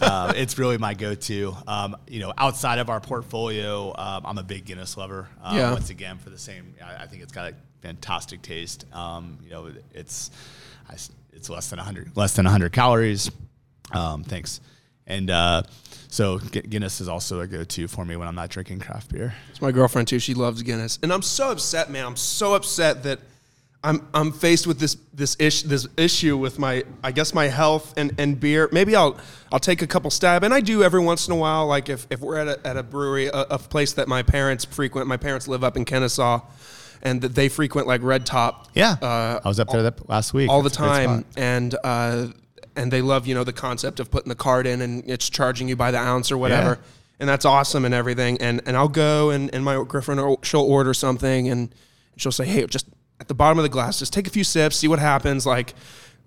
uh, 0.00 0.32
it's 0.36 0.56
really 0.56 0.78
my 0.78 0.94
go-to. 0.94 1.52
Um, 1.66 1.96
you 2.06 2.20
know, 2.20 2.32
outside 2.38 2.78
of 2.78 2.88
our 2.88 3.00
portfolio, 3.00 3.88
um, 3.98 4.22
I'm 4.24 4.38
a 4.38 4.44
big 4.44 4.64
Guinness 4.64 4.96
lover. 4.96 5.28
Uh, 5.42 5.52
Yeah. 5.56 5.72
Once 5.72 5.90
again, 5.90 6.18
for 6.18 6.30
the 6.30 6.38
same, 6.38 6.74
I, 6.82 7.02
I 7.02 7.06
think 7.08 7.24
it's 7.24 7.32
got 7.32 7.50
a 7.50 7.54
fantastic 7.82 8.40
taste. 8.40 8.86
Um, 8.94 9.38
you 9.42 9.50
know, 9.50 9.68
it's 9.92 10.30
I 10.88 10.94
it's 11.32 11.50
less 11.50 11.70
than 11.70 11.78
100 11.78 12.16
less 12.16 12.34
than 12.36 12.44
100 12.44 12.72
calories. 12.72 13.28
Um, 13.90 14.22
thanks. 14.22 14.60
And 15.08 15.28
uh, 15.28 15.64
so 16.08 16.38
Guinness 16.38 17.00
is 17.00 17.08
also 17.08 17.40
a 17.40 17.46
go-to 17.46 17.88
for 17.88 18.04
me 18.04 18.16
when 18.16 18.28
I'm 18.28 18.34
not 18.34 18.50
drinking 18.50 18.80
craft 18.80 19.12
beer. 19.12 19.34
It's 19.50 19.60
my 19.60 19.72
girlfriend 19.72 20.08
too. 20.08 20.18
She 20.18 20.34
loves 20.34 20.62
Guinness, 20.62 20.98
and 21.02 21.12
I'm 21.12 21.22
so 21.22 21.50
upset, 21.50 21.90
man. 21.90 22.04
I'm 22.04 22.16
so 22.16 22.54
upset 22.54 23.02
that 23.04 23.20
I'm 23.86 24.06
I'm 24.12 24.32
faced 24.32 24.66
with 24.66 24.80
this 24.80 24.96
this 25.14 25.36
ish 25.38 25.62
this 25.62 25.86
issue 25.96 26.36
with 26.36 26.58
my 26.58 26.84
I 27.04 27.12
guess 27.12 27.32
my 27.32 27.46
health 27.46 27.94
and, 27.96 28.12
and 28.18 28.38
beer. 28.38 28.68
Maybe 28.72 28.96
I'll 28.96 29.16
I'll 29.52 29.60
take 29.60 29.80
a 29.80 29.86
couple 29.86 30.10
stab, 30.10 30.42
and 30.42 30.52
I 30.52 30.60
do 30.60 30.82
every 30.82 31.00
once 31.00 31.28
in 31.28 31.32
a 31.32 31.36
while. 31.36 31.66
Like 31.66 31.88
if, 31.88 32.06
if 32.10 32.20
we're 32.20 32.36
at 32.36 32.48
a, 32.48 32.66
at 32.66 32.76
a 32.76 32.82
brewery, 32.82 33.26
a, 33.28 33.42
a 33.42 33.58
place 33.58 33.92
that 33.92 34.08
my 34.08 34.24
parents 34.24 34.64
frequent. 34.64 35.06
My 35.06 35.16
parents 35.16 35.46
live 35.46 35.62
up 35.62 35.76
in 35.76 35.84
Kennesaw, 35.84 36.40
and 37.02 37.20
that 37.20 37.36
they 37.36 37.48
frequent 37.48 37.86
like 37.86 38.02
Red 38.02 38.26
Top. 38.26 38.68
Yeah, 38.74 38.96
uh, 39.00 39.40
I 39.44 39.48
was 39.48 39.60
up 39.60 39.68
there 39.68 39.84
that 39.84 40.08
last 40.08 40.34
week 40.34 40.50
all 40.50 40.62
the 40.62 40.70
time, 40.70 41.24
and 41.36 41.72
uh, 41.84 42.28
and 42.76 42.92
they 42.92 43.02
love 43.02 43.26
you 43.26 43.34
know 43.34 43.44
the 43.44 43.52
concept 43.52 44.00
of 44.00 44.10
putting 44.10 44.28
the 44.28 44.34
card 44.34 44.66
in 44.66 44.80
and 44.82 45.02
it's 45.08 45.28
charging 45.30 45.68
you 45.68 45.76
by 45.76 45.90
the 45.90 45.98
ounce 45.98 46.30
or 46.30 46.38
whatever, 46.38 46.70
Yeah. 46.70 46.90
and 47.20 47.28
that's 47.28 47.44
awesome 47.44 47.84
and 47.84 47.94
everything. 47.94 48.38
And 48.40 48.60
and 48.66 48.76
I'll 48.76 48.88
go 48.88 49.30
and, 49.30 49.52
and 49.54 49.64
my 49.64 49.82
girlfriend 49.86 50.20
will- 50.20 50.40
she'll 50.42 50.60
order 50.62 50.94
something 50.94 51.48
and 51.48 51.74
she'll 52.16 52.32
say, 52.32 52.46
hey, 52.46 52.66
just 52.66 52.86
at 53.20 53.28
the 53.28 53.34
bottom 53.34 53.58
of 53.58 53.62
the 53.62 53.68
glass, 53.70 53.98
just 53.98 54.12
take 54.12 54.26
a 54.26 54.30
few 54.30 54.44
sips, 54.44 54.76
see 54.76 54.88
what 54.88 54.98
happens. 54.98 55.46
Like 55.46 55.74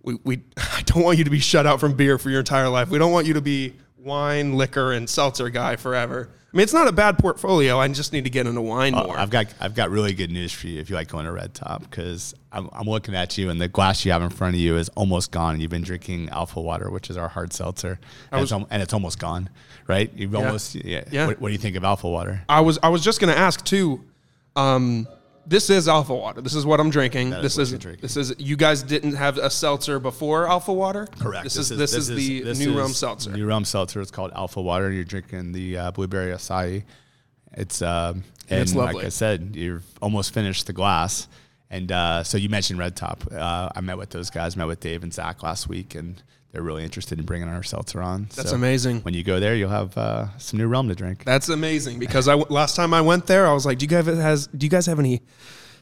we 0.04 0.18
we 0.24 0.42
I 0.58 0.82
don't 0.86 1.04
want 1.04 1.18
you 1.18 1.24
to 1.24 1.30
be 1.30 1.40
shut 1.40 1.66
out 1.68 1.80
from 1.80 1.94
beer 1.94 2.18
for 2.18 2.30
your 2.30 2.40
entire 2.40 2.70
life. 2.70 2.90
We 2.90 2.98
don't 2.98 3.12
want 3.12 3.28
you 3.28 3.34
to 3.36 3.42
be 3.42 3.74
wine, 3.98 4.56
liquor, 4.56 4.92
and 4.94 5.10
seltzer 5.10 5.50
guy 5.50 5.76
forever. 5.76 6.30
I 6.52 6.58
mean, 6.58 6.64
it's 6.64 6.74
not 6.74 6.88
a 6.88 6.92
bad 6.92 7.20
portfolio. 7.20 7.78
I 7.80 7.88
just 7.90 8.12
need 8.12 8.24
to 8.24 8.30
get 8.32 8.48
into 8.48 8.60
wine 8.62 8.96
Uh, 8.96 9.04
more. 9.04 9.18
I've 9.20 9.30
got 9.30 9.54
I've 9.62 9.76
got 9.76 9.92
really 9.92 10.14
good 10.14 10.32
news 10.32 10.52
for 10.52 10.66
you 10.68 10.80
if 10.80 10.90
you 10.90 10.96
like 10.96 11.08
going 11.08 11.26
to 11.26 11.32
Red 11.32 11.54
Top 11.54 11.82
because 11.88 12.34
I'm, 12.52 12.68
I'm 12.74 12.88
looking 12.88 13.14
at 13.14 13.38
you 13.38 13.52
and 13.52 13.62
the 13.62 13.68
glass 13.68 14.04
you 14.04 14.12
have 14.12 14.24
in 14.24 14.32
front 14.32 14.56
of 14.56 14.60
you 14.60 14.76
is 14.78 14.90
almost 14.90 15.32
gone. 15.32 15.60
You've 15.60 15.70
been 15.70 15.84
drinking 15.84 16.30
Alpha 16.30 16.60
Water, 16.60 16.90
which 16.90 17.12
is 17.12 17.18
our 17.18 17.28
hard 17.30 17.54
seltzer, 17.54 18.00
and, 18.32 18.42
was- 18.42 18.52
it's, 18.52 18.66
and 18.72 18.82
it's 18.82 18.94
almost 18.94 19.20
gone, 19.20 19.50
right? 19.88 20.12
You've 20.16 20.34
almost 20.34 20.74
yeah. 20.74 21.04
Yeah. 21.12 21.28
What, 21.28 21.40
what 21.40 21.50
do 21.50 21.54
you 21.54 21.60
think 21.60 21.76
of 21.76 21.84
Alpha 21.84 22.10
Water? 22.10 22.42
I 22.50 22.62
was 22.62 22.80
I 22.82 22.90
was 22.90 23.04
just 23.04 23.20
gonna 23.20 23.34
ask 23.34 23.64
too. 23.64 24.04
Um, 24.56 25.08
this 25.50 25.70
is 25.70 25.88
Alpha 25.88 26.14
Water. 26.14 26.42
This 26.42 26.54
is 26.54 26.66
what 26.66 26.80
I'm 26.80 26.92
drinking. 26.92 27.32
That 27.32 27.42
this 27.42 27.58
is 27.58 27.74
is 27.74 27.80
drinking. 27.80 28.02
this 28.04 28.16
is 28.16 28.36
you 28.38 28.56
guys 28.56 28.84
didn't 28.84 29.16
have 29.16 29.38
a 29.38 29.50
seltzer 29.50 30.00
before 30.00 30.48
Alpha 30.48 30.72
Water. 30.72 31.08
Correct. 31.20 31.44
This, 31.44 31.58
is, 31.58 31.70
this 31.70 31.94
is 31.94 32.08
the 32.08 32.42
this 32.42 32.60
new 32.60 32.72
is 32.72 32.78
rum 32.78 32.94
seltzer. 32.94 33.32
New 33.32 33.48
rum 33.48 33.66
seltzer. 33.66 34.00
It's 34.00 34.12
called 34.12 34.32
Alpha 34.36 34.62
Water. 34.62 34.92
You're 34.92 35.04
drinking 35.04 35.52
the 35.52 35.78
uh, 35.78 35.92
blueberry 35.92 36.32
acai. 36.32 36.84
It's 37.54 37.82
um, 37.82 38.24
and 38.50 38.62
It's 38.62 38.76
like. 38.76 38.96
I 38.98 39.10
said, 39.10 39.56
you've 39.56 39.86
almost 40.02 40.34
finished 40.34 40.68
the 40.68 40.74
glass. 40.74 41.28
And 41.72 41.92
uh, 41.92 42.24
so 42.24 42.38
you 42.38 42.50
mentioned 42.50 42.80
Red 42.80 42.96
Top. 42.96 43.24
Uh, 43.32 43.70
I 43.76 43.82
met 43.82 43.98
with 43.98 44.10
those 44.10 44.30
guys. 44.30 44.56
Met 44.56 44.68
with 44.68 44.80
Dave 44.80 45.04
and 45.04 45.14
Zach 45.14 45.44
last 45.44 45.68
week, 45.68 45.96
and 45.96 46.22
they're 46.52 46.64
really 46.64 46.84
interested 46.84 47.20
in 47.20 47.26
bringing 47.26 47.48
our 47.48 47.62
seltzer 47.64 48.02
on. 48.02 48.28
That's 48.36 48.50
So 48.50 48.56
amazing. 48.56 49.02
When 49.02 49.14
you 49.14 49.24
go 49.24 49.40
there, 49.40 49.56
you'll 49.56 49.70
have 49.70 49.96
uh, 49.98 50.38
some 50.38 50.58
new 50.60 50.68
rum 50.68 50.88
to 50.90 50.96
drink. 50.96 51.24
That's 51.24 51.50
amazing 51.50 52.00
because 52.00 52.28
I 52.28 52.34
last 52.50 52.76
time 52.76 52.94
I 52.94 53.02
went 53.02 53.28
there, 53.28 53.46
I 53.48 53.54
was 53.54 53.66
like, 53.66 53.78
"Do 53.78 53.84
you 53.84 53.90
guys 53.90 54.06
has 54.06 54.48
Do 54.48 54.66
you 54.66 54.70
guys 54.70 54.86
have 54.88 55.00
any 55.00 55.22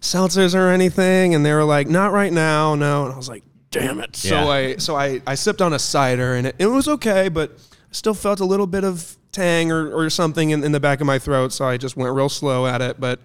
seltzers 0.01 0.53
or 0.56 0.69
anything?" 0.69 1.36
And 1.36 1.45
they 1.45 1.53
were 1.53 1.63
like, 1.63 1.88
"Not 1.88 2.12
right 2.12 2.34
now, 2.34 2.75
no." 2.75 3.06
And 3.06 3.13
I 3.13 3.17
was 3.17 3.30
like, 3.30 3.43
"Damn 3.71 3.99
it!" 3.99 4.15
So 4.15 4.36
I 4.49 4.75
so 4.77 4.95
I 4.95 5.21
I 5.25 5.36
sipped 5.36 5.62
on 5.62 5.73
a 5.73 5.80
cider 5.80 6.36
and 6.36 6.47
it, 6.47 6.56
it 6.60 6.67
was 6.67 6.88
okay, 6.88 7.30
but 7.30 7.51
I 7.51 7.93
still 7.93 8.13
felt 8.13 8.39
a 8.41 8.45
little 8.45 8.67
bit 8.67 8.84
of 8.84 9.17
tang 9.32 9.71
or, 9.71 9.89
or 9.95 10.10
something 10.10 10.49
in, 10.49 10.63
in 10.63 10.71
the 10.71 10.80
back 10.80 10.99
of 10.99 11.08
my 11.08 11.19
throat. 11.19 11.53
So 11.53 11.65
I 11.65 11.77
just 11.77 11.95
went 11.95 12.13
real 12.13 12.30
slow 12.30 12.65
at 12.67 12.82
it, 12.82 12.99
but. 12.99 13.19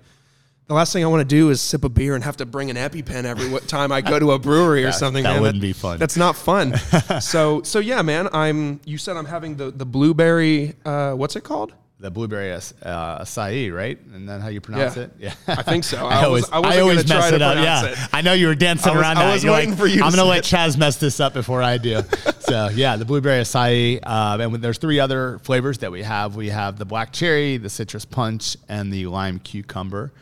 The 0.72 0.76
last 0.76 0.92
thing 0.92 1.04
I 1.04 1.06
want 1.06 1.20
to 1.20 1.24
do 1.36 1.50
is 1.50 1.60
sip 1.60 1.84
a 1.84 1.88
beer 1.88 2.14
and 2.14 2.24
have 2.24 2.38
to 2.38 2.46
bring 2.46 2.70
an 2.70 2.76
EpiPen 2.76 3.24
every 3.24 3.60
time 3.66 3.92
I 3.92 4.00
go 4.00 4.18
to 4.18 4.32
a 4.32 4.38
brewery 4.38 4.84
or 4.84 4.92
something. 5.02 5.22
that 5.24 5.34
man. 5.34 5.42
wouldn't 5.42 5.60
be 5.62 5.72
fun. 5.72 5.98
That's 5.98 6.16
not 6.16 6.34
fun. 6.36 6.76
so 7.20 7.62
so 7.62 7.78
yeah, 7.78 8.02
man. 8.02 8.28
I'm. 8.32 8.80
You 8.84 8.98
said 8.98 9.16
I'm 9.16 9.26
having 9.26 9.56
the 9.56 9.70
the 9.70 9.86
blueberry. 9.86 10.74
Uh, 10.84 11.12
what's 11.12 11.36
it 11.36 11.44
called? 11.44 11.74
The 12.00 12.10
blueberry 12.10 12.50
uh, 12.52 12.58
acai, 12.58 13.72
right? 13.72 13.96
Isn't 14.08 14.26
that 14.26 14.40
how 14.40 14.48
you 14.48 14.60
pronounce 14.60 14.96
Yeah. 14.96 15.02
it? 15.04 15.10
Yeah, 15.20 15.34
I 15.46 15.62
think 15.62 15.84
so. 15.84 15.98
I, 16.08 16.22
I 16.22 16.24
always, 16.24 16.42
was- 16.50 16.50
I 16.50 16.76
I, 16.76 16.80
always 16.80 17.08
mess 17.08 17.28
try 17.28 17.36
it 17.36 17.40
up. 17.42 17.54
Yeah, 17.58 17.84
it. 17.92 17.98
I 18.12 18.22
know 18.22 18.32
you 18.32 18.48
were 18.48 18.56
dancing 18.56 18.92
was- 18.92 19.00
around 19.02 19.18
I 19.18 19.26
that. 19.26 19.32
was 19.34 19.44
waiting 19.44 19.70
like, 19.70 19.78
for 19.78 19.86
you 19.86 20.02
I'm 20.02 20.10
gonna 20.10 20.24
let 20.24 20.38
it." 20.38 20.44
Chaz 20.44 20.76
mess 20.76 20.96
this 20.96 21.20
up 21.20 21.32
before 21.32 21.62
I 21.62 21.78
do. 21.78 22.00
so 22.40 22.70
yeah, 22.74 22.96
the 22.96 23.04
blueberry 23.04 23.42
acai, 23.42 24.04
um, 24.04 24.40
and 24.40 24.54
there's 24.56 24.78
three 24.78 24.98
other 24.98 25.38
flavors 25.44 25.78
that 25.78 25.92
we 25.92 26.02
have. 26.02 26.34
We 26.34 26.48
have 26.48 26.76
the 26.76 26.84
black 26.84 27.12
cherry, 27.12 27.56
the 27.58 27.70
citrus 27.70 28.04
punch, 28.04 28.56
and 28.68 28.92
the 28.92 29.06
lime 29.06 29.38
cucumber. 29.38 30.12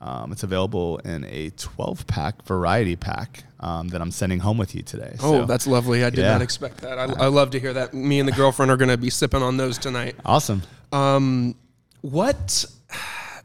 Um, 0.00 0.32
it's 0.32 0.42
available 0.42 0.98
in 0.98 1.24
a 1.26 1.50
12 1.50 2.06
pack 2.06 2.42
variety 2.44 2.96
pack 2.96 3.44
um, 3.60 3.88
that 3.88 4.00
I'm 4.00 4.10
sending 4.10 4.38
home 4.38 4.56
with 4.56 4.74
you 4.74 4.82
today. 4.82 5.14
Oh, 5.20 5.40
So, 5.40 5.44
that's 5.44 5.66
lovely. 5.66 6.04
I 6.04 6.10
did 6.10 6.20
yeah. 6.20 6.32
not 6.32 6.42
expect 6.42 6.78
that. 6.78 6.98
I, 6.98 7.04
I 7.04 7.26
love 7.26 7.50
to 7.50 7.60
hear 7.60 7.74
that. 7.74 7.92
Me 7.92 8.18
and 8.18 8.26
the 8.26 8.32
girlfriend 8.32 8.70
are 8.70 8.78
going 8.78 8.88
to 8.88 8.96
be 8.96 9.10
sipping 9.10 9.42
on 9.42 9.58
those 9.58 9.76
tonight. 9.76 10.16
awesome. 10.24 10.62
Um, 10.92 11.54
what 12.00 12.64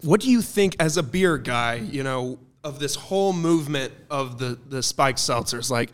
what 0.02 0.22
do 0.22 0.30
you 0.32 0.42
think 0.42 0.76
as 0.80 0.98
a 0.98 1.04
beer 1.04 1.38
guy, 1.38 1.76
you 1.76 2.04
know, 2.04 2.40
of 2.64 2.80
this 2.80 2.96
whole 2.96 3.34
movement 3.34 3.92
of 4.10 4.40
the 4.40 4.58
the 4.68 4.82
spiked 4.82 5.20
seltzers? 5.20 5.70
Like 5.70 5.92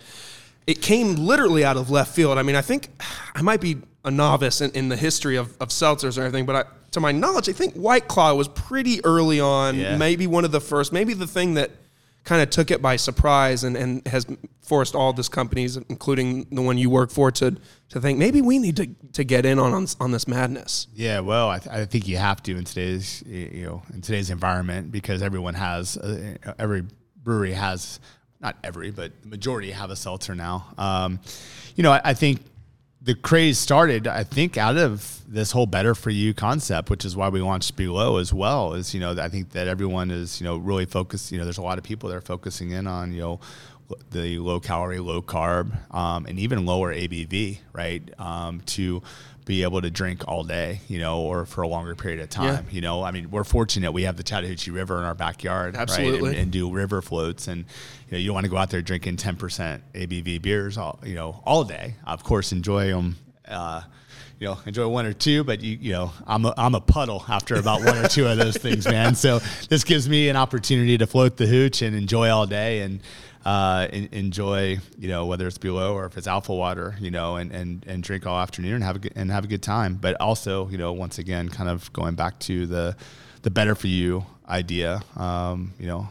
it 0.67 0.81
came 0.81 1.15
literally 1.15 1.65
out 1.65 1.77
of 1.77 1.89
left 1.89 2.13
field. 2.15 2.37
I 2.37 2.43
mean, 2.43 2.55
I 2.55 2.61
think 2.61 2.89
I 3.33 3.41
might 3.41 3.61
be 3.61 3.77
a 4.05 4.11
novice 4.11 4.61
in, 4.61 4.71
in 4.71 4.89
the 4.89 4.95
history 4.95 5.35
of, 5.37 5.55
of 5.59 5.69
seltzers 5.69 6.17
or 6.17 6.21
anything, 6.21 6.45
but 6.45 6.55
I, 6.55 6.63
to 6.91 6.99
my 6.99 7.11
knowledge, 7.11 7.47
I 7.49 7.53
think 7.53 7.73
White 7.75 8.07
Claw 8.07 8.33
was 8.33 8.47
pretty 8.47 9.03
early 9.05 9.39
on, 9.39 9.77
Yeah. 9.77 9.97
maybe 9.97 10.27
one 10.27 10.45
of 10.45 10.51
the 10.51 10.61
first, 10.61 10.91
maybe 10.93 11.13
the 11.13 11.27
thing 11.27 11.53
that 11.55 11.71
kind 12.23 12.41
of 12.41 12.49
took 12.51 12.69
it 12.69 12.81
by 12.81 12.95
surprise 12.97 13.63
and, 13.63 13.75
and 13.75 14.05
has 14.07 14.27
forced 14.61 14.93
all 14.93 15.11
these 15.11 15.27
companies, 15.29 15.75
including 15.77 16.45
the 16.51 16.61
one 16.61 16.77
you 16.77 16.89
work 16.89 17.09
for, 17.09 17.31
to 17.31 17.57
to 17.89 17.99
think 17.99 18.17
maybe 18.19 18.41
we 18.41 18.57
need 18.59 18.77
to, 18.77 18.87
to 19.13 19.23
get 19.23 19.45
in 19.45 19.57
on, 19.59 19.73
on 19.73 19.87
on 19.99 20.11
this 20.11 20.27
madness. 20.27 20.87
Yeah, 20.93 21.19
well, 21.21 21.49
I, 21.49 21.59
th- 21.59 21.75
I 21.75 21.85
think 21.85 22.07
you 22.07 22.17
have 22.17 22.43
to 22.43 22.55
in 22.57 22.63
today's 22.63 23.23
you 23.25 23.65
know 23.65 23.81
in 23.93 24.01
today's 24.01 24.29
environment 24.29 24.91
because 24.91 25.21
everyone 25.23 25.55
has 25.55 25.97
uh, 25.97 26.35
every 26.59 26.83
brewery 27.23 27.53
has 27.53 27.99
not 28.39 28.55
every 28.63 28.91
but 28.91 29.11
the 29.23 29.27
majority 29.27 29.71
have 29.71 29.89
a 29.89 29.95
seltzer 29.95 30.35
now. 30.35 30.67
Um, 30.77 31.19
you 31.75 31.83
know, 31.83 31.91
I, 31.91 32.01
I 32.05 32.13
think 32.13 32.41
the 33.01 33.15
craze 33.15 33.57
started 33.57 34.07
I 34.07 34.23
think 34.23 34.57
out 34.57 34.77
of 34.77 35.21
this 35.27 35.51
whole 35.51 35.65
better 35.65 35.95
for 35.95 36.09
you 36.09 36.33
concept, 36.33 36.89
which 36.89 37.05
is 37.05 37.15
why 37.15 37.29
we 37.29 37.41
launched 37.41 37.75
Below 37.75 38.17
as 38.17 38.33
well. 38.33 38.73
Is 38.73 38.93
you 38.93 38.99
know 38.99 39.15
I 39.19 39.29
think 39.29 39.51
that 39.51 39.67
everyone 39.67 40.11
is 40.11 40.39
you 40.39 40.45
know 40.45 40.57
really 40.57 40.85
focused. 40.85 41.31
You 41.31 41.37
know, 41.37 41.45
there's 41.45 41.57
a 41.57 41.63
lot 41.63 41.77
of 41.77 41.83
people 41.83 42.09
that 42.09 42.15
are 42.15 42.21
focusing 42.21 42.71
in 42.71 42.87
on 42.87 43.13
you 43.13 43.21
know 43.21 43.39
the 44.11 44.37
low 44.39 44.59
calorie, 44.59 44.99
low 44.99 45.21
carb, 45.21 45.93
um, 45.93 46.25
and 46.25 46.39
even 46.39 46.65
lower 46.65 46.93
ABV, 46.93 47.59
right? 47.73 48.01
Um, 48.19 48.61
to 48.67 49.01
be 49.45 49.63
able 49.63 49.81
to 49.81 49.89
drink 49.89 50.27
all 50.27 50.43
day, 50.43 50.81
you 50.87 50.99
know, 50.99 51.21
or 51.21 51.45
for 51.45 51.61
a 51.61 51.67
longer 51.67 51.95
period 51.95 52.19
of 52.19 52.29
time. 52.29 52.67
You 52.71 52.81
know, 52.81 53.03
I 53.03 53.11
mean, 53.11 53.31
we're 53.31 53.43
fortunate 53.43 53.91
we 53.91 54.03
have 54.03 54.17
the 54.17 54.23
Chattahoochee 54.23 54.71
River 54.71 54.97
in 54.99 55.03
our 55.03 55.15
backyard, 55.15 55.75
right? 55.75 55.81
Absolutely. 55.81 56.31
And, 56.31 56.39
and 56.39 56.51
do 56.51 56.71
river 56.71 57.01
floats, 57.01 57.47
and 57.47 57.65
you 58.07 58.11
know, 58.11 58.17
you 58.17 58.27
don't 58.27 58.35
want 58.35 58.45
to 58.45 58.51
go 58.51 58.57
out 58.57 58.69
there 58.69 58.81
drinking 58.81 59.17
10% 59.17 59.81
ABV 59.93 60.41
beers, 60.41 60.77
all 60.77 60.99
you 61.03 61.15
know, 61.15 61.41
all 61.45 61.63
day. 61.63 61.95
Of 62.05 62.23
course, 62.23 62.51
enjoy 62.51 62.87
them. 62.87 63.17
Uh, 63.47 63.81
you 64.39 64.47
know, 64.47 64.57
enjoy 64.65 64.87
one 64.87 65.05
or 65.05 65.13
two, 65.13 65.43
but 65.43 65.61
you, 65.61 65.77
you 65.79 65.91
know, 65.91 66.11
I'm 66.25 66.45
a, 66.45 66.53
I'm 66.57 66.73
a 66.73 66.81
puddle 66.81 67.23
after 67.29 67.55
about 67.55 67.83
one 67.85 67.95
or 67.95 68.07
two 68.07 68.27
of 68.27 68.37
those 68.39 68.57
things, 68.57 68.87
man. 68.87 69.13
So 69.13 69.37
this 69.69 69.83
gives 69.83 70.09
me 70.09 70.29
an 70.29 70.35
opportunity 70.35 70.97
to 70.97 71.05
float 71.05 71.37
the 71.37 71.45
hooch 71.45 71.83
and 71.83 71.95
enjoy 71.95 72.29
all 72.29 72.47
day 72.47 72.81
and 72.81 73.01
uh, 73.45 73.87
enjoy, 73.91 74.77
you 74.97 75.07
know, 75.07 75.25
whether 75.25 75.47
it's 75.47 75.57
below 75.57 75.95
or 75.95 76.05
if 76.05 76.17
it's 76.17 76.27
alpha 76.27 76.53
water, 76.53 76.95
you 76.99 77.11
know, 77.11 77.37
and, 77.37 77.51
and, 77.51 77.85
and 77.87 78.03
drink 78.03 78.25
all 78.25 78.39
afternoon 78.39 78.75
and 78.75 78.83
have 78.83 78.97
a 78.97 78.99
good, 78.99 79.13
and 79.15 79.31
have 79.31 79.45
a 79.45 79.47
good 79.47 79.63
time. 79.63 79.95
But 79.95 80.19
also, 80.21 80.69
you 80.69 80.77
know, 80.77 80.93
once 80.93 81.17
again, 81.17 81.49
kind 81.49 81.69
of 81.69 81.91
going 81.93 82.15
back 82.15 82.39
to 82.41 82.65
the, 82.65 82.95
the 83.41 83.49
better 83.49 83.75
for 83.75 83.87
you 83.87 84.25
idea, 84.47 85.01
um, 85.15 85.73
you 85.79 85.87
know, 85.87 86.07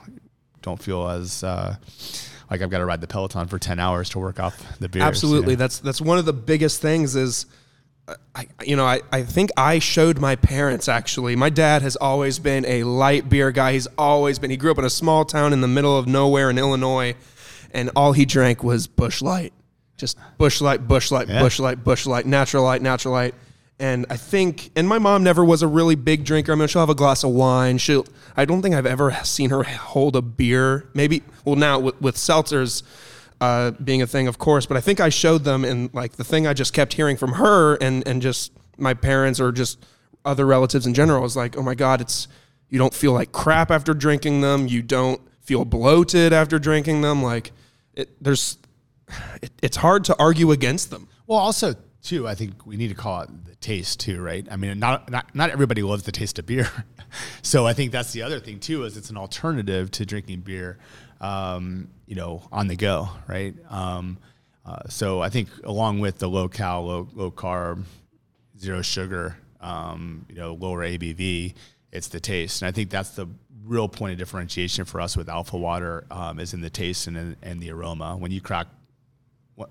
don't 0.63 0.83
feel 0.83 1.09
as, 1.09 1.45
uh, 1.45 1.77
like 2.51 2.63
I've 2.63 2.71
got 2.71 2.79
to 2.79 2.85
ride 2.85 3.01
the 3.01 3.07
Peloton 3.07 3.47
for 3.47 3.59
10 3.59 3.79
hours 3.79 4.11
to 4.11 4.19
work 4.19 4.41
off 4.41 4.79
the 4.79 4.89
beers. 4.89 5.03
you 5.03 5.09
Absolutely. 5.09 5.55
know? 5.55 5.61
That's 5.61 5.79
that's 5.79 6.01
one 6.01 6.19
of 6.19 6.25
the 6.25 6.33
biggest 6.33 6.83
things 6.83 7.15
is 7.15 7.47
I, 8.35 8.47
you 8.65 8.77
know, 8.77 8.85
I, 8.85 9.01
I 9.13 9.23
think 9.23 9.51
I 9.57 9.79
showed 9.79 10.19
my 10.19 10.37
parents 10.37 10.89
actually. 10.89 11.37
My 11.37 11.51
dad 11.51 11.83
has 11.83 11.97
always 11.97 12.39
been 12.39 12.65
a 12.67 12.85
light 12.85 13.29
beer 13.29 13.51
guy. 13.51 13.73
He's 13.73 13.89
always 13.99 14.39
been. 14.39 14.51
He 14.51 14.57
grew 14.57 14.71
up 14.71 14.79
in 14.79 14.85
a 14.85 14.91
small 14.91 15.25
town 15.25 15.53
in 15.53 15.61
the 15.61 15.69
middle 15.69 15.97
of 15.97 16.07
nowhere 16.07 16.51
in 16.51 16.59
Illinois, 16.59 17.15
and 17.73 17.91
all 17.95 18.13
he 18.13 18.25
drank 18.25 18.63
was 18.65 18.87
Busch 18.87 19.23
Light, 19.23 19.53
just 19.97 20.19
Busch 20.39 20.61
Light, 20.61 20.87
Busch 20.89 21.11
Light, 21.11 21.29
Yeah. 21.29 21.41
Busch 21.41 21.59
Light, 21.59 21.83
Busch 21.85 22.07
Light, 22.07 22.27
Natural 22.27 22.65
Light, 22.65 22.83
Natural 22.83 23.13
Light. 23.15 23.35
And 23.79 24.05
I 24.11 24.17
think, 24.19 24.71
and 24.77 24.87
my 24.87 24.99
mom 24.99 25.25
never 25.25 25.43
was 25.43 25.63
a 25.63 25.67
really 25.67 25.95
big 25.95 26.25
drinker. 26.25 26.53
I 26.53 26.55
mean, 26.55 26.69
she'll 26.69 26.83
have 26.83 26.91
a 26.91 26.95
glass 26.95 27.25
of 27.25 27.31
wine. 27.31 27.79
She'll. 27.79 28.05
I 28.37 28.45
don't 28.45 28.61
think 28.61 28.75
I've 28.75 28.85
ever 28.85 29.11
seen 29.25 29.49
her 29.51 29.63
hold 29.63 30.17
a 30.17 30.23
beer. 30.23 30.91
Maybe. 30.93 31.23
Well, 31.47 31.57
now 31.57 31.79
with, 31.79 31.99
with 32.01 32.17
seltzers 32.17 32.83
uh, 33.41 33.71
being 33.73 34.03
a 34.03 34.07
thing, 34.07 34.29
of 34.29 34.39
course. 34.39 34.67
But 34.67 34.77
I 34.77 34.81
think 34.81 35.01
I 35.01 35.09
showed 35.09 35.45
them, 35.45 35.65
and 35.65 35.93
like 35.95 36.13
the 36.13 36.25
thing 36.25 36.47
I 36.47 36.53
just 36.53 36.73
kept 36.73 36.95
hearing 36.95 37.17
from 37.17 37.33
her 37.35 37.77
and 37.77 38.07
and 38.07 38.21
just 38.21 38.53
my 38.77 38.95
parents 38.95 39.41
or 39.41 39.53
just 39.53 39.85
other 40.25 40.47
relatives 40.47 40.87
in 40.87 40.95
general 40.95 41.23
was 41.23 41.37
like, 41.37 41.57
oh 41.57 41.63
my 41.63 41.75
god, 41.75 42.01
it's 42.01 42.29
you 42.69 42.79
don't 42.79 42.95
feel 42.95 43.13
like 43.13 43.33
crap 43.33 43.71
after 43.71 43.95
drinking 43.95 44.41
them. 44.41 44.67
You 44.67 44.83
don't 44.83 45.21
feel 45.41 45.65
bloated 45.65 46.33
after 46.33 46.59
drinking 46.59 47.01
them. 47.03 47.23
Like 47.23 47.53
it, 47.95 48.23
there's, 48.23 48.59
it, 49.43 49.51
it's 49.63 49.77
hard 49.79 50.05
to 50.05 50.17
argue 50.19 50.53
against 50.53 50.91
them. 50.91 51.09
Well, 51.27 51.39
also 51.39 51.75
too, 52.03 52.27
I 52.27 52.35
think 52.35 52.67
we 52.67 52.77
need 52.77 52.89
to 52.89 52.95
call 52.95 53.23
it 53.23 53.45
the 53.45 53.57
taste 53.57 54.01
too, 54.01 54.21
right? 54.23 54.47
I 54.51 54.57
mean, 54.57 54.79
not 54.79 55.11
not 55.11 55.35
not 55.35 55.51
everybody 55.51 55.83
loves 55.83 56.05
the 56.05 56.13
taste 56.13 56.39
of 56.39 56.47
beer, 56.47 56.71
so 57.43 57.67
I 57.67 57.73
think 57.73 57.93
that's 57.93 58.13
the 58.13 58.23
other 58.23 58.41
thing 58.41 58.61
too 58.61 58.85
is 58.85 58.97
it's 58.97 59.11
an 59.11 59.17
alternative 59.17 59.91
to 59.93 60.07
drinking 60.07 60.41
beer, 60.41 60.79
um, 61.21 61.89
you 62.07 62.15
know, 62.15 62.43
on 62.51 62.67
the 62.69 62.77
go, 62.77 63.09
right? 63.27 63.55
Um, 63.69 64.19
uh, 64.65 64.89
so 64.89 65.21
I 65.21 65.29
think 65.29 65.49
along 65.65 66.01
with 66.01 66.19
the 66.19 66.29
low 66.29 66.49
cal, 66.49 66.85
low 66.85 67.09
low 67.15 67.31
carb, 67.31 67.85
zero 68.59 68.83
sugar, 68.83 69.37
um, 69.61 70.27
you 70.29 70.37
know, 70.37 70.55
lower 70.55 70.85
ABV, 70.85 71.55
it's 71.93 72.09
the 72.09 72.21
taste, 72.21 72.63
and 72.63 72.69
I 72.69 72.73
think 72.73 72.91
that's 72.91 73.11
the 73.11 73.27
real 73.65 73.89
point 73.89 74.13
of 74.13 74.19
differentiation 74.19 74.85
for 74.85 75.01
us 75.01 75.17
with 75.17 75.29
Alpha 75.29 75.57
Water 75.57 76.05
um, 76.11 76.41
is 76.41 76.55
in 76.55 76.61
the 76.61 76.71
taste 76.71 77.07
and 77.07 77.37
and 77.43 77.61
the 77.61 77.71
aroma. 77.71 78.17
When 78.17 78.31
you 78.31 78.41
crack 78.41 78.67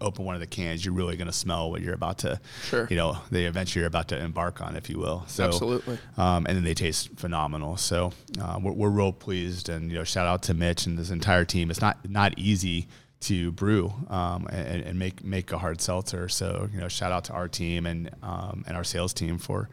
open 0.02 0.26
one 0.26 0.36
of 0.36 0.42
the 0.42 0.48
cans, 0.48 0.84
you're 0.84 0.94
really 0.94 1.18
going 1.18 1.28
to 1.28 1.34
smell 1.34 1.70
what 1.72 1.82
you're 1.82 1.94
about 1.94 2.20
to, 2.20 2.40
Sure. 2.64 2.88
you 2.90 2.96
know, 2.96 3.18
the 3.32 3.46
adventure 3.46 3.80
you're 3.80 3.88
about 3.88 4.08
to 4.10 4.18
embark 4.20 4.62
on, 4.62 4.76
if 4.76 4.90
you 4.90 4.98
will. 5.00 5.24
So, 5.28 5.46
Absolutely. 5.46 5.98
Um, 6.18 6.46
and 6.48 6.56
then 6.58 6.64
they 6.64 6.74
taste 6.74 7.10
phenomenal. 7.18 7.78
So 7.78 8.12
uh, 8.42 8.60
we're, 8.62 8.74
we're 8.74 8.90
real 8.90 9.12
pleased, 9.14 9.70
and 9.70 9.92
you 9.92 9.98
know, 9.98 10.04
shout 10.04 10.28
out 10.28 10.44
to 10.44 10.54
Mitch 10.54 10.86
and 10.86 10.98
this 10.98 11.10
entire 11.10 11.46
team. 11.46 11.70
It's 11.70 11.82
not 11.82 11.98
not 12.10 12.38
easy 12.38 12.88
to 13.22 13.52
brew 13.52 13.92
um, 14.10 14.48
and, 14.50 14.82
and 14.84 14.98
make 14.98 15.24
make 15.24 15.52
a 15.52 15.58
hard 15.58 15.82
seltzer. 15.82 16.30
So 16.30 16.70
you 16.74 16.80
know, 16.80 16.88
shout 16.88 17.12
out 17.12 17.26
to 17.26 17.34
our 17.34 17.48
team 17.48 17.86
and 17.86 18.10
um, 18.24 18.64
and 18.68 18.78
our 18.78 18.84
sales 18.84 19.14
team 19.14 19.38
for, 19.38 19.70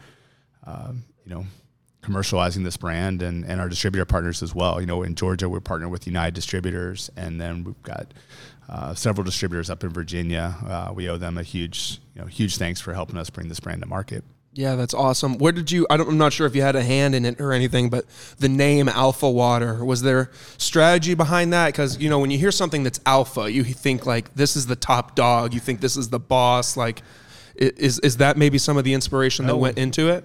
um, 0.65 1.05
you 1.25 1.35
know. 1.35 1.45
Commercializing 2.03 2.63
this 2.63 2.77
brand 2.77 3.21
and, 3.21 3.45
and 3.45 3.61
our 3.61 3.69
distributor 3.69 4.05
partners 4.05 4.41
as 4.41 4.55
well. 4.55 4.81
You 4.81 4.87
know, 4.87 5.03
in 5.03 5.17
Georgia, 5.17 5.49
we're 5.49 5.59
partnered 5.59 5.91
with 5.91 6.07
United 6.07 6.35
Distributors, 6.35 7.11
and 7.17 7.41
then 7.41 7.65
we've 7.65 7.83
got 7.83 8.15
uh, 8.69 8.95
several 8.95 9.25
distributors 9.25 9.71
up 9.71 9.85
in 9.85 9.91
Virginia. 9.91 10.57
Uh, 10.67 10.93
we 10.95 11.09
owe 11.09 11.17
them 11.17 11.39
a 11.39 11.43
huge, 11.43 12.01
you 12.15 12.21
know, 12.21 12.27
huge 12.27 12.57
thanks 12.57 12.81
for 12.81 12.93
helping 12.95 13.17
us 13.17 13.31
bring 13.31 13.49
this 13.49 13.61
brand 13.61 13.81
to 13.83 13.89
market. 13.89 14.25
Yeah, 14.53 14.75
that's 14.75 14.95
awesome. 14.95 15.37
Where 15.37 15.53
did 15.53 15.71
you? 15.71 15.87
I 15.91 15.99
don't, 15.99 16.09
I'm 16.09 16.17
not 16.17 16.33
sure 16.33 16.47
if 16.47 16.57
you 16.57 16.63
had 16.63 16.77
a 16.77 16.83
hand 16.83 17.15
in 17.15 17.27
it 17.27 17.41
or 17.43 17.53
anything, 17.53 17.91
but 17.91 18.07
the 18.39 18.49
name 18.49 18.89
Alpha 18.89 19.29
Water 19.29 19.85
was 19.85 20.01
there 20.01 20.31
strategy 20.57 21.13
behind 21.15 21.53
that? 21.53 21.67
Because 21.67 21.99
you 21.99 22.09
know, 22.09 22.19
when 22.19 22.31
you 22.31 22.39
hear 22.39 22.51
something 22.51 22.83
that's 22.83 22.99
alpha, 23.05 23.53
you 23.53 23.63
think 23.65 24.07
like 24.07 24.35
this 24.35 24.57
is 24.57 24.67
the 24.67 24.75
top 24.77 25.15
dog. 25.15 25.53
You 25.53 25.61
think 25.61 25.83
this 25.83 25.99
is 25.99 26.09
the 26.09 26.19
boss. 26.19 26.75
Like, 26.75 27.03
is 27.55 27.99
is 27.99 28.17
that 28.17 28.39
maybe 28.39 28.57
some 28.57 28.79
of 28.79 28.85
the 28.85 28.95
inspiration 28.95 29.47
that 29.47 29.53
Oh. 29.53 29.59
went 29.59 29.77
into 29.77 30.09
it? 30.09 30.25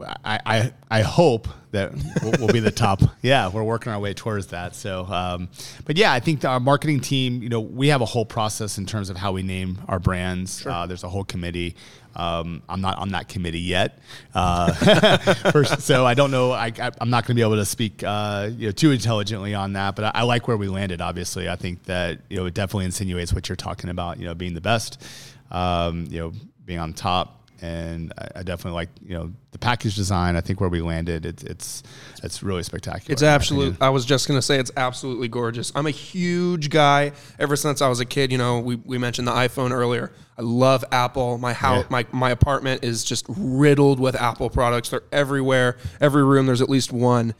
I, 0.00 0.40
I, 0.46 0.72
I 0.90 1.02
hope 1.02 1.48
that 1.72 1.92
we'll, 2.22 2.32
we'll 2.38 2.52
be 2.52 2.60
the 2.60 2.70
top. 2.70 3.02
Yeah, 3.20 3.48
we're 3.48 3.64
working 3.64 3.92
our 3.92 3.98
way 3.98 4.14
towards 4.14 4.48
that. 4.48 4.76
So, 4.76 5.04
um, 5.06 5.48
but 5.84 5.96
yeah, 5.96 6.12
I 6.12 6.20
think 6.20 6.44
our 6.44 6.60
marketing 6.60 7.00
team, 7.00 7.42
you 7.42 7.48
know, 7.48 7.60
we 7.60 7.88
have 7.88 8.00
a 8.00 8.04
whole 8.04 8.24
process 8.24 8.78
in 8.78 8.86
terms 8.86 9.10
of 9.10 9.16
how 9.16 9.32
we 9.32 9.42
name 9.42 9.78
our 9.88 9.98
brands. 9.98 10.64
Uh, 10.64 10.86
there's 10.86 11.02
a 11.02 11.08
whole 11.08 11.24
committee. 11.24 11.74
Um, 12.14 12.62
I'm 12.68 12.80
not 12.80 12.98
on 12.98 13.10
that 13.10 13.28
committee 13.28 13.60
yet, 13.60 13.98
uh, 14.34 14.72
first, 15.52 15.82
so 15.82 16.06
I 16.06 16.14
don't 16.14 16.30
know. 16.30 16.52
I, 16.52 16.66
I, 16.80 16.90
I'm 17.00 17.10
not 17.10 17.24
going 17.24 17.34
to 17.34 17.34
be 17.34 17.42
able 17.42 17.56
to 17.56 17.66
speak, 17.66 18.02
uh, 18.04 18.50
you 18.56 18.66
know, 18.66 18.72
too 18.72 18.92
intelligently 18.92 19.54
on 19.54 19.72
that. 19.74 19.96
But 19.96 20.06
I, 20.06 20.20
I 20.20 20.22
like 20.22 20.48
where 20.48 20.56
we 20.56 20.68
landed. 20.68 21.00
Obviously, 21.00 21.48
I 21.48 21.56
think 21.56 21.84
that 21.84 22.20
you 22.30 22.36
know 22.36 22.46
it 22.46 22.54
definitely 22.54 22.86
insinuates 22.86 23.32
what 23.32 23.48
you're 23.48 23.56
talking 23.56 23.90
about. 23.90 24.18
You 24.18 24.26
know, 24.26 24.34
being 24.34 24.54
the 24.54 24.60
best, 24.60 25.02
um, 25.50 26.06
you 26.08 26.18
know, 26.20 26.32
being 26.64 26.78
on 26.78 26.92
top 26.92 27.37
and 27.60 28.12
I, 28.18 28.28
I 28.40 28.42
definitely 28.42 28.72
like 28.76 28.88
you 29.02 29.14
know 29.14 29.32
the 29.50 29.58
package 29.58 29.94
design. 29.96 30.36
I 30.36 30.40
think 30.40 30.60
where 30.60 30.68
we 30.70 30.80
landed, 30.80 31.26
it's 31.26 31.42
it's 31.42 31.82
it's 32.22 32.42
really 32.42 32.62
spectacular. 32.62 33.12
It's 33.12 33.22
absolute. 33.22 33.76
I 33.80 33.90
was 33.90 34.04
just 34.04 34.28
gonna 34.28 34.42
say 34.42 34.58
it's 34.58 34.70
absolutely 34.76 35.28
gorgeous. 35.28 35.72
I'm 35.74 35.86
a 35.86 35.90
huge 35.90 36.70
guy. 36.70 37.12
Ever 37.38 37.56
since 37.56 37.82
I 37.82 37.88
was 37.88 38.00
a 38.00 38.04
kid, 38.04 38.30
you 38.32 38.38
know, 38.38 38.60
we, 38.60 38.76
we 38.76 38.98
mentioned 38.98 39.26
the 39.28 39.32
iPhone 39.32 39.72
earlier. 39.72 40.12
I 40.36 40.42
love 40.42 40.84
Apple. 40.92 41.38
My 41.38 41.52
house, 41.52 41.82
Yeah. 41.84 41.88
my 41.90 42.06
my 42.12 42.30
apartment 42.30 42.84
is 42.84 43.04
just 43.04 43.26
riddled 43.28 43.98
with 44.00 44.14
Apple 44.14 44.50
products. 44.50 44.90
They're 44.90 45.02
everywhere. 45.12 45.76
Every 46.00 46.24
room 46.24 46.46
there's 46.46 46.62
at 46.62 46.68
least 46.70 46.92
one, 46.92 47.34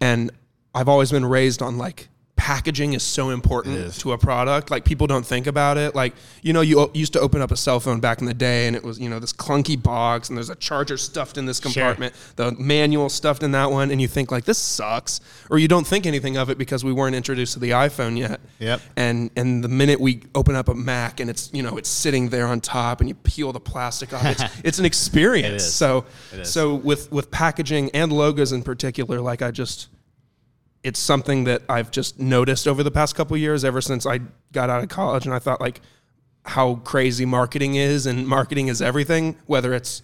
and 0.00 0.30
I've 0.74 0.88
always 0.88 1.10
been 1.10 1.24
raised 1.26 1.62
on 1.62 1.78
like 1.78 2.08
packaging 2.40 2.94
is 2.94 3.02
so 3.02 3.28
important 3.28 3.76
is. 3.76 3.98
to 3.98 4.12
a 4.12 4.18
product. 4.18 4.70
Like 4.70 4.86
people 4.86 5.06
don't 5.06 5.26
think 5.26 5.46
about 5.46 5.76
it. 5.76 5.94
Like 5.94 6.14
you 6.40 6.54
know, 6.54 6.62
you 6.62 6.80
o- 6.80 6.90
used 6.94 7.12
to 7.12 7.20
open 7.20 7.42
up 7.42 7.50
a 7.50 7.56
cell 7.56 7.80
phone 7.80 8.00
back 8.00 8.22
in 8.22 8.26
the 8.26 8.32
day, 8.32 8.66
and 8.66 8.74
it 8.74 8.82
was 8.82 8.98
you 8.98 9.10
know 9.10 9.18
this 9.18 9.34
clunky 9.34 9.80
box, 9.80 10.30
and 10.30 10.38
there's 10.38 10.48
a 10.48 10.54
charger 10.54 10.96
stuffed 10.96 11.36
in 11.36 11.44
this 11.44 11.60
compartment, 11.60 12.14
the 12.36 12.52
manual 12.52 13.10
stuffed 13.10 13.42
in 13.42 13.50
that 13.50 13.70
one, 13.70 13.90
and 13.90 14.00
you 14.00 14.08
think 14.08 14.32
like 14.32 14.46
this 14.46 14.56
sucks, 14.56 15.20
or 15.50 15.58
you 15.58 15.68
don't 15.68 15.86
think 15.86 16.06
anything 16.06 16.38
of 16.38 16.48
it 16.48 16.56
because 16.56 16.82
we 16.82 16.94
weren't 16.94 17.14
introduced 17.14 17.52
to 17.52 17.58
the 17.58 17.72
iPhone 17.72 18.16
yet. 18.16 18.40
Yep. 18.58 18.80
And 18.96 19.30
and 19.36 19.62
the 19.62 19.68
minute 19.68 20.00
we 20.00 20.22
open 20.34 20.56
up 20.56 20.68
a 20.68 20.74
Mac 20.74 21.20
and 21.20 21.28
it's 21.28 21.50
you 21.52 21.62
know 21.62 21.76
it's 21.76 21.90
sitting 21.90 22.30
there 22.30 22.46
on 22.46 22.62
top, 22.62 23.00
and 23.00 23.08
you 23.10 23.16
peel 23.16 23.52
the 23.52 23.60
plastic 23.60 24.14
off, 24.14 24.24
it's, 24.24 24.42
it's 24.64 24.78
an 24.78 24.86
experience. 24.86 25.64
So 25.64 26.06
so 26.42 26.74
with 26.74 27.12
with 27.12 27.30
packaging 27.30 27.90
and 27.90 28.10
logos 28.10 28.52
in 28.52 28.62
particular, 28.62 29.20
like 29.20 29.42
I 29.42 29.50
just 29.50 29.88
it's 30.82 30.98
something 30.98 31.44
that 31.44 31.62
I've 31.68 31.90
just 31.90 32.18
noticed 32.18 32.66
over 32.66 32.82
the 32.82 32.90
past 32.90 33.14
couple 33.14 33.36
years 33.36 33.64
ever 33.64 33.80
since 33.80 34.06
I 34.06 34.20
got 34.52 34.70
out 34.70 34.82
of 34.82 34.88
college 34.88 35.26
and 35.26 35.34
I 35.34 35.38
thought 35.38 35.60
like 35.60 35.80
how 36.44 36.76
crazy 36.76 37.26
marketing 37.26 37.74
is 37.74 38.06
and 38.06 38.26
marketing 38.26 38.68
is 38.68 38.80
everything 38.80 39.36
whether 39.46 39.74
it's 39.74 40.02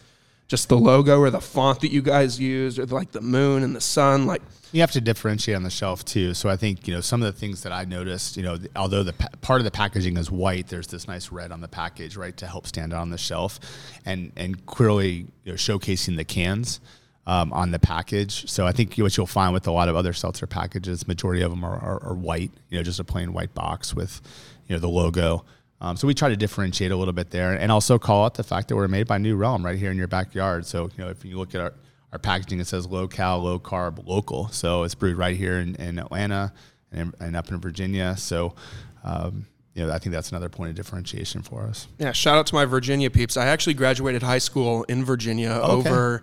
just 0.49 0.69
the 0.69 0.79
logo 0.79 1.19
or 1.19 1.31
the 1.31 1.41
font 1.41 1.81
that 1.81 1.91
you 1.91 2.01
guys 2.03 2.39
use 2.39 2.79
or 2.79 2.87
like 2.87 3.11
the 3.13 3.21
moon 3.21 3.63
and 3.63 3.75
the 3.75 3.81
sun 3.81 4.27
like 4.27 4.43
You 4.71 4.81
have 4.81 4.93
to 4.93 5.01
differentiate 5.01 5.57
on 5.57 5.65
the 5.65 5.71
shelf 5.71 6.05
too. 6.05 6.35
So 6.35 6.49
I 6.49 6.57
think 6.57 6.87
you 6.87 6.95
know 6.95 7.01
some 7.01 7.23
of 7.23 7.33
the 7.33 7.39
things 7.39 7.63
that 7.63 7.73
I 7.73 7.85
noticed. 7.85 8.37
You 8.37 8.45
know, 8.45 8.59
although 8.77 9.03
the 9.03 9.15
pa- 9.15 9.29
part 9.41 9.61
of 9.61 9.65
the 9.65 9.71
packaging 9.71 10.17
is 10.17 10.31
white, 10.31 10.69
there's 10.69 10.87
this 10.87 11.09
nice 11.09 11.33
red 11.33 11.51
on 11.51 11.63
the 11.63 11.69
package, 11.69 12.17
right, 12.17 12.37
to 12.37 12.47
help 12.47 12.67
stand 12.67 12.93
out 12.93 13.01
on 13.01 13.11
the 13.11 13.19
shelf, 13.19 13.59
and 14.05 14.33
and 14.37 14.67
clearly 14.67 15.27
you 15.45 15.53
know, 15.53 15.55
showcasing 15.55 16.17
the 16.17 16.25
cans. 16.25 16.81
Um, 17.29 17.53
on 17.53 17.73
the 17.73 17.81
package, 17.81 18.49
so 18.49 18.69
I 18.69 18.71
think 18.73 18.95
what 18.99 19.17
you'll 19.17 19.27
find 19.27 19.53
with 19.53 19.67
a 19.67 19.73
lot 19.73 19.89
of 19.89 19.97
other 19.97 20.13
seltzer 20.13 20.47
packages, 20.47 21.09
majority 21.09 21.43
of 21.43 21.51
them 21.51 21.65
are, 21.65 21.77
are, 21.77 22.01
are 22.05 22.15
white. 22.15 22.53
You 22.71 22.79
know, 22.79 22.85
just 22.85 23.01
a 23.01 23.05
plain 23.05 23.33
white 23.33 23.53
box 23.53 23.93
with, 23.93 24.21
you 24.69 24.77
know, 24.77 24.79
the 24.79 24.89
logo. 24.89 25.45
Um, 25.81 25.97
so 25.97 26.07
we 26.07 26.15
try 26.15 26.29
to 26.29 26.37
differentiate 26.37 26.93
a 26.93 26.97
little 26.97 27.13
bit 27.13 27.31
there, 27.31 27.53
and 27.53 27.73
also 27.73 27.99
call 27.99 28.25
out 28.27 28.35
the 28.35 28.45
fact 28.45 28.69
that 28.69 28.77
we're 28.77 28.87
made 28.87 29.09
by 29.09 29.19
New 29.19 29.35
Realm 29.35 29.67
right 29.67 29.77
here 29.77 29.91
in 29.91 29.97
your 29.99 30.07
backyard. 30.07 30.67
So 30.67 30.85
you 30.97 31.05
know, 31.05 31.11
if 31.11 31.25
you 31.25 31.37
look 31.37 31.53
at 31.57 31.61
our 31.61 31.75
our 32.13 32.21
packaging, 32.21 32.61
it 32.61 32.69
says 32.69 32.87
low 32.87 33.09
cal, 33.09 33.41
low 33.41 33.59
carb, 33.59 34.07
local. 34.07 34.47
So 34.51 34.85
it's 34.85 34.95
brewed 34.95 35.19
right 35.19 35.37
here 35.37 35.59
in, 35.59 35.75
in 35.75 35.99
Atlanta 35.99 36.53
and, 36.93 37.13
and 37.19 37.35
up 37.35 37.51
in 37.51 37.59
Virginia. 37.61 38.15
So, 38.17 38.55
um, 39.03 39.47
you 39.75 39.85
know, 39.85 39.93
I 39.93 39.99
think 39.99 40.13
that's 40.15 40.31
another 40.31 40.49
point 40.49 40.71
of 40.71 40.77
differentiation 40.77 41.43
for 41.43 41.65
us. 41.65 41.89
yeah 41.99 42.13
shout 42.13 42.39
out 42.39 42.47
to 42.47 42.55
my 42.55 42.65
Virginia 42.65 43.11
peeps 43.11 43.37
I 43.37 43.47
actually 43.47 43.75
graduated 43.75 44.23
high 44.23 44.39
school 44.39 44.85
in 44.85 45.05
Virginia 45.05 45.51
Okay. 45.51 45.73
over 45.73 46.23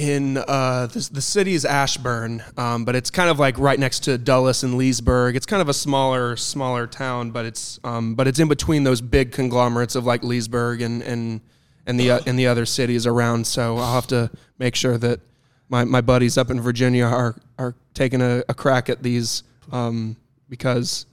in 0.00 0.38
uh, 0.38 0.86
the, 0.86 1.10
the 1.12 1.20
city 1.20 1.52
is 1.52 1.66
Ashburn, 1.66 2.42
um, 2.56 2.86
but 2.86 2.96
it's 2.96 3.10
kind 3.10 3.28
of 3.28 3.38
like 3.38 3.58
right 3.58 3.78
next 3.78 4.00
to 4.04 4.16
Dulles 4.16 4.64
and 4.64 4.78
Leesburg. 4.78 5.36
It's 5.36 5.44
kind 5.44 5.60
of 5.60 5.68
a 5.68 5.74
smaller, 5.74 6.36
smaller 6.36 6.86
town, 6.86 7.32
but 7.32 7.44
it's 7.44 7.78
um, 7.84 8.14
but 8.14 8.26
it's 8.26 8.38
in 8.38 8.48
between 8.48 8.82
those 8.82 9.02
big 9.02 9.30
conglomerates 9.30 9.94
of 9.96 10.06
like 10.06 10.24
Leesburg 10.24 10.80
and 10.80 11.02
and 11.02 11.42
and 11.84 12.00
the 12.00 12.12
uh, 12.12 12.20
and 12.26 12.38
the 12.38 12.46
other 12.46 12.64
cities 12.64 13.06
around. 13.06 13.46
So 13.46 13.76
I'll 13.76 13.92
have 13.92 14.06
to 14.06 14.30
make 14.58 14.74
sure 14.74 14.96
that 14.96 15.20
my, 15.68 15.84
my 15.84 16.00
buddies 16.00 16.38
up 16.38 16.50
in 16.50 16.62
Virginia 16.62 17.04
are 17.04 17.36
are 17.58 17.74
taking 17.92 18.22
a, 18.22 18.42
a 18.48 18.54
crack 18.54 18.88
at 18.88 19.02
these 19.02 19.42
um, 19.70 20.16
because 20.48 21.04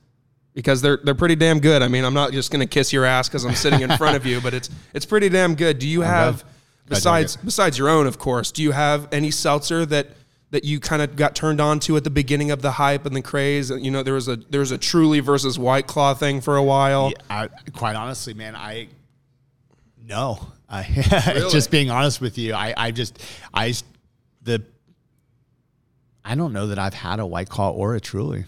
because 0.53 0.81
they're 0.81 0.99
they're 1.03 1.13
pretty 1.13 1.35
damn 1.35 1.59
good. 1.59 1.81
I 1.81 1.89
mean, 1.89 2.05
I'm 2.05 2.13
not 2.13 2.31
just 2.31 2.51
gonna 2.51 2.65
kiss 2.65 2.93
your 2.93 3.03
ass 3.03 3.27
because 3.27 3.43
I'm 3.43 3.55
sitting 3.55 3.81
in 3.81 3.97
front 3.97 4.15
of 4.15 4.25
you, 4.25 4.39
but 4.39 4.53
it's 4.53 4.69
it's 4.93 5.05
pretty 5.05 5.27
damn 5.27 5.55
good. 5.55 5.77
Do 5.77 5.89
you 5.89 5.99
have 5.99 6.45
besides 6.87 7.35
besides 7.37 7.77
your 7.77 7.89
own, 7.89 8.07
of 8.07 8.17
course? 8.19 8.51
Do 8.51 8.61
you 8.63 8.71
have 8.71 9.07
any 9.11 9.31
seltzer 9.31 9.85
that 9.87 10.07
that 10.51 10.63
you 10.63 10.79
kind 10.79 11.01
of 11.01 11.15
got 11.17 11.35
turned 11.35 11.59
on 11.59 11.79
to 11.81 11.97
at 11.97 12.03
the 12.05 12.09
beginning 12.09 12.51
of 12.51 12.61
the 12.61 12.71
hype 12.71 13.05
and 13.05 13.15
the 13.15 13.21
craze? 13.21 13.69
You 13.69 13.91
know, 13.91 14.03
there 14.03 14.13
was 14.13 14.27
a 14.27 14.37
there 14.37 14.61
was 14.61 14.71
a 14.71 14.77
Truly 14.77 15.19
versus 15.19 15.59
White 15.59 15.87
Claw 15.87 16.13
thing 16.13 16.41
for 16.41 16.55
a 16.55 16.63
while. 16.63 17.11
I, 17.29 17.49
quite 17.73 17.95
honestly, 17.95 18.33
man, 18.33 18.55
I 18.55 18.87
no, 20.05 20.39
I 20.69 20.87
Really? 21.35 21.51
just 21.51 21.69
being 21.71 21.89
honest 21.89 22.21
with 22.21 22.37
you, 22.37 22.53
I, 22.53 22.73
I 22.77 22.91
just, 22.91 23.21
I, 23.53 23.73
the, 24.41 24.63
I 26.23 26.35
don't 26.35 26.53
know 26.53 26.67
that 26.67 26.79
I've 26.79 26.93
had 26.93 27.19
a 27.19 27.25
White 27.25 27.49
Claw 27.49 27.71
or 27.71 27.95
a 27.95 27.99
Truly, 27.99 28.45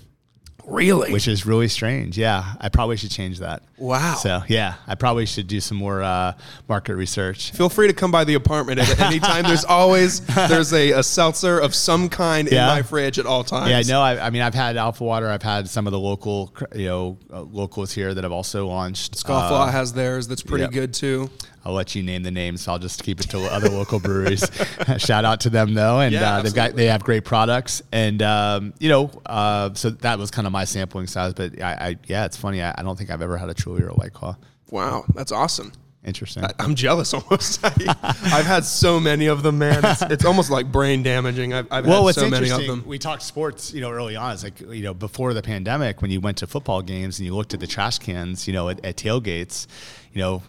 Really? 0.66 1.12
which 1.12 1.28
is 1.28 1.46
really 1.46 1.68
strange. 1.68 2.18
Yeah, 2.18 2.54
I 2.62 2.70
probably 2.70 2.96
should 2.98 3.12
change 3.12 3.40
that. 3.40 3.64
Wow. 3.80 4.16
So 4.16 4.44
yeah, 4.48 4.76
I 4.88 4.96
probably 4.96 5.26
should 5.26 5.48
do 5.48 5.60
some 5.60 5.78
more 5.78 6.02
uh, 6.02 6.34
market 6.68 6.96
research. 6.96 7.52
Feel 7.52 7.70
free 7.70 7.88
to 7.88 7.94
come 7.94 8.12
by 8.12 8.24
the 8.24 8.36
apartment 8.36 8.80
at 8.80 9.00
any 9.00 9.20
time. 9.20 9.44
There's 9.44 9.66
always 9.66 10.22
there's 10.22 10.74
a, 10.74 10.92
a 10.92 11.04
seltzer 11.04 11.60
of 11.60 11.74
some 11.74 12.10
kind 12.10 12.48
in 12.48 12.56
my 12.56 12.82
fridge 12.82 13.20
at 13.20 13.26
all 13.26 13.44
times. 13.44 13.70
Yeah, 13.70 13.94
no, 13.94 14.02
I, 14.02 14.28
I 14.28 14.30
mean, 14.30 14.42
I've 14.42 14.54
had 14.54 14.78
Alpha 14.78 15.04
Water. 15.04 15.28
I've 15.30 15.44
had 15.44 15.70
some 15.70 15.88
of 15.88 15.92
the 15.92 16.00
local, 16.00 16.54
you 16.76 16.86
know, 16.88 17.18
uh, 17.32 17.42
locals 17.42 17.92
here 17.92 18.14
that 18.14 18.24
have 18.24 18.34
also 18.34 18.68
launched. 18.68 19.14
Scofflaw 19.16 19.68
Uh, 19.68 19.72
has 19.72 19.94
theirs. 19.94 20.28
That's 20.28 20.44
pretty 20.44 20.64
yep. 20.64 20.72
good 20.72 20.94
too. 20.94 21.30
I'll 21.66 21.74
let 21.74 21.94
you 21.94 22.04
name 22.04 22.24
the 22.24 22.32
names. 22.32 22.62
So 22.62 22.72
I'll 22.72 22.80
just 22.80 23.04
keep 23.04 23.20
it 23.20 23.30
to 23.32 23.40
other 23.42 23.70
local 23.70 24.00
breweries. 24.00 24.50
Shout 24.98 25.26
out 25.26 25.42
to 25.42 25.50
them 25.50 25.74
though, 25.74 26.00
and 26.00 26.14
Yeah, 26.14 26.38
uh, 26.38 26.42
they've 26.42 26.54
got 26.54 26.76
they 26.76 26.86
have 26.86 27.04
great 27.04 27.26
products, 27.26 27.82
and 27.92 28.22
um, 28.22 28.74
you 28.80 28.90
know, 28.90 29.12
uh, 29.26 29.74
so 29.74 29.90
that 29.90 30.18
was 30.18 30.32
kind 30.32 30.48
of 30.48 30.54
my 30.54 30.64
sampling 30.64 31.08
size. 31.08 31.34
But 31.34 31.62
I, 31.62 31.74
I 31.74 31.96
yeah, 32.08 32.26
it's 32.26 32.38
funny. 32.38 32.64
I, 32.64 32.74
I 32.78 32.84
don't 32.84 32.98
think 32.98 33.10
I've 33.10 33.22
ever 33.22 33.38
had 33.38 33.50
a 33.50 33.54
Or 33.76 33.90
a 33.90 33.94
White 33.94 34.14
Claw. 34.14 34.36
Wow, 34.72 35.06
that's 35.16 35.32
awesome. 35.32 35.72
Interesting. 36.06 36.46
I'm 36.60 36.76
jealous 36.76 37.14
almost. 37.14 37.60
I've 37.64 38.46
had 38.46 38.64
so 38.64 39.00
many 39.00 39.28
of 39.28 39.44
them, 39.44 39.60
man. 39.60 39.84
It's, 39.84 40.02
it's 40.04 40.26
almost 40.26 40.50
like 40.50 40.72
brain 40.72 41.04
damaging. 41.04 41.54
I've, 41.54 41.68
I've 41.70 41.86
well, 41.86 41.98
had 41.98 42.04
what's 42.04 42.18
so 42.18 42.30
many 42.30 42.46
interesting, 42.48 42.70
of 42.70 42.78
them. 42.78 42.88
we 42.88 42.98
talked 42.98 43.22
sports, 43.22 43.74
you 43.74 43.82
know, 43.82 43.92
early 43.92 44.16
on. 44.16 44.34
It's 44.34 44.44
like, 44.44 44.62
you 44.62 44.84
know, 44.84 44.94
before 44.94 45.34
the 45.34 45.42
pandemic, 45.42 46.02
when 46.02 46.10
you 46.10 46.22
went 46.22 46.38
to 46.38 46.48
football 46.48 46.82
games 46.82 47.20
and 47.20 47.26
you 47.26 47.36
looked 47.36 47.54
at 47.54 47.60
the 47.60 47.68
trash 47.68 48.00
cans, 48.00 48.48
you 48.48 48.54
know, 48.54 48.70
at, 48.70 48.84
at 48.86 48.96
tailgates, 48.96 49.68
you 50.14 50.22
know, 50.22 50.42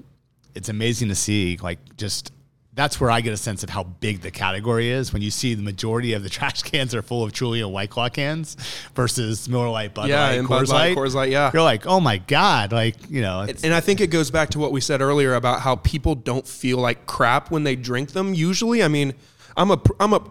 it's 0.54 0.68
amazing 0.68 1.08
to 1.08 1.14
see, 1.16 1.58
like, 1.60 1.78
just 1.96 2.32
that's 2.72 3.00
where 3.00 3.10
I 3.10 3.20
get 3.20 3.32
a 3.32 3.36
sense 3.36 3.64
of 3.64 3.70
how 3.70 3.82
big 3.82 4.20
the 4.20 4.30
category 4.30 4.90
is 4.90 5.12
when 5.12 5.22
you 5.22 5.30
see 5.30 5.54
the 5.54 5.62
majority 5.62 6.12
of 6.12 6.22
the 6.22 6.28
trash 6.30 6.62
cans 6.62 6.94
are 6.94 7.02
full 7.02 7.24
of 7.24 7.32
Truly 7.32 7.60
and 7.60 7.72
White 7.72 7.90
Claw 7.90 8.08
cans 8.08 8.56
versus 8.94 9.48
Miller 9.48 9.68
Lite, 9.68 9.92
Bud 9.92 10.08
Yeah, 10.08 10.22
Light, 10.22 10.38
and 10.38 10.48
Coors 10.48 10.48
Bud 10.48 10.68
Light, 10.68 10.88
Light. 10.88 10.96
Coors 10.96 11.14
Light, 11.14 11.30
yeah. 11.30 11.50
You're 11.52 11.62
like, 11.62 11.86
oh 11.86 12.00
my 12.00 12.18
God. 12.18 12.72
Like, 12.72 12.96
you 13.10 13.22
know, 13.22 13.42
it's, 13.42 13.64
And 13.64 13.74
I 13.74 13.80
think 13.80 14.00
it 14.00 14.08
goes 14.08 14.30
back 14.30 14.50
to 14.50 14.58
what 14.58 14.72
we 14.72 14.80
said 14.80 15.00
earlier 15.00 15.34
about 15.34 15.60
how 15.60 15.76
people 15.76 16.14
don't 16.14 16.46
feel 16.46 16.78
like 16.78 17.06
crap 17.06 17.50
when 17.50 17.64
they 17.64 17.74
drink 17.76 18.12
them. 18.12 18.34
Usually, 18.34 18.82
I 18.82 18.88
mean, 18.88 19.14
I'm 19.56 19.70
a 19.72 19.80
I'm 19.98 20.12
a 20.12 20.22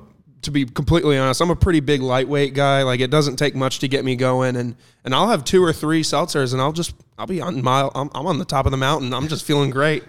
to 0.43 0.51
be 0.51 0.65
completely 0.65 1.17
honest, 1.17 1.41
I'm 1.41 1.49
a 1.49 1.55
pretty 1.55 1.81
big 1.81 2.01
lightweight 2.01 2.53
guy. 2.53 2.83
Like 2.83 3.01
it 3.01 3.11
doesn't 3.11 3.35
take 3.35 3.55
much 3.55 3.79
to 3.79 3.87
get 3.87 4.05
me 4.05 4.15
going, 4.15 4.55
and 4.55 4.75
and 5.03 5.13
I'll 5.13 5.27
have 5.27 5.43
two 5.43 5.63
or 5.63 5.73
three 5.73 6.01
seltzers, 6.01 6.53
and 6.53 6.61
I'll 6.61 6.71
just 6.71 6.95
I'll 7.17 7.27
be 7.27 7.41
on 7.41 7.61
my 7.61 7.89
I'm, 7.93 8.09
I'm 8.15 8.25
on 8.25 8.39
the 8.39 8.45
top 8.45 8.65
of 8.65 8.71
the 8.71 8.77
mountain. 8.77 9.13
I'm 9.13 9.27
just 9.27 9.43
feeling 9.45 9.69
great. 9.69 10.03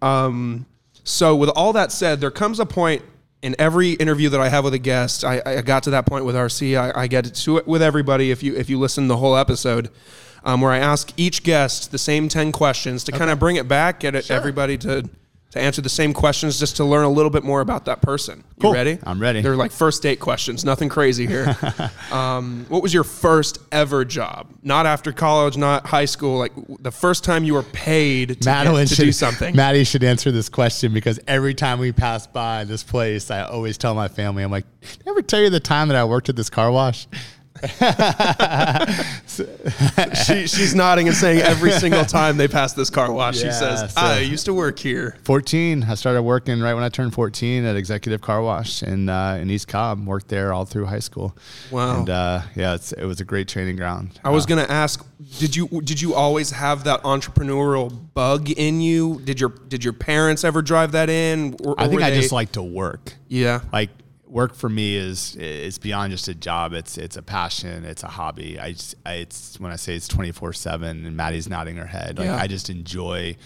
Um, 0.00 0.66
so 1.04 1.36
with 1.36 1.50
all 1.50 1.72
that 1.74 1.92
said, 1.92 2.20
there 2.20 2.30
comes 2.30 2.58
a 2.58 2.66
point 2.66 3.02
in 3.42 3.54
every 3.58 3.92
interview 3.92 4.30
that 4.30 4.40
I 4.40 4.48
have 4.48 4.64
with 4.64 4.72
a 4.72 4.78
guest. 4.78 5.22
I, 5.22 5.42
I 5.44 5.60
got 5.60 5.82
to 5.84 5.90
that 5.90 6.06
point 6.06 6.24
with 6.24 6.34
RC. 6.34 6.78
I, 6.78 7.02
I 7.02 7.06
get 7.06 7.32
to 7.34 7.58
it 7.58 7.66
with 7.66 7.82
everybody. 7.82 8.30
If 8.30 8.42
you 8.42 8.56
if 8.56 8.70
you 8.70 8.78
listen 8.78 9.04
to 9.04 9.08
the 9.08 9.18
whole 9.18 9.36
episode, 9.36 9.90
um, 10.44 10.62
where 10.62 10.72
I 10.72 10.78
ask 10.78 11.12
each 11.18 11.42
guest 11.42 11.92
the 11.92 11.98
same 11.98 12.28
ten 12.28 12.52
questions 12.52 13.04
to 13.04 13.12
kind 13.12 13.30
of 13.30 13.38
bring 13.38 13.56
it 13.56 13.68
back, 13.68 14.00
get 14.00 14.14
it 14.14 14.30
everybody 14.30 14.78
to 14.78 15.08
to 15.54 15.60
answer 15.60 15.80
the 15.80 15.88
same 15.88 16.12
questions, 16.12 16.58
just 16.58 16.74
to 16.78 16.84
learn 16.84 17.04
a 17.04 17.08
little 17.08 17.30
bit 17.30 17.44
more 17.44 17.60
about 17.60 17.84
that 17.84 18.02
person. 18.02 18.38
You 18.38 18.62
Cool. 18.62 18.72
ready? 18.72 18.98
I'm 19.04 19.20
ready. 19.20 19.40
They're 19.40 19.54
like 19.54 19.70
first 19.70 20.02
date 20.02 20.18
questions. 20.18 20.64
Nothing 20.64 20.88
crazy 20.88 21.28
here. 21.28 21.56
um, 22.10 22.66
what 22.68 22.82
was 22.82 22.92
your 22.92 23.04
first 23.04 23.58
ever 23.70 24.04
job? 24.04 24.48
Not 24.64 24.84
after 24.84 25.12
college, 25.12 25.56
not 25.56 25.86
high 25.86 26.06
school. 26.06 26.38
Like 26.38 26.50
the 26.80 26.90
first 26.90 27.22
time 27.22 27.44
you 27.44 27.54
were 27.54 27.62
paid 27.62 28.40
to, 28.40 28.48
Madeline 28.48 28.86
to 28.88 28.94
should, 28.96 29.04
do 29.04 29.12
something. 29.26 29.54
Maddie 29.54 29.84
should 29.84 30.02
answer 30.02 30.32
this 30.32 30.48
question 30.48 30.92
because 30.92 31.20
every 31.28 31.54
time 31.54 31.78
we 31.78 31.92
pass 31.92 32.26
by 32.26 32.64
this 32.64 32.82
place, 32.82 33.30
I 33.30 33.42
always 33.42 33.78
tell 33.78 33.94
my 33.94 34.08
family, 34.08 34.42
I'm 34.42 34.50
like, 34.50 34.66
did 34.80 35.06
I 35.06 35.10
ever 35.10 35.22
tell 35.22 35.40
you 35.40 35.50
the 35.50 35.60
time 35.60 35.86
that 35.86 35.96
I 35.96 36.04
worked 36.04 36.28
at 36.28 36.34
this 36.34 36.50
car 36.50 36.72
wash? 36.72 37.06
she, 40.26 40.46
she's 40.46 40.74
nodding 40.74 41.08
and 41.08 41.16
saying 41.16 41.40
every 41.40 41.70
single 41.72 42.04
time 42.04 42.36
they 42.36 42.48
pass 42.48 42.72
this 42.72 42.90
car 42.90 43.12
wash, 43.12 43.36
she 43.36 43.50
says, 43.50 43.92
so- 43.94 44.00
"I 44.00 44.20
used 44.20 44.44
to 44.46 44.54
work 44.54 44.78
here." 44.78 45.16
14. 45.24 45.84
I 45.84 45.94
started 45.94 46.22
working 46.22 46.60
right 46.60 46.74
when 46.74 46.84
I 46.84 46.88
turned 46.88 47.14
14 47.14 47.64
at 47.64 47.76
Executive 47.76 48.20
Car 48.20 48.42
Wash 48.42 48.82
in 48.82 49.08
uh, 49.08 49.38
in 49.40 49.50
East 49.50 49.68
Cobb. 49.68 50.04
Worked 50.06 50.28
there 50.28 50.52
all 50.52 50.64
through 50.64 50.86
high 50.86 50.98
school. 50.98 51.36
Wow. 51.70 51.98
And 52.00 52.10
uh, 52.10 52.42
yeah, 52.56 52.74
it's, 52.74 52.92
it 52.92 53.04
was 53.04 53.20
a 53.20 53.24
great 53.24 53.48
training 53.48 53.76
ground. 53.76 54.18
I 54.24 54.30
was 54.30 54.44
Uh, 54.44 54.48
gonna 54.48 54.62
ask, 54.68 55.04
did 55.38 55.54
you 55.56 55.68
did 55.82 56.00
you 56.00 56.14
always 56.14 56.50
have 56.50 56.84
that 56.84 57.02
entrepreneurial 57.02 57.92
bug 58.14 58.50
in 58.50 58.80
you? 58.80 59.20
Did 59.24 59.40
your 59.40 59.50
did 59.50 59.82
your 59.84 59.92
parents 59.92 60.44
ever 60.44 60.62
drive 60.62 60.92
that 60.92 61.10
in? 61.10 61.56
Or, 61.64 61.74
I 61.78 61.88
think 61.88 62.02
I 62.02 62.10
they- 62.10 62.20
just 62.20 62.32
like 62.32 62.52
to 62.52 62.62
work. 62.62 63.14
yeah. 63.28 63.60
Like 63.72 63.90
work 64.34 64.54
for 64.54 64.68
me 64.68 64.96
is 64.96 65.36
is 65.36 65.78
beyond 65.78 66.10
just 66.10 66.26
a 66.28 66.34
job. 66.34 66.72
It's 66.74 66.98
it's 66.98 67.16
a 67.16 67.22
passion. 67.22 67.84
It's 67.84 68.02
a 68.02 68.08
hobby. 68.08 68.58
I, 68.58 68.72
just, 68.72 68.96
I 69.06 69.12
it's 69.14 69.58
when 69.60 69.70
I 69.72 69.76
say 69.76 69.94
it's 69.94 70.08
24 70.08 70.52
seven 70.52 71.06
and 71.06 71.16
Maddie's 71.16 71.48
nodding 71.48 71.76
her 71.76 71.86
head. 71.86 72.18
Like 72.18 72.26
Yeah. 72.26 72.36
I 72.36 72.46
just 72.48 72.68
enjoy. 72.68 73.36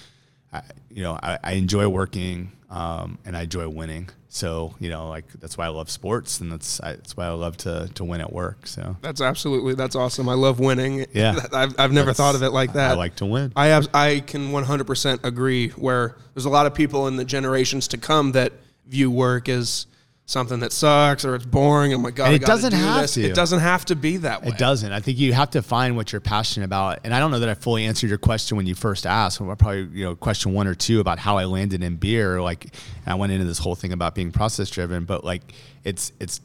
I, 0.51 0.63
you 0.91 1.03
know, 1.03 1.19
I, 1.23 1.39
I 1.45 1.53
enjoy 1.53 1.87
working 1.89 2.53
um, 2.71 3.19
and 3.27 3.37
I 3.37 3.43
enjoy 3.43 3.69
winning. 3.69 4.09
So 4.31 4.75
you 4.81 4.89
know, 4.89 5.09
like 5.11 5.27
that's 5.41 5.59
why 5.59 5.67
I 5.67 5.69
love 5.69 5.91
sports 5.91 6.41
and 6.41 6.51
that's 6.51 6.81
I, 6.81 6.93
that's 6.95 7.15
why 7.19 7.27
I 7.27 7.31
love 7.31 7.59
to 7.59 7.91
to 7.95 8.05
win 8.05 8.23
at 8.23 8.33
work. 8.33 8.67
So 8.67 8.97
That's 9.03 9.21
absolutely 9.21 9.75
that's 9.75 9.95
awesome. 9.95 10.27
I 10.27 10.35
love 10.35 10.59
winning. 10.59 11.05
Yeah. 11.13 11.37
I've, 11.53 11.79
I've 11.79 11.93
never 11.93 12.07
That's- 12.13 12.17
thought 12.17 12.35
of 12.35 12.43
it 12.43 12.51
like 12.51 12.73
that. 12.73 12.93
I 12.93 12.95
like 12.95 13.17
to 13.17 13.27
win. 13.27 13.53
I 13.55 13.67
have, 13.67 13.89
I 13.93 14.21
can 14.21 14.51
100% 14.53 15.25
agree. 15.25 15.69
Where 15.71 16.17
there's 16.35 16.47
a 16.47 16.51
lot 16.51 16.65
of 16.67 16.73
people 16.75 17.09
in 17.09 17.17
the 17.17 17.25
generations 17.27 17.89
to 17.89 17.99
come 17.99 18.33
that 18.33 18.53
view 18.87 19.11
work 19.11 19.51
as 19.51 19.87
something 20.29 20.61
that 20.61 20.73
sucks 20.73 21.25
or 21.25 21.35
it's 21.35 21.47
boring. 21.47 21.95
Oh 21.95 21.99
my 21.99 22.11
god, 22.11 22.27
And 22.27 22.35
it 22.35 22.43
doesn't 22.43 22.71
do 22.71 22.77
have 22.77 23.01
this. 23.01 23.15
to. 23.15 23.23
It 23.23 23.35
doesn't 23.35 23.61
have 23.61 23.87
to 23.87 23.97
be 23.97 24.19
that 24.19 24.43
way. 24.43 24.49
It 24.49 24.59
doesn't. 24.59 24.93
I 24.93 25.01
think 25.01 25.19
you 25.19 25.33
have 25.33 25.51
to 25.51 25.63
find 25.63 25.97
what 25.97 26.13
you're 26.13 26.21
passionate 26.21 26.67
about. 26.67 27.01
And 27.05 27.15
I 27.15 27.19
don't 27.19 27.31
know 27.31 27.39
that 27.41 27.49
I 27.49 27.55
fully 27.55 27.87
answered 27.87 28.09
your 28.11 28.19
question 28.19 28.57
when 28.59 28.67
you 28.67 28.75
first 28.75 29.07
asked. 29.07 29.39
Probably 29.39 29.89
you 29.93 30.05
know 30.05 30.15
question 30.15 30.53
one 30.53 30.67
or 30.67 30.75
two 30.75 31.01
about 31.01 31.19
how 31.19 31.39
I 31.39 31.47
landed 31.47 31.83
in 31.83 31.97
beer. 31.97 32.41
Like, 32.43 32.75
I 33.07 33.15
went 33.15 33.33
into 33.33 33.47
this 33.47 33.59
whole 33.59 33.75
thing 33.75 33.93
about 33.93 34.15
being 34.15 34.31
process 34.31 34.71
driven, 34.71 35.05
but 35.05 35.25
like 35.25 35.43
it's 35.83 36.13
it's. 36.21 36.41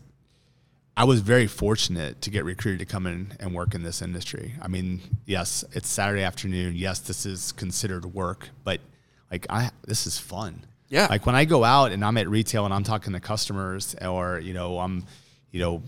I 0.95 1.05
was 1.05 1.21
very 1.21 1.47
fortunate 1.47 2.21
to 2.21 2.29
get 2.29 2.45
recruited 2.45 2.79
to 2.79 2.85
come 2.85 3.07
in 3.07 3.33
and 3.39 3.53
work 3.53 3.73
in 3.73 3.81
this 3.81 4.01
industry. 4.03 4.53
I 4.61 4.67
mean, 4.67 5.01
yes, 5.25 5.65
it's 5.73 5.89
Saturday 5.89 6.21
afternoon. 6.21 6.75
Yes, 6.75 6.99
this 6.99 7.25
is 7.25 7.51
considered 7.51 8.05
work, 8.05 8.49
but 8.63 8.79
like 9.31 9.47
I, 9.49 9.71
this 9.87 10.05
is 10.05 10.19
fun. 10.19 10.65
Yeah. 10.93 11.07
Like 11.09 11.25
when 11.25 11.35
I 11.35 11.45
go 11.45 11.63
out 11.63 11.91
and 11.91 12.05
I'm 12.05 12.17
at 12.17 12.29
retail 12.29 12.65
and 12.65 12.73
I'm 12.73 12.83
talking 12.83 13.13
to 13.13 13.19
customers, 13.19 13.95
or 14.01 14.39
you 14.39 14.53
know, 14.53 14.79
I'm, 14.79 15.05
you 15.51 15.59
know, 15.59 15.81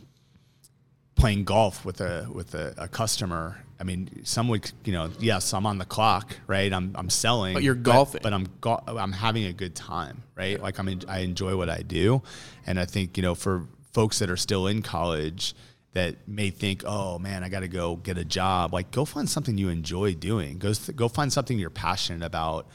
playing 1.16 1.44
golf 1.46 1.86
with 1.86 2.02
a 2.02 2.28
with 2.32 2.56
a, 2.56 2.74
a 2.78 2.88
customer. 2.88 3.62
I 3.80 3.84
mean, 3.84 4.24
some 4.24 4.48
would 4.48 4.72
you 4.84 4.94
know, 4.94 5.12
yes, 5.20 5.54
I'm 5.54 5.66
on 5.66 5.78
the 5.78 5.86
clock, 5.86 6.36
right? 6.48 6.72
I'm 6.74 6.92
I'm 6.96 7.10
selling, 7.10 7.54
But 7.54 7.64
you're 7.64 7.76
golfing. 7.76 8.22
but, 8.24 8.34
I'm 8.34 8.48
go- 8.62 8.82
I'm 8.88 9.12
having 9.12 9.46
a 9.46 9.54
good 9.54 9.76
time, 9.76 10.24
right? 10.36 10.60
Like 10.62 10.80
I'm 10.80 10.88
en- 10.90 11.02
I 11.08 11.20
enjoy 11.20 11.56
what 11.56 11.70
I 11.70 11.80
do, 11.80 12.22
and 12.66 12.80
I 12.80 12.86
think 12.86 13.18
you 13.18 13.24
know 13.24 13.36
for 13.36 13.68
folks 13.94 14.20
that 14.20 14.30
are 14.30 14.38
still 14.38 14.68
in 14.68 14.82
college 14.82 15.54
that 15.94 16.28
may 16.28 16.50
think, 16.50 16.84
oh 16.86 17.20
man, 17.20 17.44
I 17.44 17.50
got 17.50 17.62
to 17.62 17.70
go 17.70 17.96
get 17.98 18.18
a 18.18 18.26
job. 18.26 18.74
Like 18.74 18.92
go 18.92 19.06
find 19.06 19.30
something 19.30 19.58
you 19.58 19.70
enjoy 19.70 20.14
doing. 20.16 20.58
Go 20.58 20.74
go 20.96 21.08
find 21.08 21.32
something 21.32 21.60
you're 21.60 21.70
passionate 21.70 22.26
about. 22.26 22.68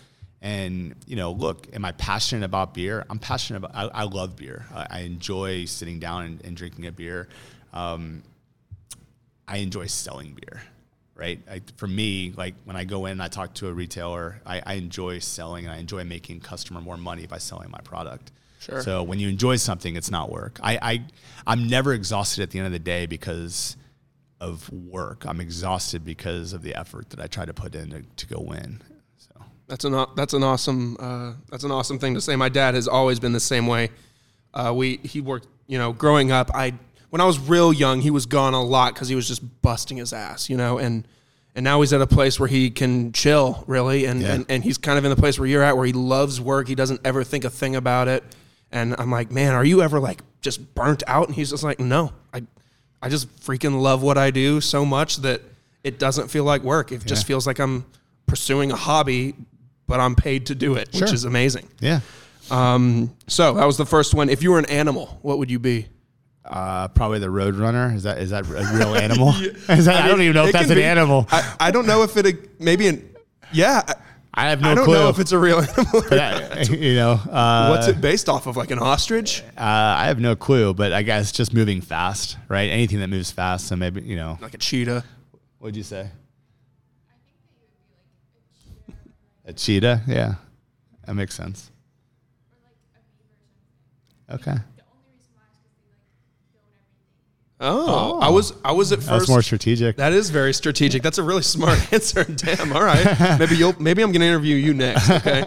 And 0.42 0.94
you 1.06 1.16
know, 1.16 1.32
look, 1.32 1.66
am 1.74 1.84
I 1.84 1.92
passionate 1.92 2.44
about 2.44 2.72
beer? 2.72 3.04
I'm 3.10 3.18
passionate 3.18 3.58
about. 3.58 3.74
I, 3.74 4.00
I 4.00 4.04
love 4.04 4.36
beer. 4.36 4.64
I, 4.74 4.86
I 4.90 5.00
enjoy 5.00 5.66
sitting 5.66 5.98
down 5.98 6.24
and, 6.24 6.44
and 6.44 6.56
drinking 6.56 6.86
a 6.86 6.92
beer. 6.92 7.28
Um, 7.72 8.22
I 9.46 9.58
enjoy 9.58 9.86
selling 9.86 10.34
beer, 10.40 10.62
right? 11.14 11.40
I, 11.50 11.60
for 11.76 11.86
me, 11.86 12.32
like 12.36 12.54
when 12.64 12.76
I 12.76 12.84
go 12.84 13.06
in 13.06 13.12
and 13.12 13.22
I 13.22 13.28
talk 13.28 13.52
to 13.54 13.68
a 13.68 13.72
retailer, 13.72 14.40
I, 14.46 14.62
I 14.64 14.74
enjoy 14.74 15.18
selling 15.18 15.66
and 15.66 15.74
I 15.74 15.78
enjoy 15.78 16.04
making 16.04 16.40
customer 16.40 16.80
more 16.80 16.96
money 16.96 17.26
by 17.26 17.38
selling 17.38 17.70
my 17.70 17.80
product. 17.80 18.32
Sure. 18.60 18.82
So 18.82 19.02
when 19.02 19.18
you 19.18 19.28
enjoy 19.28 19.56
something, 19.56 19.96
it's 19.96 20.10
not 20.10 20.30
work. 20.30 20.60
I, 20.62 20.78
I 20.80 21.04
I'm 21.46 21.68
never 21.68 21.92
exhausted 21.92 22.42
at 22.42 22.50
the 22.50 22.58
end 22.58 22.66
of 22.66 22.72
the 22.72 22.78
day 22.78 23.06
because 23.06 23.76
of 24.40 24.70
work. 24.72 25.24
I'm 25.26 25.40
exhausted 25.40 26.04
because 26.04 26.52
of 26.52 26.62
the 26.62 26.74
effort 26.74 27.10
that 27.10 27.20
I 27.20 27.26
try 27.26 27.44
to 27.44 27.52
put 27.54 27.74
in 27.74 27.90
to, 27.90 28.02
to 28.02 28.26
go 28.26 28.40
win. 28.40 28.82
That's 29.70 29.84
an 29.84 30.04
that's 30.16 30.34
an 30.34 30.42
awesome 30.42 30.96
uh, 30.98 31.32
that's 31.48 31.62
an 31.64 31.70
awesome 31.70 31.98
thing 32.00 32.14
to 32.14 32.20
say. 32.20 32.34
My 32.36 32.48
dad 32.48 32.74
has 32.74 32.88
always 32.88 33.20
been 33.20 33.32
the 33.32 33.38
same 33.40 33.66
way. 33.68 33.90
Uh, 34.52 34.72
we 34.74 34.96
he 35.04 35.20
worked 35.20 35.46
you 35.68 35.78
know 35.78 35.92
growing 35.92 36.32
up. 36.32 36.50
I 36.52 36.74
when 37.10 37.20
I 37.20 37.24
was 37.24 37.38
real 37.38 37.72
young, 37.72 38.00
he 38.00 38.10
was 38.10 38.26
gone 38.26 38.52
a 38.52 38.62
lot 38.62 38.94
because 38.94 39.08
he 39.08 39.14
was 39.14 39.26
just 39.28 39.62
busting 39.62 39.96
his 39.96 40.12
ass, 40.12 40.50
you 40.50 40.56
know, 40.56 40.78
and 40.78 41.06
and 41.54 41.62
now 41.64 41.80
he's 41.80 41.92
at 41.92 42.00
a 42.00 42.06
place 42.06 42.38
where 42.40 42.48
he 42.48 42.70
can 42.70 43.12
chill 43.12 43.62
really, 43.68 44.06
and, 44.06 44.20
Yeah. 44.22 44.34
and 44.34 44.46
and 44.48 44.64
he's 44.64 44.76
kind 44.76 44.98
of 44.98 45.04
in 45.04 45.10
the 45.10 45.16
place 45.16 45.38
where 45.38 45.46
you're 45.48 45.62
at, 45.62 45.76
where 45.76 45.86
he 45.86 45.92
loves 45.92 46.40
work. 46.40 46.66
He 46.68 46.74
doesn't 46.74 47.00
ever 47.04 47.22
think 47.24 47.44
a 47.44 47.50
thing 47.50 47.76
about 47.76 48.08
it. 48.08 48.24
And 48.72 48.94
I'm 48.98 49.10
like, 49.10 49.30
man, 49.32 49.54
are 49.54 49.64
you 49.64 49.82
ever 49.82 49.98
like 50.00 50.20
just 50.40 50.74
burnt 50.74 51.02
out? 51.06 51.26
And 51.28 51.34
he's 51.36 51.50
just 51.50 51.62
like, 51.64 51.78
no, 51.80 52.12
I 52.34 52.42
I 53.02 53.08
just 53.08 53.28
freaking 53.40 53.80
love 53.80 54.02
what 54.02 54.18
I 54.18 54.30
do 54.32 54.60
so 54.60 54.84
much 54.84 55.18
that 55.18 55.42
it 55.84 55.98
doesn't 56.00 56.28
feel 56.28 56.44
like 56.44 56.62
work. 56.62 56.90
It 56.92 57.04
just 57.06 57.24
feels 57.26 57.46
like 57.46 57.58
I'm 57.60 57.84
pursuing 58.26 58.70
a 58.70 58.76
hobby, 58.76 59.34
but 59.90 60.00
I'm 60.00 60.14
paid 60.14 60.46
to 60.46 60.54
do 60.54 60.74
it, 60.76 60.88
which 60.94 61.12
is 61.12 61.24
amazing. 61.24 61.68
yeah, 61.80 62.00
Um, 62.50 63.12
so 63.26 63.54
that 63.54 63.66
was 63.66 63.76
the 63.76 63.84
first 63.84 64.14
one. 64.14 64.30
If 64.30 64.42
you 64.42 64.52
were 64.52 64.58
an 64.58 64.66
animal, 64.70 65.18
what 65.22 65.36
would 65.38 65.50
you 65.50 65.58
be? 65.58 65.86
uh, 66.44 66.88
probably 66.88 67.18
the 67.18 67.28
road 67.30 67.54
runner. 67.56 67.92
Is 67.94 68.02
that 68.04 68.18
is 68.18 68.30
that 68.30 68.46
a 68.48 68.76
real 68.76 68.94
animal? 69.06 69.28
Is 69.68 69.84
that, 69.84 70.04
I, 70.04 70.08
don't 70.08 70.20
even 70.22 70.34
know 70.34 70.46
if 70.46 70.52
that's 70.52 70.70
an 70.70 70.76
be- 70.76 70.82
animal. 70.84 71.26
I, 71.30 71.54
I 71.60 71.70
don't 71.70 71.86
know 71.86 72.02
if 72.02 72.16
it 72.16 72.58
maybe 72.60 72.88
an 72.88 73.14
yeah. 73.52 73.82
I- 73.86 73.94
I 74.32 74.48
have 74.50 74.60
no 74.60 74.70
I 74.70 74.74
don't 74.76 74.84
clue. 74.84 74.94
know 74.94 75.08
if 75.08 75.18
it's 75.18 75.32
a 75.32 75.38
real 75.38 75.58
animal. 75.76 76.02
I- 76.12 76.62
you 76.70 76.94
know, 76.94 77.12
uh, 77.12 77.68
What's 77.68 77.88
it 77.88 78.00
based 78.00 78.28
off 78.28 78.46
of? 78.46 78.56
Like 78.56 78.70
an 78.70 78.78
ostrich? 78.78 79.42
Uh, 79.58 79.60
I 80.02 80.06
have 80.06 80.18
no 80.20 80.34
clue, 80.36 80.72
but 80.72 80.92
I 80.92 81.02
guess 81.02 81.30
just 81.32 81.52
moving 81.52 81.80
fast, 81.80 82.36
right? 82.48 82.70
Anything 82.70 83.00
that 83.00 83.08
moves 83.08 83.30
fast. 83.30 83.66
So 83.68 83.74
maybe 83.76 84.00
you 84.02 84.16
know. 84.16 84.38
Like 84.40 84.54
a 84.54 84.58
cheetah? 84.58 85.04
What'd 85.58 85.76
you 85.76 85.82
say? 85.82 86.08
A 89.50 89.52
cheetah, 89.52 90.02
yeah, 90.06 90.34
that 91.06 91.14
makes 91.14 91.34
sense. 91.34 91.70
Okay, 94.30 94.54
Oh, 97.62 98.18
I 98.20 98.30
was 98.30 98.54
I 98.64 98.72
was 98.72 98.90
at 98.92 99.00
that's 99.00 99.08
first. 99.08 99.28
more 99.28 99.42
strategic. 99.42 99.96
That 99.96 100.12
is 100.14 100.30
very 100.30 100.54
strategic. 100.54 101.02
That's 101.02 101.18
a 101.18 101.22
really 101.22 101.42
smart 101.42 101.92
answer. 101.92 102.24
Damn. 102.24 102.72
All 102.72 102.82
right. 102.82 103.38
Maybe 103.38 103.54
you'll. 103.56 103.74
Maybe 103.78 104.02
I'm 104.02 104.12
going 104.12 104.20
to 104.22 104.26
interview 104.26 104.56
you 104.56 104.72
next. 104.72 105.10
Okay. 105.10 105.44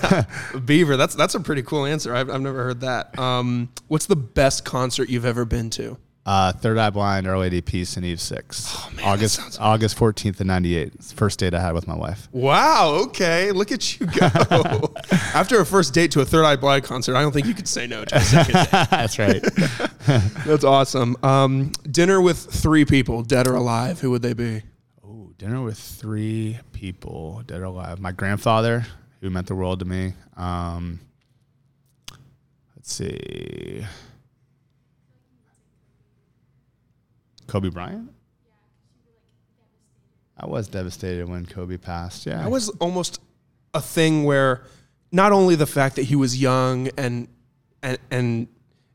Beaver. 0.64 0.96
That's 0.96 1.14
that's 1.14 1.34
a 1.34 1.40
pretty 1.40 1.62
cool 1.62 1.84
answer. 1.84 2.14
I've, 2.14 2.30
I've 2.30 2.40
never 2.40 2.64
heard 2.64 2.80
that. 2.80 3.18
Um, 3.18 3.68
what's 3.88 4.06
the 4.06 4.16
best 4.16 4.64
concert 4.64 5.10
you've 5.10 5.26
ever 5.26 5.44
been 5.44 5.68
to? 5.70 5.98
Uh, 6.26 6.52
Third 6.52 6.78
Eye 6.78 6.88
Blind, 6.88 7.26
Early 7.26 7.48
and 7.48 8.04
Eve 8.06 8.18
Six. 8.20 8.64
Oh, 8.74 8.90
that 8.96 9.04
August 9.04 9.60
August 9.60 9.96
fourteenth 9.96 10.40
and 10.40 10.48
ninety 10.48 10.74
eight. 10.74 10.94
First 11.02 11.38
date 11.38 11.52
I 11.52 11.60
had 11.60 11.74
with 11.74 11.86
my 11.86 11.94
wife. 11.94 12.28
Wow. 12.32 12.94
Okay. 13.06 13.52
Look 13.52 13.70
at 13.70 14.00
you 14.00 14.06
go. 14.06 14.26
After 15.34 15.60
a 15.60 15.66
first 15.66 15.92
date 15.92 16.12
to 16.12 16.22
a 16.22 16.24
Third 16.24 16.46
Eye 16.46 16.56
Blind 16.56 16.84
concert, 16.84 17.14
I 17.14 17.20
don't 17.20 17.32
think 17.32 17.46
you 17.46 17.52
could 17.52 17.68
say 17.68 17.86
no 17.86 18.06
to 18.06 18.16
a 18.16 18.20
second 18.20 18.54
date. 18.54 18.70
That's 18.90 19.18
right. 19.18 19.42
That's 20.46 20.64
awesome. 20.64 21.16
Um, 21.22 21.72
dinner 21.90 22.22
with 22.22 22.38
three 22.38 22.86
people, 22.86 23.22
dead 23.22 23.46
or 23.46 23.54
alive. 23.54 24.00
Who 24.00 24.10
would 24.10 24.22
they 24.22 24.32
be? 24.32 24.62
Oh, 25.06 25.30
dinner 25.36 25.60
with 25.62 25.78
three 25.78 26.58
people, 26.72 27.42
dead 27.46 27.60
or 27.60 27.64
alive. 27.64 28.00
My 28.00 28.12
grandfather, 28.12 28.86
who 29.20 29.28
meant 29.28 29.46
the 29.46 29.54
world 29.54 29.80
to 29.80 29.84
me. 29.84 30.14
Um, 30.38 31.00
let's 32.76 32.94
see. 32.94 33.84
Kobe 37.54 37.68
Bryant? 37.68 38.10
I 40.36 40.46
was 40.46 40.66
devastated 40.66 41.28
when 41.28 41.46
Kobe 41.46 41.76
passed. 41.76 42.26
Yeah. 42.26 42.38
That 42.38 42.50
was 42.50 42.68
almost 42.80 43.20
a 43.72 43.80
thing 43.80 44.24
where 44.24 44.64
not 45.12 45.30
only 45.30 45.54
the 45.54 45.66
fact 45.66 45.94
that 45.94 46.02
he 46.02 46.16
was 46.16 46.36
young 46.40 46.88
and 46.98 47.28
and 47.80 47.98
and 48.10 48.48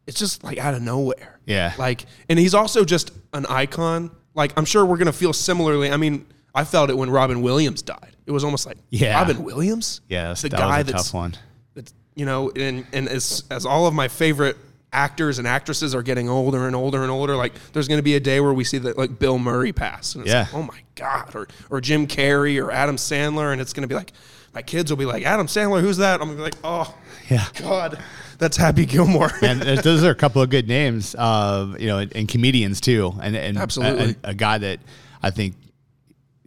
it's 0.08 0.20
just 0.20 0.44
like 0.44 0.58
out 0.58 0.74
of 0.74 0.82
nowhere. 0.82 1.40
Yeah. 1.46 1.74
Like 1.78 2.06
and 2.28 2.38
he's 2.38 2.54
also 2.54 2.84
just 2.84 3.12
an 3.34 3.46
icon. 3.46 4.12
Like 4.36 4.52
I'm 4.58 4.66
sure 4.66 4.86
we're 4.86 4.98
gonna 4.98 5.14
feel 5.14 5.32
similarly. 5.32 5.90
I 5.90 5.96
mean, 5.96 6.26
I 6.54 6.66
felt 6.66 6.90
it 6.90 6.98
when 6.98 7.10
Robin 7.10 7.42
Williams 7.42 7.82
died. 7.82 8.18
It 8.26 8.32
was 8.32 8.44
almost 8.44 8.66
like 8.66 8.78
Yeah. 8.90 9.18
Robin 9.20 9.42
Williams? 9.44 10.02
yeah, 10.10 10.28
that's, 10.28 10.42
the 10.42 10.50
that 10.50 10.60
guy 10.60 10.80
was 10.80 10.90
a 10.90 10.92
that's 10.92 11.04
tough 11.06 11.14
one. 11.14 11.36
that's 11.76 11.94
you 12.16 12.26
know, 12.26 12.52
and 12.58 12.86
and 12.92 13.08
as 13.08 13.46
as 13.50 13.66
all 13.66 13.88
of 13.88 13.94
my 13.94 14.10
favorite 14.10 14.58
actors 14.92 15.38
and 15.40 15.48
actresses 15.48 15.94
are 15.94 16.02
getting 16.02 16.28
older 16.30 16.66
and 16.68 16.76
older 16.76 17.02
and 17.04 17.12
older. 17.12 17.36
Like 17.36 17.54
there's 17.74 17.88
going 17.88 18.00
to 18.00 18.04
be 18.04 18.16
a 18.16 18.20
day 18.20 18.40
where 18.40 18.54
we 18.54 18.64
see 18.64 18.78
that 18.80 18.98
like 18.98 19.20
Bill 19.20 19.38
Murray 19.40 19.72
pass, 19.72 20.16
and 20.16 20.24
it's 20.24 20.32
Yeah. 20.34 20.42
like, 20.42 20.54
oh 20.56 20.64
my 20.64 20.80
god, 20.96 21.36
or 21.36 21.48
or 21.70 21.82
Jim 21.82 22.08
Carrey 22.08 22.62
or 22.64 22.72
Adam 22.72 22.96
Sandler, 22.96 23.52
and 23.52 23.62
it's 23.62 23.74
going 23.74 23.84
to 23.84 23.88
be 23.88 23.96
like 23.96 24.12
my 24.54 24.62
kids 24.64 24.92
will 24.92 24.98
be 24.98 25.06
like 25.06 25.24
Adam 25.26 25.46
Sandler, 25.48 25.80
who's 25.82 25.98
that? 25.98 26.20
I'm 26.22 26.28
gonna 26.28 26.38
be 26.38 26.42
like, 26.44 26.56
oh 26.64 26.96
Yeah. 27.30 27.46
God, 27.60 28.00
that's 28.40 28.58
Happy 28.58 28.86
Gilmore. 28.88 29.30
and 29.44 29.62
those 29.84 30.04
are 30.04 30.10
a 30.10 30.16
couple 30.16 30.42
of 30.42 30.50
good 30.50 30.68
names, 30.68 31.14
uh, 31.14 31.76
you 31.78 31.86
know, 31.86 32.00
and, 32.00 32.16
and 32.16 32.28
comedians 32.28 32.82
too, 32.82 33.14
and 33.22 33.36
and 33.36 33.58
a- 33.58 33.62
Absolutely. 33.62 34.16
a, 34.24 34.30
a 34.30 34.34
guy 34.34 34.58
that 34.58 34.80
I 35.22 35.30
think 35.30 35.54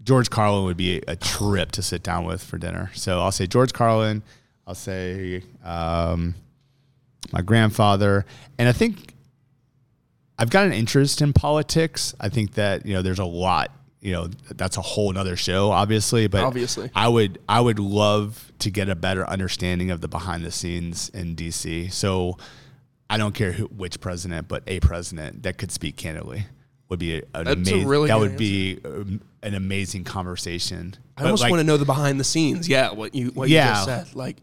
George 0.03 0.31
Carlin 0.31 0.65
would 0.65 0.77
be 0.77 1.01
a 1.07 1.15
trip 1.15 1.71
to 1.73 1.83
sit 1.83 2.03
down 2.03 2.25
with 2.25 2.43
for 2.43 2.59
dinner. 2.59 2.91
So 2.95 3.21
I'll 3.21 3.31
say 3.31 3.47
George 3.47 3.73
Carlin. 3.73 4.25
I'll 4.67 4.75
say 4.75 5.45
um, 5.65 6.35
my 7.31 7.43
grandfather, 7.43 8.25
and 8.59 8.69
I 8.69 8.73
think 8.73 9.15
I've 10.39 10.51
got 10.51 10.67
an 10.67 10.73
interest 10.73 11.23
in 11.23 11.33
politics. 11.33 12.15
I 12.19 12.29
think 12.29 12.55
that 12.55 12.85
you 12.87 12.95
know 12.95 13.03
there's 13.03 13.19
a 13.19 13.25
lot. 13.25 13.71
You 14.01 14.13
know 14.13 14.29
that's 14.51 14.77
a 14.77 14.83
whole 14.83 15.13
nother 15.13 15.37
show, 15.37 15.71
obviously. 15.71 16.27
But 16.27 16.43
Obviously. 16.43 16.91
I 16.95 17.07
would 17.09 17.39
I 17.49 17.61
would 17.61 17.79
love 17.79 18.51
to 18.59 18.71
get 18.71 18.89
a 18.89 18.97
better 18.97 19.25
understanding 19.29 19.91
of 19.91 20.01
the 20.01 20.09
behind 20.09 20.45
the 20.45 20.51
scenes 20.51 21.09
in 21.11 21.37
DC. 21.37 21.93
So 21.93 22.39
I 23.09 23.19
don't 23.19 23.35
care 23.35 23.53
who, 23.53 23.67
which 23.67 24.01
president, 24.01 24.49
but 24.49 24.63
a 24.67 24.81
president 24.81 25.43
that 25.45 25.59
could 25.59 25.71
speak 25.71 25.97
candidly 25.97 26.47
would 26.89 26.99
be 26.99 27.19
a, 27.19 27.23
an 27.35 27.49
amazing. 27.49 27.87
really 27.87 28.09
that 28.09 28.19
would 28.19 28.37
be 28.37 28.81
um, 28.85 29.21
an 29.43 29.55
amazing 29.55 30.05
conversation. 30.05 30.97
I 31.17 31.25
almost 31.25 31.49
want 31.49 31.61
to 31.61 31.65
know 31.65 31.77
the 31.77 31.85
behind 31.85 32.19
the 32.19 32.25
scenes. 32.25 32.69
Yeah, 32.69 32.93
what 32.93 33.15
you 33.15 33.29
what 33.29 33.49
you 33.49 33.57
just 33.57 33.85
said. 33.85 34.15
Like 34.15 34.39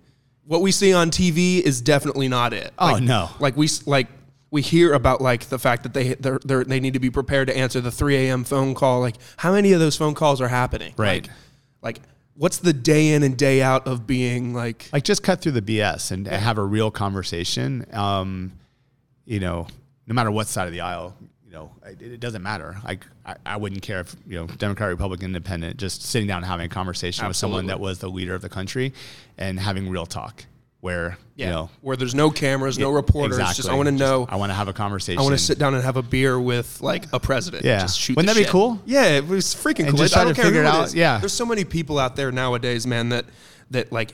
what 0.49 0.61
we 0.61 0.71
see 0.71 0.91
on 0.93 1.11
TV 1.11 1.59
is 1.61 1.79
definitely 1.79 2.27
not 2.27 2.53
it. 2.53 2.73
Oh, 2.79 2.93
Like- 2.93 3.03
no. 3.03 3.29
Like 3.39 3.55
we 3.55 3.69
like 3.85 4.07
we 4.49 4.63
hear 4.63 4.93
about 4.93 5.21
like 5.21 5.45
the 5.49 5.59
fact 5.59 5.83
that 5.83 5.93
they 5.93 6.15
they're, 6.15 6.39
they're, 6.43 6.63
they 6.63 6.79
need 6.79 6.93
to 6.93 6.99
be 6.99 7.11
prepared 7.11 7.49
to 7.49 7.55
answer 7.55 7.79
the 7.81 7.91
3 7.91 8.15
a.m. 8.15 8.43
phone 8.43 8.73
call. 8.73 8.99
Like 8.99 9.17
how 9.37 9.53
many 9.53 9.73
of 9.73 9.79
those 9.79 9.95
phone 9.95 10.15
calls 10.15 10.41
are 10.41 10.47
happening? 10.47 10.95
Right. 10.97 11.27
Like, 11.83 11.97
like 11.99 11.99
what's 12.33 12.57
the 12.57 12.73
day 12.73 13.09
in 13.13 13.21
and 13.21 13.37
day 13.37 13.61
out 13.61 13.85
of 13.85 14.07
being 14.07 14.55
like 14.55 14.89
like 14.91 15.03
just 15.03 15.21
cut 15.21 15.39
through 15.39 15.51
the 15.51 15.61
BS 15.61 16.09
and, 16.09 16.27
and 16.27 16.41
have 16.41 16.57
a 16.57 16.63
real 16.65 16.89
conversation. 16.89 17.85
Um, 17.93 18.53
you 19.25 19.39
know, 19.39 19.67
no 20.07 20.15
matter 20.15 20.31
what 20.31 20.47
side 20.47 20.65
of 20.65 20.73
the 20.73 20.81
aisle, 20.81 21.15
you 21.49 21.55
know, 21.55 21.71
it, 21.83 22.01
it 22.01 22.19
doesn't 22.19 22.43
matter. 22.43 22.77
Like 22.85 23.05
I, 23.25 23.35
I 23.43 23.57
wouldn't 23.57 23.81
care 23.81 24.01
if 24.01 24.15
you 24.27 24.35
know 24.35 24.45
Democrat, 24.45 24.89
Republican, 24.89 25.27
Independent, 25.27 25.77
just 25.77 26.03
sitting 26.03 26.27
down 26.27 26.37
and 26.37 26.45
having 26.45 26.67
a 26.67 26.69
conversation 26.69 27.27
with 27.27 27.37
someone 27.37 27.65
that 27.67 27.79
was 27.79 27.97
the 27.99 28.09
leader 28.09 28.35
of 28.35 28.41
the 28.43 28.49
country 28.49 28.93
and 29.37 29.59
having 29.59 29.89
real 29.89 30.05
talk. 30.05 30.45
Where 30.81 31.17
you 31.35 31.47
know, 31.47 31.69
where 31.81 31.97
there's 31.97 32.15
no 32.15 32.29
cameras, 32.29 32.77
no 32.79 32.89
reporters. 32.91 33.37
Just 33.37 33.59
exactly. 33.59 33.73
I 33.73 33.77
want 33.77 33.87
to 33.87 33.91
know. 33.91 34.25
I 34.29 34.37
want 34.37 34.51
to 34.51 34.53
have 34.53 34.69
a 34.69 34.73
conversation. 34.73 35.19
I 35.19 35.23
want 35.23 35.33
to 35.33 35.43
sit 35.43 35.59
down 35.59 35.73
and 35.73 35.83
have 35.83 35.97
a 35.97 36.01
beer 36.01 36.39
with 36.39 36.79
like 36.81 37.05
a 37.11 37.19
president. 37.19 37.65
Yeah. 37.65 37.79
Just 37.81 37.99
shoot 37.99 38.15
Wouldn't 38.15 38.33
that 38.33 38.41
be 38.41 38.49
cool? 38.49 38.79
Yeah, 38.85 39.07
it 39.17 39.27
was 39.27 39.47
freaking 39.47 39.87
And 39.87 39.89
cool. 39.89 39.97
just 39.97 40.15
I 40.15 40.23
don't 40.23 40.35
to 40.35 40.41
care 40.41 40.45
figure 40.45 40.61
who 40.61 40.67
it 40.69 40.71
it 40.71 40.75
out. 40.75 40.85
is. 40.85 40.95
Yeah. 40.95 41.17
There's 41.17 41.33
so 41.33 41.45
many 41.45 41.65
people 41.65 41.99
out 41.99 42.15
there 42.15 42.31
nowadays, 42.31 42.87
man, 42.87 43.09
that 43.09 43.25
that 43.71 43.91
like 43.91 44.13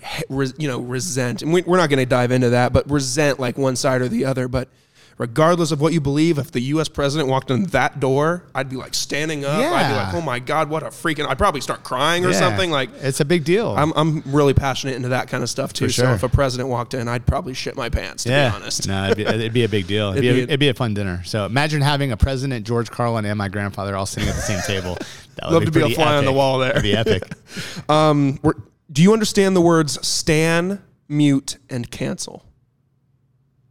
you 0.58 0.68
know 0.68 0.80
resent, 0.80 1.44
and 1.44 1.54
we, 1.54 1.62
we're 1.62 1.78
not 1.78 1.90
going 1.90 2.00
to 2.00 2.06
dive 2.08 2.32
into 2.32 2.50
that, 2.52 2.74
but 2.74 2.90
resent 2.90 3.40
like 3.40 3.60
one 3.60 3.76
side 3.76 4.02
or 4.02 4.08
the 4.08 4.26
other. 4.26 4.48
But 4.48 4.70
regardless 5.18 5.72
of 5.72 5.80
what 5.80 5.93
you 5.93 6.01
believe, 6.01 6.38
if 6.38 6.51
the 6.51 6.59
U.S. 6.61 6.89
president 6.89 7.30
walked 7.30 7.49
in 7.49 7.63
that 7.68 7.99
door, 7.99 8.43
I'd 8.53 8.70
be 8.70 8.76
like 8.76 8.93
standing 8.93 9.45
up. 9.45 9.59
Yeah. 9.61 9.72
I'd 9.74 9.88
be 9.89 9.95
like, 9.95 10.13
oh 10.13 10.22
my 10.22 10.39
god, 10.39 10.70
what 10.70 10.84
a 10.84 10.88
freaking! 10.88 11.28
I'd 11.28 11.38
probably 11.38 11.61
start 11.61 11.84
crying 11.84 12.26
or 12.26 12.32
Yeah. 12.32 12.39
something. 12.39 12.70
Like 12.72 12.89
it's 13.01 13.20
a 13.20 13.26
big 13.26 13.43
deal. 13.43 13.74
I'm 13.78 13.93
I'm 13.95 14.22
really 14.26 14.53
passionate 14.53 14.95
into 14.95 15.09
that 15.09 15.28
kind 15.30 15.43
of 15.43 15.49
stuff 15.49 15.72
too. 15.74 15.89
So 15.89 16.11
if 16.13 16.24
a 16.24 16.30
president 16.30 16.70
walked 16.70 16.93
in, 16.93 17.07
I'd 17.07 17.26
probably 17.26 17.53
shit 17.53 17.76
my 17.76 17.89
pants. 17.89 18.24
To 18.24 18.30
yeah, 18.30 18.49
be 18.49 18.55
honest. 18.55 18.88
no, 18.88 19.05
it'd 19.05 19.18
be, 19.18 19.24
it'd 19.26 19.53
be 19.53 19.63
a 19.63 19.70
big 19.70 19.88
deal. 19.88 20.11
It'd, 20.11 20.24
It'd 20.24 20.34
be 20.36 20.36
be 20.36 20.41
a, 20.41 20.43
it'd 20.43 20.59
be 20.59 20.70
a 20.70 20.74
fun 20.74 20.93
dinner. 20.93 21.24
So 21.24 21.45
imagine 21.45 21.82
having 21.82 22.11
a 22.11 22.18
president, 22.18 22.66
George 22.68 22.89
Carlin, 22.91 23.26
and 23.26 23.38
my 23.38 23.47
grandfather 23.47 23.95
all 23.95 24.05
sitting 24.05 24.30
at 24.30 24.36
the 24.36 24.41
same 24.41 24.61
table. 24.61 24.97
That 25.38 25.47
would 25.51 25.53
Love 25.55 25.66
to 25.66 25.72
be 25.72 25.82
a 25.82 25.89
fly 25.89 26.16
on 26.16 26.24
the 26.24 26.32
wall 26.32 26.59
there. 26.59 26.70
That'd 26.70 26.84
be 26.84 26.95
epic. 26.95 27.24
Um, 27.89 28.39
do 28.89 29.01
you 29.01 29.11
understand 29.11 29.53
the 29.53 29.59
words 29.59 29.99
stan, 30.07 30.82
mute, 31.09 31.57
and 31.70 31.91
cancel? 31.91 32.45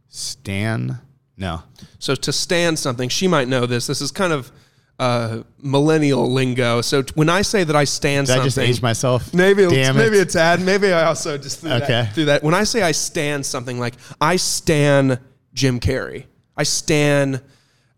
Stan, 0.07 0.99
no. 1.37 1.63
So 1.99 2.15
to 2.15 2.31
stan 2.31 2.77
something, 2.77 3.09
she 3.09 3.27
might 3.27 3.47
know 3.47 3.65
this. 3.65 3.87
This 3.87 4.01
is 4.01 4.11
kind 4.11 4.31
of 4.33 4.51
uh, 4.99 5.43
millennial 5.61 6.31
lingo. 6.31 6.81
So 6.81 7.01
t- 7.01 7.11
when 7.15 7.29
I 7.29 7.41
say 7.41 7.63
that 7.65 7.75
I 7.75 7.83
stan 7.83 8.25
Did 8.25 8.39
I 8.39 8.43
just 8.43 8.57
age 8.57 8.81
myself? 8.81 9.33
maybe 9.33 9.63
it's, 9.63 9.73
it. 9.73 9.93
maybe 9.95 10.19
a 10.19 10.25
tad. 10.25 10.61
Maybe 10.61 10.93
I 10.93 11.03
also 11.05 11.37
just 11.37 11.59
threw 11.59 11.71
Okay. 11.71 11.87
that, 11.87 12.13
threw 12.13 12.25
that. 12.25 12.43
When 12.43 12.53
I 12.53 12.63
say 12.63 12.81
I 12.81 12.93
stan 12.93 13.43
something, 13.43 13.77
like 13.79 13.95
I 14.21 14.37
stan 14.37 15.19
Jim 15.53 15.79
Carrey, 15.81 16.25
I 16.55 16.63
stan 16.63 17.41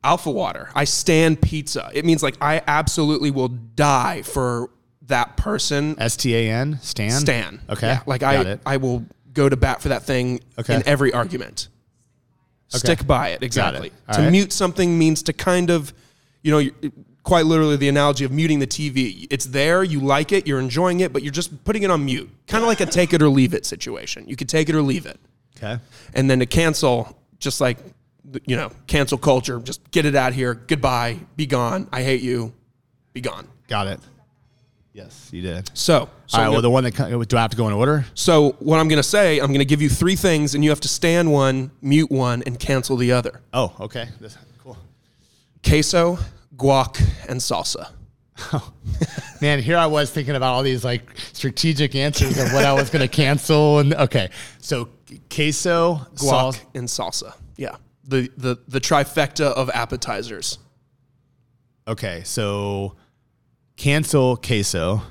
Alpha 0.03 0.31
Water, 0.31 0.69
I 0.73 0.85
stan 0.85 1.35
pizza. 1.35 1.91
It 1.93 2.05
means 2.05 2.23
like 2.23 2.35
I 2.41 2.61
absolutely 2.65 3.29
will 3.29 3.49
die 3.49 4.23
for 4.23 4.69
that 5.03 5.37
person 5.37 5.95
S 5.99 6.17
T 6.17 6.35
A 6.35 6.49
N. 6.51 6.79
Stan. 6.81 7.11
Stan. 7.11 7.61
Okay. 7.69 7.87
Yeah, 7.87 8.01
like 8.07 8.21
Got 8.21 8.35
I, 8.47 8.49
it. 8.51 8.61
I 8.65 8.77
will 8.77 9.05
go 9.33 9.47
to 9.47 9.55
bat 9.55 9.81
for 9.83 9.89
that 9.89 10.03
thing 10.03 10.39
Okay. 10.57 10.75
in 10.75 10.83
every 10.87 11.13
argument. 11.13 11.67
Stick 12.69 13.07
by 13.07 13.29
it. 13.29 13.43
Exactly. 13.43 13.91
All 14.07 14.15
to 14.15 14.21
right. 14.21 14.31
mute 14.31 14.51
something 14.51 14.97
means 14.97 15.23
to 15.23 15.33
kind 15.33 15.69
of, 15.69 15.93
you 16.41 16.51
know, 16.51 16.91
quite 17.23 17.45
literally 17.45 17.75
the 17.75 17.89
analogy 17.89 18.25
of 18.25 18.31
muting 18.31 18.59
the 18.59 18.67
TV. 18.67 19.27
It's 19.29 19.45
there, 19.45 19.83
you 19.83 19.99
like 19.99 20.31
it, 20.31 20.47
you're 20.47 20.59
enjoying 20.59 21.01
it, 21.01 21.11
but 21.11 21.23
you're 21.23 21.31
just 21.31 21.63
putting 21.65 21.83
it 21.83 21.91
on 21.91 22.05
mute. 22.05 22.29
Kind 22.47 22.63
of 22.63 22.67
like 22.67 22.79
a 22.79 22.85
take 22.85 23.13
it 23.13 23.21
or 23.21 23.29
leave 23.29 23.53
it 23.53 23.65
situation. 23.65 24.27
You 24.27 24.35
could 24.35 24.49
take 24.49 24.69
it 24.69 24.75
or 24.75 24.81
leave 24.81 25.05
it. 25.05 25.19
Okay. 25.57 25.79
And 26.13 26.29
then 26.29 26.39
to 26.39 26.45
cancel, 26.45 27.17
just 27.39 27.59
like, 27.59 27.77
you 28.45 28.55
know, 28.55 28.71
cancel 28.87 29.17
culture, 29.17 29.59
just 29.59 29.91
get 29.91 30.05
it 30.05 30.15
out 30.15 30.33
here. 30.33 30.53
Goodbye. 30.53 31.19
Be 31.35 31.45
gone. 31.45 31.87
I 31.91 32.03
hate 32.03 32.21
you. 32.21 32.53
Be 33.13 33.21
gone. 33.21 33.47
Got 33.67 33.87
it. 33.87 33.99
Yes, 34.97 35.29
you 35.31 35.43
did. 35.43 35.69
So, 35.77 36.09
so 36.25 36.37
All 36.39 36.43
right. 36.43 36.49
Well, 36.49 36.63
the 36.63 36.71
one 36.71 36.83
that 36.83 36.95
do 36.95 37.37
I 37.37 37.41
have 37.41 37.51
to 37.51 37.57
go 37.57 37.67
in 37.67 37.73
order? 37.73 38.03
So 38.15 38.53
what 38.57 38.79
I'm 38.79 38.87
going 38.87 38.97
to 38.97 39.07
say, 39.07 39.37
I'm 39.37 39.49
going 39.49 39.59
to 39.59 39.65
give 39.65 39.79
you 39.79 39.89
three 39.89 40.15
things, 40.15 40.55
and 40.55 40.63
you 40.63 40.71
have 40.71 40.79
to 40.79 40.87
stand 40.87 41.31
one, 41.31 41.69
mute 41.83 42.09
one, 42.09 42.41
and 42.47 42.59
cancel 42.59 42.97
the 42.97 43.11
other. 43.11 43.41
Oh, 43.53 43.75
okay. 43.79 44.09
This, 44.19 44.35
cool. 44.63 44.75
Queso, 45.63 46.17
guac, 46.55 46.99
and 47.29 47.39
salsa. 47.39 47.91
Oh, 48.53 48.73
Man, 49.39 49.59
here 49.61 49.77
I 49.77 49.85
was 49.85 50.09
thinking 50.09 50.35
about 50.35 50.53
all 50.53 50.63
these 50.63 50.83
like 50.83 51.03
strategic 51.33 51.93
answers 51.93 52.39
of 52.39 52.51
what 52.51 52.65
I 52.65 52.73
was 52.73 52.89
going 52.89 53.07
to 53.07 53.07
cancel. 53.07 53.77
And 53.77 53.93
okay, 53.93 54.31
so 54.59 54.89
queso, 55.29 55.95
Guac 56.15 56.19
sauce. 56.19 56.61
and 56.73 56.87
salsa. 56.87 57.35
Yeah, 57.55 57.75
the 58.03 58.31
the 58.37 58.57
the 58.67 58.79
trifecta 58.79 59.45
of 59.45 59.69
appetizers. 59.69 60.57
Okay, 61.87 62.23
so 62.25 62.95
cancel 63.77 64.35
queso. 64.37 65.01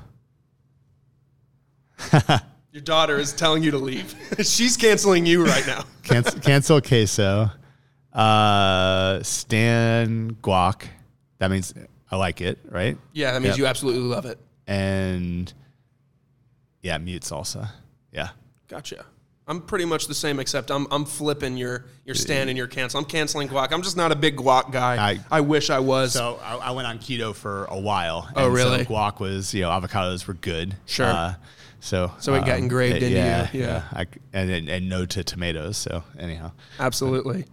Your 2.71 2.81
daughter 2.83 3.17
is 3.17 3.33
telling 3.33 3.63
you 3.63 3.71
to 3.71 3.77
leave. 3.79 4.13
She's 4.43 4.77
canceling 4.77 5.25
you 5.25 5.43
right 5.43 5.65
now. 5.65 5.83
Cancel, 6.03 6.39
cancel 6.39 6.79
queso. 6.81 7.49
Uh, 8.13 9.21
Stan 9.23 10.31
guac. 10.41 10.83
That 11.39 11.49
means 11.51 11.73
I 12.11 12.15
like 12.17 12.39
it, 12.39 12.59
right? 12.69 12.97
Yeah, 13.13 13.31
that 13.31 13.41
means 13.41 13.53
Yep. 13.53 13.57
you 13.57 13.65
absolutely 13.65 14.01
love 14.03 14.25
it. 14.25 14.39
And 14.67 15.51
yeah, 16.83 16.97
mute 16.99 17.23
salsa. 17.23 17.69
Yeah. 18.11 18.29
Gotcha. 18.67 19.05
I'm 19.49 19.61
pretty 19.61 19.85
much 19.85 20.07
the 20.07 20.13
same, 20.13 20.39
except 20.39 20.69
I'm 20.71 20.87
I'm 20.91 21.05
flipping 21.05 21.55
your 21.55 21.85
your 22.05 22.15
stan 22.15 22.49
and 22.49 22.57
your 22.57 22.67
cancel. 22.67 22.99
I'm 22.99 23.05
canceling 23.05 23.47
guac. 23.47 23.71
I'm 23.71 23.81
just 23.81 23.95
not 23.95 24.11
a 24.11 24.15
big 24.15 24.35
guac 24.37 24.71
guy. 24.71 25.11
I- 25.11 25.19
I, 25.31 25.41
wish 25.41 25.69
I 25.69 25.79
was. 25.79 26.13
So 26.13 26.39
I, 26.43 26.55
I 26.57 26.71
went 26.71 26.87
on 26.87 26.99
keto 26.99 27.33
for 27.33 27.65
a 27.65 27.79
while. 27.79 28.29
Oh, 28.35 28.49
really? 28.49 28.83
So 28.83 28.89
guac 28.91 29.19
was, 29.19 29.53
you 29.53 29.61
know, 29.61 29.69
avocados 29.69 30.27
were 30.27 30.33
good. 30.33 30.75
Sure. 30.85 31.05
Uh, 31.05 31.35
so 31.79 32.11
So 32.19 32.33
it 32.33 32.45
got 32.45 32.57
engraved 32.59 32.95
into 32.97 33.09
you, 33.09 33.15
yeah, 33.15 33.49
yeah. 33.53 33.83
I, 33.93 34.05
and, 34.33 34.49
and 34.49 34.67
and 34.69 34.89
no 34.89 35.05
to 35.05 35.23
tomatoes. 35.23 35.77
So 35.77 36.03
anyhow, 36.19 36.51
Absolutely. 36.79 37.45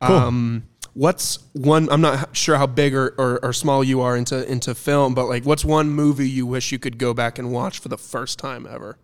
Um, 0.00 0.64
what's 0.94 1.38
one? 1.54 1.88
I'm 1.90 2.00
not 2.00 2.36
sure 2.36 2.56
how 2.56 2.66
big 2.66 2.94
or, 2.94 3.14
or, 3.18 3.44
or 3.44 3.52
small 3.52 3.82
you 3.82 4.00
are 4.00 4.16
into 4.16 4.46
into 4.50 4.74
film, 4.74 5.14
but 5.14 5.26
like, 5.28 5.44
what's 5.44 5.64
one 5.64 5.90
movie 5.90 6.28
you 6.28 6.46
wish 6.46 6.72
you 6.72 6.78
could 6.78 6.98
go 6.98 7.14
back 7.14 7.38
and 7.38 7.52
watch 7.52 7.78
for 7.78 7.88
the 7.88 7.98
first 7.98 8.38
time 8.38 8.66
ever? 8.68 8.98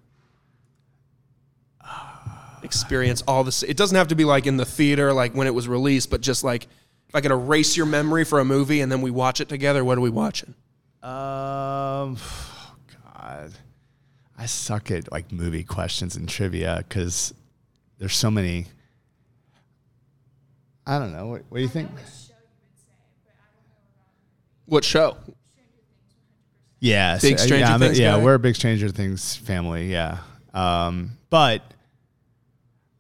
Experience 2.65 3.23
all 3.29 3.45
this. 3.45 3.63
It 3.63 3.77
doesn't 3.77 3.97
have 3.97 4.09
to 4.09 4.15
be 4.15 4.25
like 4.25 4.47
in 4.47 4.57
the 4.57 4.65
theater, 4.65 5.13
like 5.13 5.35
when 5.35 5.47
it 5.47 5.55
was 5.55 5.69
released, 5.69 6.11
but 6.11 6.21
just 6.21 6.43
like 6.43 6.67
if 7.09 7.15
I 7.15 7.21
could 7.21 7.31
erase 7.31 7.77
your 7.77 7.87
memory 7.87 8.25
for 8.25 8.41
a 8.41 8.45
movie 8.45 8.81
and 8.81 8.91
then 8.91 9.03
we 9.03 9.11
watch 9.11 9.41
it 9.41 9.49
together. 9.49 9.85
What 9.85 9.99
are 9.99 10.01
we 10.01 10.11
watching? 10.11 10.55
Um, 11.03 12.17
God, 13.15 13.53
I 14.39 14.47
suck 14.47 14.91
at 14.91 15.13
like 15.13 15.31
movie 15.31 15.63
questions 15.65 16.17
and 16.17 16.29
trivia 16.29 16.83
because 16.89 17.35
there's 17.99 18.17
so 18.17 18.31
many. 18.31 18.67
I 20.87 20.99
don't 20.99 21.13
know. 21.13 21.27
What, 21.29 21.43
what 21.49 21.59
do 21.59 21.63
you 21.63 21.69
think? 21.69 21.91
What 24.67 24.85
show? 24.85 25.17
Yeah, 26.81 27.19
Big 27.19 27.39
so- 27.39 27.47
Stranger 27.47 27.67
yeah, 27.67 27.79
Things 27.79 27.99
Yeah, 27.99 28.17
guy? 28.17 28.23
we're 28.25 28.35
a 28.35 28.39
big 28.39 28.57
Stranger 28.57 28.89
Things 28.89 29.37
family. 29.37 29.91
Yeah, 29.91 30.19
um, 30.53 31.13
but 31.31 31.63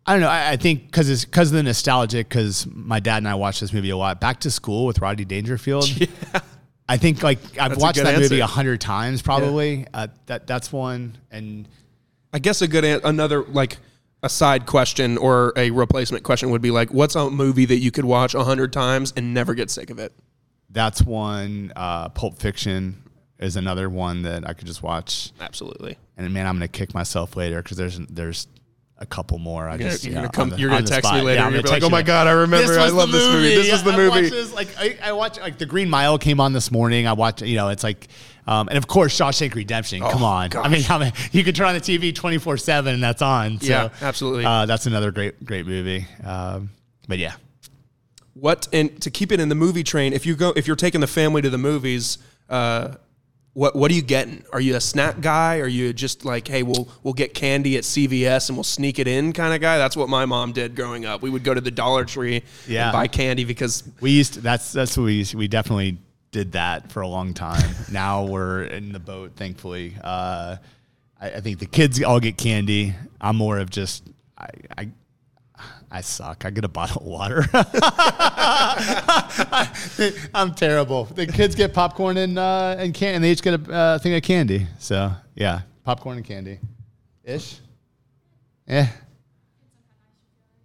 I 0.06 0.12
don't 0.12 0.20
know. 0.20 0.28
I, 0.28 0.50
I 0.52 0.56
think 0.56 0.86
because 0.86 1.08
it's 1.08 1.24
because 1.24 1.50
of 1.50 1.56
the 1.56 1.62
nostalgic. 1.62 2.28
Because 2.28 2.66
my 2.70 3.00
dad 3.00 3.18
and 3.18 3.28
I 3.28 3.34
watched 3.36 3.60
this 3.60 3.72
movie 3.72 3.90
a 3.90 3.96
lot. 3.96 4.20
Back 4.20 4.40
to 4.40 4.50
School 4.50 4.86
with 4.86 4.98
Rodney 5.00 5.24
Dangerfield. 5.24 5.88
Yeah. 5.98 6.40
I 6.86 6.98
think 6.98 7.22
like 7.22 7.38
I've 7.58 7.70
That's 7.70 7.76
a 7.76 7.78
watched 7.82 7.96
good 7.96 8.06
that 8.06 8.18
movie 8.20 8.42
answer. 8.42 8.44
a 8.44 8.46
hundred 8.46 8.78
times 8.78 9.22
probably. 9.22 9.86
Uh, 9.94 10.08
that 10.26 10.46
that's 10.46 10.70
one. 10.70 11.16
And 11.30 11.66
I 12.30 12.38
guess 12.40 12.60
a 12.60 12.68
good 12.68 12.84
an- 12.84 13.00
another 13.04 13.42
like 13.42 13.78
a 14.22 14.28
side 14.28 14.66
question 14.66 15.16
or 15.16 15.54
a 15.56 15.70
replacement 15.70 16.24
question 16.24 16.50
would 16.50 16.60
be 16.60 16.70
like, 16.70 16.92
what's 16.92 17.14
a 17.14 17.30
movie 17.30 17.64
that 17.64 17.78
you 17.78 17.90
could 17.90 18.04
watch 18.04 18.34
a 18.34 18.44
hundred 18.44 18.70
times 18.74 19.14
and 19.16 19.32
never 19.32 19.54
get 19.54 19.70
sick 19.70 19.88
of 19.88 19.98
it? 19.98 20.12
that's 20.68 21.00
one. 21.02 21.72
Uh, 21.74 22.08
Pulp 22.10 22.38
Fiction 22.38 23.02
is 23.38 23.56
another 23.56 23.88
one 23.88 24.22
that 24.22 24.46
I 24.46 24.52
could 24.52 24.66
just 24.66 24.82
watch. 24.82 25.30
Absolutely. 25.40 25.96
And 26.18 26.34
man, 26.34 26.46
I'm 26.46 26.56
gonna 26.56 26.68
kick 26.68 26.92
myself 26.92 27.34
later 27.34 27.62
because 27.62 27.78
there's 27.78 27.98
there's 28.10 28.46
a 28.98 29.06
couple 29.06 29.38
more. 29.38 29.68
I 29.68 29.76
You're 29.76 29.90
just 29.90 30.04
you're 30.04 30.12
yeah, 30.14 30.20
gonna 30.20 30.28
come. 30.32 30.50
the- 30.50 30.58
you're 30.58 30.70
gonna 30.70 30.86
text 30.86 31.08
spot. 31.08 31.18
me 31.18 31.22
later. 31.26 31.40
Yeah, 31.40 31.46
I'm 31.46 31.46
and 31.48 31.54
you're 31.56 31.62
gonna 31.62 31.80
gonna 31.80 31.80
be 31.80 31.84
like, 31.84 31.90
"Oh 31.92 31.96
my 31.96 32.02
god, 32.02 32.26
I 32.28 32.32
remember. 32.32 32.78
I 32.78 32.88
love 32.88 33.10
the 33.10 33.18
this 33.18 33.32
movie. 33.32 33.54
This 33.54 33.66
Yeah, 33.68 33.74
is 33.74 33.82
the 33.82 33.90
I 33.92 33.96
movie." 33.96 34.22
watch 34.22 34.30
this, 34.30 34.52
like 34.52 34.68
I, 34.78 34.98
I 35.02 35.12
watch 35.12 35.38
like 35.40 35.58
the 35.58 35.66
Green 35.66 35.90
Mile 35.90 36.16
came 36.18 36.40
on 36.40 36.52
this 36.52 36.70
morning. 36.70 37.06
I 37.06 37.12
watched 37.14 37.42
you 37.42 37.56
know 37.56 37.68
it's 37.70 37.82
like 37.82 38.06
um, 38.46 38.68
and 38.68 38.78
of 38.78 38.86
course 38.86 39.18
Shawshank 39.18 39.54
Redemption. 39.54 40.00
Come 40.00 40.22
Oh, 40.22 40.26
on, 40.26 40.50
I 40.56 40.68
mean, 40.68 40.84
I 40.88 40.98
mean 40.98 41.12
you 41.32 41.42
could 41.42 41.56
turn 41.56 41.66
on 41.66 41.74
the 41.74 41.80
TV 41.80 42.14
twenty 42.14 42.38
four 42.38 42.56
seven 42.56 42.94
and 42.94 43.02
that's 43.02 43.20
on. 43.22 43.60
So, 43.60 43.66
Yeah, 43.66 43.88
absolutely. 44.00 44.44
Uh, 44.44 44.66
that's 44.66 44.86
another 44.86 45.10
great 45.10 45.44
great 45.44 45.66
movie. 45.66 46.06
Um, 46.24 46.70
but 47.08 47.18
yeah, 47.18 47.32
What 48.34 48.68
and 48.72 49.00
to 49.02 49.10
keep 49.10 49.32
it 49.32 49.40
in 49.40 49.48
the 49.48 49.54
movie 49.54 49.82
train, 49.84 50.12
if 50.12 50.24
you 50.26 50.36
go, 50.36 50.52
if 50.56 50.66
you're 50.66 50.76
taking 50.76 51.00
the 51.00 51.06
family 51.06 51.42
to 51.42 51.50
the 51.50 51.58
movies, 51.58 52.18
uh, 52.48 52.94
what 53.54 53.74
what 53.74 53.90
are 53.90 53.94
you 53.94 54.02
getting? 54.02 54.44
Are 54.52 54.60
you 54.60 54.76
a 54.76 54.80
snack 54.80 55.20
guy? 55.20 55.58
Are 55.60 55.66
you 55.68 55.92
just 55.92 56.24
like, 56.24 56.46
hey, 56.46 56.62
we'll 56.62 56.88
we'll 57.02 57.14
get 57.14 57.34
candy 57.34 57.76
at 57.76 57.84
CVS 57.84 58.48
and 58.48 58.56
we'll 58.56 58.64
sneak 58.64 58.98
it 58.98 59.08
in 59.08 59.32
kind 59.32 59.54
of 59.54 59.60
guy? 59.60 59.78
That's 59.78 59.96
what 59.96 60.08
my 60.08 60.26
mom 60.26 60.52
did 60.52 60.74
growing 60.76 61.06
up. 61.06 61.22
We 61.22 61.30
would 61.30 61.44
go 61.44 61.54
to 61.54 61.60
the 61.60 61.70
Dollar 61.70 62.04
Tree 62.04 62.42
Yeah. 62.66 62.86
and 62.88 62.92
buy 62.92 63.06
candy 63.06 63.44
because 63.44 63.84
we 64.00 64.10
used 64.10 64.34
to, 64.34 64.40
that's 64.40 64.72
that's 64.72 64.96
what 64.96 65.04
we 65.04 65.14
used, 65.14 65.34
we 65.34 65.48
definitely 65.48 65.98
did 66.32 66.52
that 66.52 66.90
for 66.90 67.00
a 67.00 67.08
long 67.08 67.32
time. 67.32 67.74
now 67.92 68.24
we're 68.24 68.64
in 68.64 68.92
the 68.92 68.98
boat, 68.98 69.32
thankfully. 69.36 69.96
Uh, 70.02 70.56
I, 71.20 71.30
I 71.30 71.40
think 71.40 71.60
the 71.60 71.66
kids 71.66 72.02
all 72.02 72.18
get 72.20 72.36
candy. 72.36 72.94
I'm 73.20 73.36
more 73.36 73.58
of 73.58 73.70
just 73.70 74.04
I. 74.36 74.48
I 74.76 74.88
I 75.90 76.00
suck. 76.00 76.44
I 76.44 76.50
get 76.50 76.64
a 76.64 76.68
bottle 76.68 77.02
of 77.02 77.06
water. 77.06 77.44
I'm 80.34 80.54
terrible. 80.54 81.04
The 81.04 81.26
kids 81.26 81.54
get 81.54 81.72
popcorn 81.72 82.16
and 82.16 82.38
uh, 82.38 82.74
and 82.78 82.92
can, 82.92 83.14
and 83.14 83.24
they 83.24 83.30
each 83.30 83.42
get 83.42 83.68
a 83.68 83.72
uh, 83.72 83.98
thing 83.98 84.14
of 84.14 84.22
candy. 84.22 84.66
So 84.78 85.12
yeah, 85.34 85.60
popcorn 85.84 86.16
and 86.16 86.26
candy, 86.26 86.58
ish. 87.22 87.60
Yeah. 88.66 88.88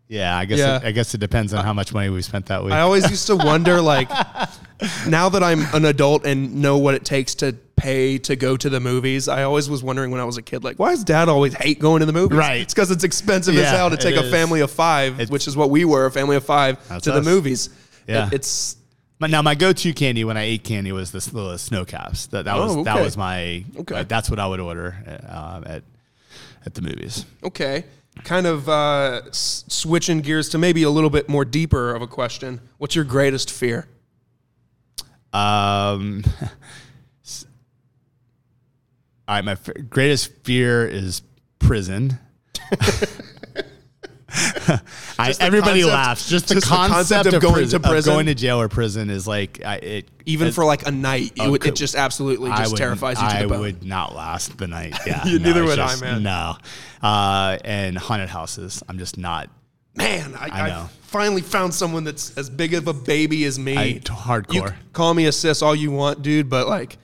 Yeah, 0.08 0.36
I 0.36 0.46
guess 0.46 0.58
Yeah. 0.58 0.78
It, 0.78 0.84
I 0.86 0.92
guess 0.92 1.14
it 1.14 1.20
depends 1.20 1.54
on 1.54 1.64
how 1.64 1.72
much 1.72 1.94
money 1.94 2.10
we 2.10 2.24
spent 2.24 2.48
that 2.48 2.64
week. 2.64 2.74
I 2.74 2.82
always 2.82 3.08
used 3.12 3.28
to 3.28 3.36
wonder, 3.36 3.80
like, 3.80 4.10
now 5.08 5.30
that 5.30 5.44
I'm 5.44 5.62
an 5.76 5.86
adult 5.86 6.26
and 6.26 6.56
know 6.64 6.80
what 6.80 6.96
it 6.96 7.06
takes 7.06 7.36
to 7.36 7.56
pay 7.80 8.18
to 8.20 8.36
go 8.36 8.56
to 8.58 8.70
the 8.70 8.80
movies, 8.80 9.28
I 9.28 9.44
always 9.44 9.70
was 9.70 9.82
wondering 9.84 10.12
when 10.12 10.22
I 10.22 10.24
was 10.26 10.38
a 10.38 10.42
kid, 10.42 10.64
like, 10.64 10.78
why 10.78 10.92
does 10.92 11.04
dad 11.04 11.30
always 11.30 11.54
hate 11.54 11.80
going 11.80 12.02
to 12.02 12.06
the 12.06 12.14
movies? 12.14 12.38
Right. 12.38 12.62
It's 12.62 12.74
because 12.74 12.92
it's 12.92 13.04
expensive 13.04 13.56
as 13.58 13.70
hell 13.70 13.90
to 13.90 13.98
take 13.98 14.16
a 14.16 14.30
family 14.30 14.60
of 14.62 14.70
five, 14.72 15.14
It's- 15.14 15.30
which 15.30 15.48
is 15.48 15.56
what 15.58 15.70
we 15.70 15.86
were, 15.86 16.06
a 16.06 16.12
family 16.12 16.36
of 16.36 16.46
five, 16.46 16.78
to 17.02 17.12
the 17.12 17.22
movies. 17.22 17.70
Yeah. 18.08 18.28
It- 18.28 18.34
It's 18.34 18.76
now 19.22 19.42
my 19.42 19.56
go-to 19.56 19.94
candy 19.94 20.24
when 20.24 20.38
I 20.38 20.44
ate 20.44 20.64
candy 20.64 20.92
was 20.92 21.12
this 21.12 21.34
little 21.34 21.58
Sno-Caps. 21.58 22.28
That 22.28 22.46
that 22.46 22.58
was 22.58 22.76
Oh, 22.78 22.84
that 22.84 23.02
was 23.02 23.18
my 23.18 23.66
Okay. 23.80 23.96
uh, 23.96 24.04
that's 24.04 24.30
what 24.30 24.40
I 24.40 24.48
would 24.48 24.60
order 24.62 24.96
uh, 25.28 25.62
at 25.66 25.84
at 26.66 26.74
the 26.76 26.82
movies. 26.82 27.26
okay. 27.44 27.86
Kind 28.24 28.48
of 28.48 28.68
uh, 28.68 29.22
s- 29.30 29.64
switching 29.70 30.20
gears 30.22 30.50
to 30.50 30.58
maybe 30.58 30.84
a 30.84 30.90
little 30.90 31.10
bit 31.10 31.30
more 31.30 31.46
deeper 31.46 31.96
of 31.96 32.02
a 32.02 32.08
question. 32.08 32.60
What's 32.78 32.94
your 32.96 33.06
greatest 33.06 33.50
fear? 33.50 33.88
Um, 35.32 36.24
all 39.30 39.36
right, 39.36 39.46
my 39.46 39.52
f- 39.52 39.70
greatest 39.92 40.34
fear 40.44 40.88
is 40.88 41.22
prison. 41.60 42.18
I, 45.18 45.34
everybody 45.40 45.82
concept- 45.82 45.86
laughs. 45.94 46.30
Just 46.30 46.48
the, 46.48 46.56
just 46.56 46.68
the 46.68 46.76
concept, 46.76 46.94
concept 47.26 47.34
of 47.36 47.42
going 47.42 47.54
prison, 47.56 47.82
to 47.82 47.88
prison? 47.90 48.12
of 48.12 48.16
going 48.16 48.26
to 48.28 48.36
jail 48.36 48.60
or 48.62 48.70
prison 48.70 49.10
is 49.10 49.28
like 49.28 49.64
I, 49.66 49.76
it. 49.78 50.08
Even 50.26 50.48
it- 50.48 50.54
for 50.54 50.66
like 50.66 50.86
a 50.88 50.92
night, 50.92 51.34
it, 51.36 51.42
Oh, 51.42 51.52
would, 51.52 51.66
it 51.66 51.76
just 51.76 51.96
absolutely 51.96 52.50
just 52.50 52.72
would- 52.72 52.78
terrifies 52.78 53.22
you 53.22 53.28
to 53.28 53.36
I 53.36 53.46
the 53.46 53.60
would 53.60 53.84
not 53.86 54.16
last 54.16 54.58
the 54.58 54.68
night. 54.68 54.96
Yeah, 55.06 55.26
You- 55.26 55.38
neither 55.40 55.64
would 55.64 55.78
I, 55.80 55.96
man. 56.00 56.24
No, 56.24 56.56
uh, 57.02 57.58
and 57.64 57.98
haunted 57.98 58.30
houses. 58.30 58.82
I'm 58.90 58.98
just 58.98 59.18
not. 59.18 59.50
Man, 59.96 60.34
I, 60.36 60.50
I 60.52 60.70
I, 60.70 60.88
finally 61.02 61.42
found 61.42 61.74
someone 61.74 62.04
that's 62.04 62.36
as 62.38 62.50
big 62.50 62.74
of 62.74 62.88
a 62.88 62.94
baby 62.94 63.46
as 63.46 63.58
me. 63.60 63.78
I- 63.78 64.00
hardcore. 64.00 64.54
You 64.72 64.76
call 64.94 65.14
me 65.14 65.26
a 65.26 65.32
sis 65.32 65.62
all 65.62 65.76
you 65.76 65.92
want, 65.92 66.22
dude, 66.22 66.50
but 66.50 66.68
like. 66.68 66.98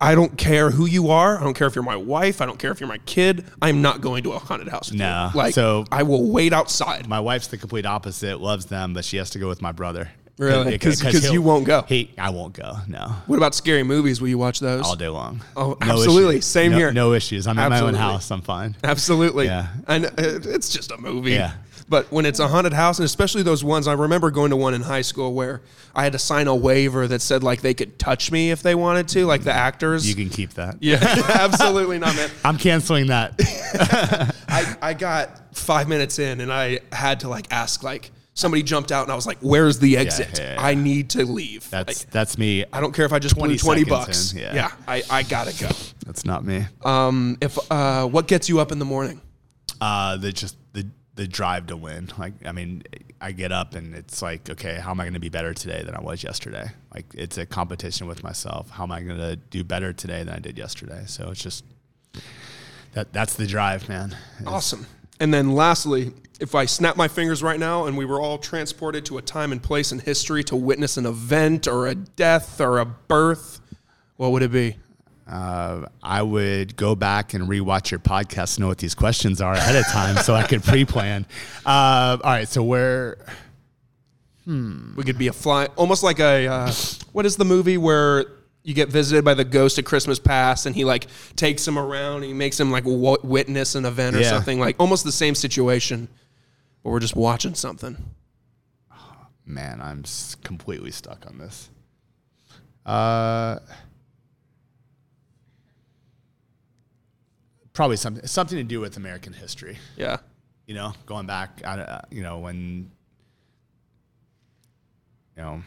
I 0.00 0.14
don't 0.14 0.36
care 0.36 0.70
who 0.70 0.84
you 0.86 1.08
are. 1.10 1.38
I 1.38 1.42
don't 1.42 1.54
care 1.54 1.66
if 1.66 1.74
you're 1.74 1.84
my 1.84 1.96
wife. 1.96 2.40
I 2.42 2.46
don't 2.46 2.58
care 2.58 2.70
if 2.70 2.80
you're 2.80 2.88
my 2.88 2.98
kid. 2.98 3.44
I'm 3.62 3.80
not 3.80 4.02
going 4.02 4.24
to 4.24 4.32
a 4.32 4.38
haunted 4.38 4.68
house. 4.68 4.90
with 4.90 4.98
No. 4.98 5.30
you. 5.32 5.38
like 5.38 5.54
So- 5.54 5.86
I 5.90 6.02
will 6.02 6.30
wait 6.30 6.52
outside. 6.52 7.08
My 7.08 7.20
wife's 7.20 7.46
the 7.46 7.56
complete 7.56 7.86
opposite. 7.86 8.40
Loves 8.40 8.66
them, 8.66 8.92
but 8.92 9.04
she 9.06 9.16
has 9.16 9.30
to 9.30 9.38
go 9.38 9.48
with 9.48 9.62
my 9.62 9.72
brother. 9.72 10.10
Really? 10.38 10.76
'Cause- 10.78 11.00
'cause 11.00 11.32
you 11.32 11.40
won't 11.40 11.64
go. 11.64 11.86
He, 11.88 12.10
I 12.18 12.28
won't 12.28 12.52
go. 12.52 12.76
No, 12.86 13.14
What 13.26 13.36
about 13.36 13.54
scary 13.54 13.82
movies? 13.84 14.20
Will 14.20 14.28
you 14.28 14.36
watch 14.36 14.60
those? 14.60 14.84
all 14.84 14.94
day 14.94 15.08
long. 15.08 15.40
Oh, 15.56 15.78
absolutely. 15.80 16.34
issues. 16.36 16.44
Same 16.44 16.72
No- 16.72 16.76
here. 16.76 16.92
No 16.92 17.14
issues. 17.14 17.46
I'm 17.46 17.58
in 17.58 17.70
my 17.70 17.80
own 17.80 17.94
house. 17.94 18.30
I'm 18.30 18.42
fine. 18.42 18.76
Absolutely. 18.84 19.46
Yeah. 19.46 19.68
And 19.88 20.04
uh, 20.04 20.10
it's 20.18 20.68
just 20.68 20.90
a 20.92 20.98
movie. 20.98 21.32
Yeah. 21.32 21.52
But 21.88 22.10
when 22.10 22.26
it's 22.26 22.40
a 22.40 22.48
haunted 22.48 22.72
house, 22.72 22.98
and 22.98 23.04
especially 23.04 23.42
those 23.42 23.62
ones, 23.62 23.86
I 23.86 23.92
remember 23.92 24.30
going 24.30 24.50
to 24.50 24.56
one 24.56 24.74
in 24.74 24.82
high 24.82 25.02
school 25.02 25.32
where 25.34 25.62
I 25.94 26.02
had 26.02 26.12
to 26.12 26.18
sign 26.18 26.48
a 26.48 26.54
waiver 26.54 27.06
that 27.06 27.22
said 27.22 27.44
like 27.44 27.60
they 27.60 27.74
could 27.74 27.98
touch 27.98 28.32
me 28.32 28.50
if 28.50 28.62
they 28.62 28.74
wanted 28.74 29.06
to, 29.08 29.24
like 29.24 29.44
the 29.44 29.52
actors. 29.52 30.08
You 30.08 30.16
can 30.16 30.28
keep 30.28 30.54
that. 30.54 30.76
yeah, 30.80 30.98
absolutely 31.28 31.98
not, 31.98 32.16
man. 32.16 32.30
I'm 32.44 32.58
canceling 32.58 33.06
that. 33.06 33.34
I, 34.48 34.76
I 34.82 34.94
got 34.94 35.54
five 35.56 35.88
minutes 35.88 36.18
in 36.18 36.40
and 36.40 36.52
I 36.52 36.80
had 36.92 37.20
to 37.20 37.28
like 37.28 37.46
ask 37.52 37.82
like 37.82 38.10
somebody 38.34 38.62
jumped 38.62 38.90
out 38.90 39.04
and 39.04 39.12
I 39.12 39.14
was 39.14 39.26
like, 39.26 39.38
"Where's 39.40 39.78
the 39.78 39.96
exit? 39.96 40.38
yeah, 40.38 40.54
yeah. 40.54 40.62
I 40.62 40.74
need 40.74 41.10
to 41.10 41.24
leave." 41.24 41.70
That's 41.70 42.04
I, 42.04 42.08
that's 42.10 42.36
me. 42.36 42.64
I 42.72 42.80
don't 42.80 42.92
care 42.94 43.06
if 43.06 43.12
I 43.12 43.18
just 43.18 43.36
20 43.36 43.54
blew 43.54 43.58
twenty 43.58 43.84
bucks. 43.84 44.32
in, 44.32 44.40
yeah. 44.40 44.54
yeah. 44.54 44.70
I, 44.88 45.02
I 45.10 45.22
gotta 45.22 45.56
go. 45.58 45.70
That's 46.04 46.24
not 46.24 46.44
me. 46.44 46.64
Um, 46.84 47.38
if 47.40 47.58
uh, 47.70 48.06
what 48.06 48.26
gets 48.26 48.48
you 48.48 48.60
up 48.60 48.72
in 48.72 48.78
the 48.78 48.84
morning? 48.84 49.20
Uh, 49.80 50.16
the 50.16 50.32
just 50.32 50.56
the 51.16 51.26
drive 51.26 51.66
to 51.66 51.76
win. 51.76 52.10
Like, 52.18 52.34
I 52.46 52.52
mean, 52.52 52.82
I 53.20 53.32
get 53.32 53.50
up 53.50 53.74
and 53.74 53.94
it's 53.94 54.22
like, 54.22 54.48
okay, 54.48 54.74
how 54.76 54.90
am 54.92 55.00
I 55.00 55.04
going 55.04 55.14
to 55.14 55.20
be 55.20 55.28
better 55.30 55.52
today 55.54 55.82
than 55.84 55.94
I 55.94 56.00
was 56.00 56.22
yesterday? 56.22 56.68
Like, 56.94 57.06
it's 57.14 57.38
a 57.38 57.46
competition 57.46 58.06
with 58.06 58.22
myself. 58.22 58.70
How 58.70 58.84
am 58.84 58.92
I 58.92 59.00
going 59.00 59.18
to 59.18 59.36
do 59.36 59.64
better 59.64 59.92
today 59.92 60.22
than 60.22 60.34
I 60.34 60.38
did 60.38 60.56
yesterday? 60.58 61.04
So 61.06 61.30
it's 61.30 61.42
just 61.42 61.64
that 62.92 63.12
that's 63.12 63.34
the 63.34 63.46
drive, 63.46 63.88
man. 63.88 64.10
It's- 64.40 64.46
Awesome. 64.46 64.86
And 65.18 65.32
then 65.32 65.54
lastly, 65.54 66.12
if 66.40 66.54
I 66.54 66.66
snap 66.66 66.96
my 66.98 67.08
fingers 67.08 67.42
right 67.42 67.58
now 67.58 67.86
and 67.86 67.96
we 67.96 68.04
were 68.04 68.20
all 68.20 68.36
transported 68.36 69.06
to 69.06 69.16
a 69.16 69.22
time 69.22 69.50
and 69.52 69.62
place 69.62 69.92
in 69.92 69.98
history 69.98 70.44
to 70.44 70.56
witness 70.56 70.98
an 70.98 71.06
event 71.06 71.66
or 71.66 71.86
a 71.86 71.94
death 71.94 72.60
or 72.60 72.78
a 72.78 72.84
birth, 72.84 73.60
what 74.16 74.32
would 74.32 74.42
it 74.42 74.52
be? 74.52 74.76
Uh, 75.26 75.86
I 76.02 76.22
would 76.22 76.76
go 76.76 76.94
back 76.94 77.34
and 77.34 77.48
rewatch 77.48 77.90
your 77.90 77.98
podcast 77.98 78.54
to 78.54 78.60
know 78.60 78.68
what 78.68 78.78
these 78.78 78.94
questions 78.94 79.40
are 79.40 79.54
ahead 79.54 79.74
of 79.74 79.84
time 79.88 80.16
so 80.18 80.34
I 80.34 80.44
could 80.44 80.62
pre-plan. 80.62 81.26
Uh, 81.66 82.16
all 82.22 82.30
right, 82.30 82.48
so 82.48 82.62
where 82.62 83.16
Hmm. 84.44 84.94
We 84.94 85.02
could 85.02 85.18
be 85.18 85.26
a 85.26 85.32
fly, 85.32 85.66
almost 85.74 86.04
like 86.04 86.20
a 86.20 86.46
uh, 86.46 86.72
what 87.10 87.26
is 87.26 87.36
the 87.36 87.44
movie 87.44 87.76
where 87.78 88.26
you 88.62 88.74
get 88.74 88.88
visited 88.88 89.24
by 89.24 89.34
the 89.34 89.44
ghost 89.44 89.76
at 89.80 89.84
Christmas 89.84 90.20
past 90.20 90.66
and 90.66 90.74
he 90.76 90.84
like 90.84 91.08
takes 91.34 91.66
him 91.66 91.76
around, 91.76 92.16
and 92.18 92.26
he 92.26 92.32
makes 92.32 92.58
him 92.60 92.70
like 92.70 92.84
w- 92.84 93.16
witness 93.24 93.74
an 93.74 93.84
event 93.84 94.14
or 94.14 94.20
Yeah. 94.20 94.30
something 94.30 94.60
like 94.60 94.76
almost 94.78 95.02
the 95.02 95.10
same 95.10 95.34
situation, 95.34 96.06
but 96.84 96.90
we're 96.90 97.00
just 97.00 97.16
watching 97.16 97.54
something. 97.56 97.96
man, 99.44 99.80
I'm 99.80 100.04
completely 100.44 100.92
stuck 100.92 101.26
on 101.26 101.38
this. 101.38 101.68
Uh, 102.84 103.58
probably 107.76 107.96
something 107.96 108.26
something 108.26 108.56
to 108.56 108.64
do 108.64 108.80
with 108.80 108.96
American 108.96 109.32
history. 109.32 109.78
Yeah. 109.96 110.16
You 110.66 110.74
know, 110.74 110.94
going 111.04 111.26
back, 111.26 111.60
uh, 111.64 112.00
you 112.10 112.22
know, 112.22 112.40
when, 112.40 112.90
you 115.36 115.42
know, 115.42 115.62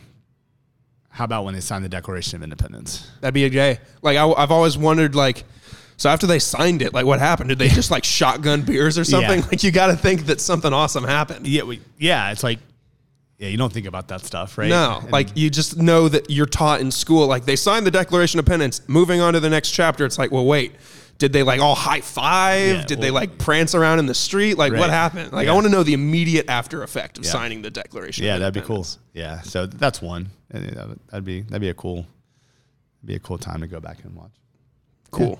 how 1.09 1.23
about 1.23 1.45
when 1.45 1.53
they 1.53 1.61
signed 1.61 1.85
the 1.85 1.89
Declaration 1.89 2.35
of 2.35 2.43
Independence? 2.43 3.09
That'd 3.21 3.33
be 3.33 3.45
a 3.45 3.49
day. 3.49 3.79
Like 4.01 4.17
I, 4.17 4.27
have 4.41 4.51
always 4.51 4.77
wondered, 4.77 5.15
like, 5.15 5.45
so 5.95 6.09
after 6.09 6.27
they 6.27 6.39
signed 6.39 6.81
it, 6.81 6.93
like, 6.93 7.05
what 7.05 7.19
happened? 7.19 7.49
Did 7.49 7.59
they 7.59 7.69
just 7.69 7.91
like 7.91 8.03
shotgun 8.03 8.63
beers 8.63 8.97
or 8.97 9.03
something? 9.05 9.39
Yeah. 9.39 9.45
Like, 9.45 9.63
you 9.63 9.71
got 9.71 9.87
to 9.87 9.95
think 9.95 10.25
that 10.25 10.41
something 10.41 10.73
awesome 10.73 11.03
happened. 11.03 11.47
Yeah, 11.47 11.63
we, 11.63 11.79
yeah, 11.97 12.31
it's 12.31 12.43
like, 12.43 12.59
yeah, 13.37 13.47
you 13.47 13.57
don't 13.57 13.71
think 13.71 13.85
about 13.85 14.09
that 14.09 14.21
stuff, 14.21 14.57
right? 14.57 14.69
No, 14.69 14.99
And- 15.01 15.11
like 15.11 15.29
you 15.35 15.49
just 15.49 15.77
know 15.77 16.09
that 16.09 16.29
you're 16.29 16.45
taught 16.45 16.81
in 16.81 16.91
school. 16.91 17.27
Like 17.27 17.45
they 17.45 17.55
signed 17.55 17.85
the 17.85 17.91
Declaration 17.91 18.39
of 18.39 18.43
Independence. 18.43 18.81
Moving 18.89 19.21
on 19.21 19.33
to 19.33 19.39
the 19.39 19.49
next 19.49 19.71
chapter, 19.71 20.05
it's 20.05 20.17
like, 20.17 20.31
well, 20.31 20.45
wait. 20.45 20.73
Did 21.19 21.31
they 21.33 21.43
like 21.43 21.59
all 21.61 21.75
high 21.75 22.01
five? 22.01 22.67
Yeah, 22.77 22.83
did 22.85 23.01
they 23.01 23.11
like 23.11 23.37
prance 23.37 23.75
around 23.75 23.99
in 23.99 24.07
the 24.07 24.13
street? 24.15 24.57
Like 24.57 24.73
what 24.73 24.89
happened? 24.89 25.31
Like 25.31 25.47
I 25.47 25.51
want 25.53 25.65
to 25.67 25.71
know 25.71 25.83
the 25.83 25.93
immediate 25.93 26.49
after 26.49 26.81
effect 26.81 27.17
of 27.19 27.25
Yeah. 27.25 27.31
signing 27.31 27.61
the 27.61 27.69
Declaration. 27.69 28.25
Yeah, 28.25 28.39
that'd 28.39 28.53
be 28.53 28.61
cool. 28.61 28.87
Yeah, 29.13 29.41
so 29.41 29.67
that's 29.67 30.01
one. 30.01 30.29
Uh, 30.53 30.95
That'd 31.11 31.25
be 31.25 31.41
that'd 31.41 31.61
be 31.61 31.69
a 31.69 31.73
cool, 31.75 32.07
be 33.05 33.13
a 33.15 33.19
cool 33.19 33.37
time 33.37 33.61
to 33.61 33.67
go 33.67 33.79
back 33.79 34.03
and 34.03 34.15
watch. 34.15 34.31
Cool. 35.11 35.39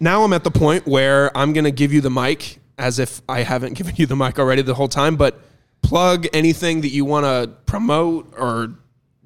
Now 0.00 0.22
I'm 0.24 0.32
at 0.32 0.44
the 0.44 0.50
point 0.50 0.86
where 0.86 1.34
I'm 1.36 1.52
going 1.52 1.64
to 1.64 1.70
give 1.70 1.92
you 1.92 2.00
the 2.00 2.10
mic 2.10 2.58
as 2.78 2.98
if 2.98 3.20
I 3.28 3.42
haven't 3.42 3.72
given 3.78 3.94
you 3.96 4.06
the 4.06 4.16
mic 4.16 4.38
already 4.38 4.62
the 4.62 4.74
whole 4.74 4.88
time, 4.88 5.16
but 5.16 5.40
plug 5.82 6.26
anything 6.32 6.80
that 6.82 6.88
you 6.90 7.04
want 7.04 7.24
to 7.24 7.50
promote 7.66 8.32
or 8.36 8.74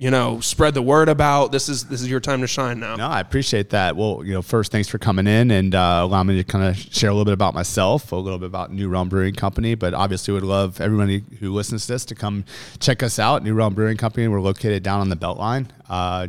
you 0.03 0.11
know 0.11 0.41
spread 0.41 0.75
the 0.75 0.83
word 0.83 1.09
about. 1.09 1.53
This 1.53 1.69
is 1.69 1.85
this 1.85 2.03
is 2.03 2.11
your 2.11 2.19
time 2.19 2.41
to 2.41 2.49
shine 2.49 2.81
now. 2.81 2.97
No, 2.97 3.07
I 3.07 3.21
appreciate 3.21 3.71
that. 3.71 3.95
Well, 3.95 4.25
you 4.25 4.33
know, 4.33 4.43
first, 4.43 4.73
thanks 4.73 4.89
for 4.89 4.99
coming 4.99 5.29
in 5.29 5.53
and 5.53 5.77
uh, 5.77 6.01
allow 6.03 6.25
me 6.25 6.37
to 6.39 6.45
kind 6.45 6.65
of 6.65 6.77
share 6.77 7.11
a 7.11 7.13
little 7.13 7.25
bit 7.25 7.35
about 7.35 7.55
myself, 7.55 8.11
a 8.11 8.17
little 8.17 8.41
bit 8.41 8.47
about 8.47 8.73
New 8.73 8.89
Realm 8.89 9.09
Brewing 9.09 9.35
Company. 9.35 9.77
But 9.77 9.95
obviously, 9.95 10.35
would 10.35 10.43
love 10.43 10.81
everybody 10.81 11.23
who 11.39 11.53
listens 11.53 11.87
to 11.87 11.93
this 11.93 12.05
to 12.07 12.17
come 12.17 12.45
check 12.81 13.05
us 13.05 13.21
out. 13.21 13.45
New 13.45 13.55
Realm 13.55 13.75
Brewing 13.75 13.97
Company. 13.97 14.27
We're 14.27 14.41
located 14.41 14.83
down 14.83 15.01
on 15.01 15.09
the 15.09 15.17
Beltline. 15.17 15.69
Uh, 15.89 16.27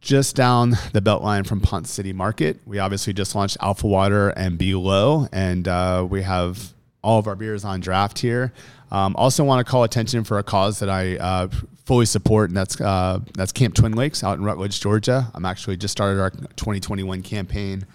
just 0.00 0.36
down 0.36 0.70
the 0.92 1.02
Beltline 1.02 1.44
from 1.44 1.60
Ponce 1.60 1.90
City 1.90 2.12
Market. 2.12 2.60
We 2.66 2.78
obviously 2.78 3.14
just 3.14 3.34
launched 3.34 3.56
Alpha 3.60 3.88
Water 3.88 4.28
and 4.28 4.58
Be 4.58 4.76
Low, 4.76 5.26
and 5.32 5.66
uh, 5.66 6.06
we 6.08 6.22
have 6.22 6.72
all 7.02 7.18
of 7.18 7.26
our 7.26 7.34
beers 7.34 7.64
on 7.64 7.80
draft 7.80 8.20
here. 8.20 8.52
Um, 8.94 9.16
also, 9.16 9.42
want 9.42 9.64
to 9.66 9.68
call 9.68 9.82
attention 9.82 10.22
for 10.22 10.38
a 10.38 10.44
cause 10.44 10.78
that 10.78 10.88
I 10.88 11.16
uh, 11.16 11.48
fully 11.84 12.06
support, 12.06 12.50
and 12.50 12.56
that's 12.56 12.80
uh, 12.80 13.18
that's 13.34 13.50
Camp 13.50 13.74
Twin 13.74 13.92
Lakes 13.92 14.22
out 14.22 14.38
in 14.38 14.44
Rutledge, 14.44 14.80
Georgia. 14.80 15.32
I'm 15.34 15.44
actually 15.44 15.76
just 15.76 15.90
started 15.90 16.20
our 16.20 16.30
2021 16.30 17.22
campaign 17.22 17.86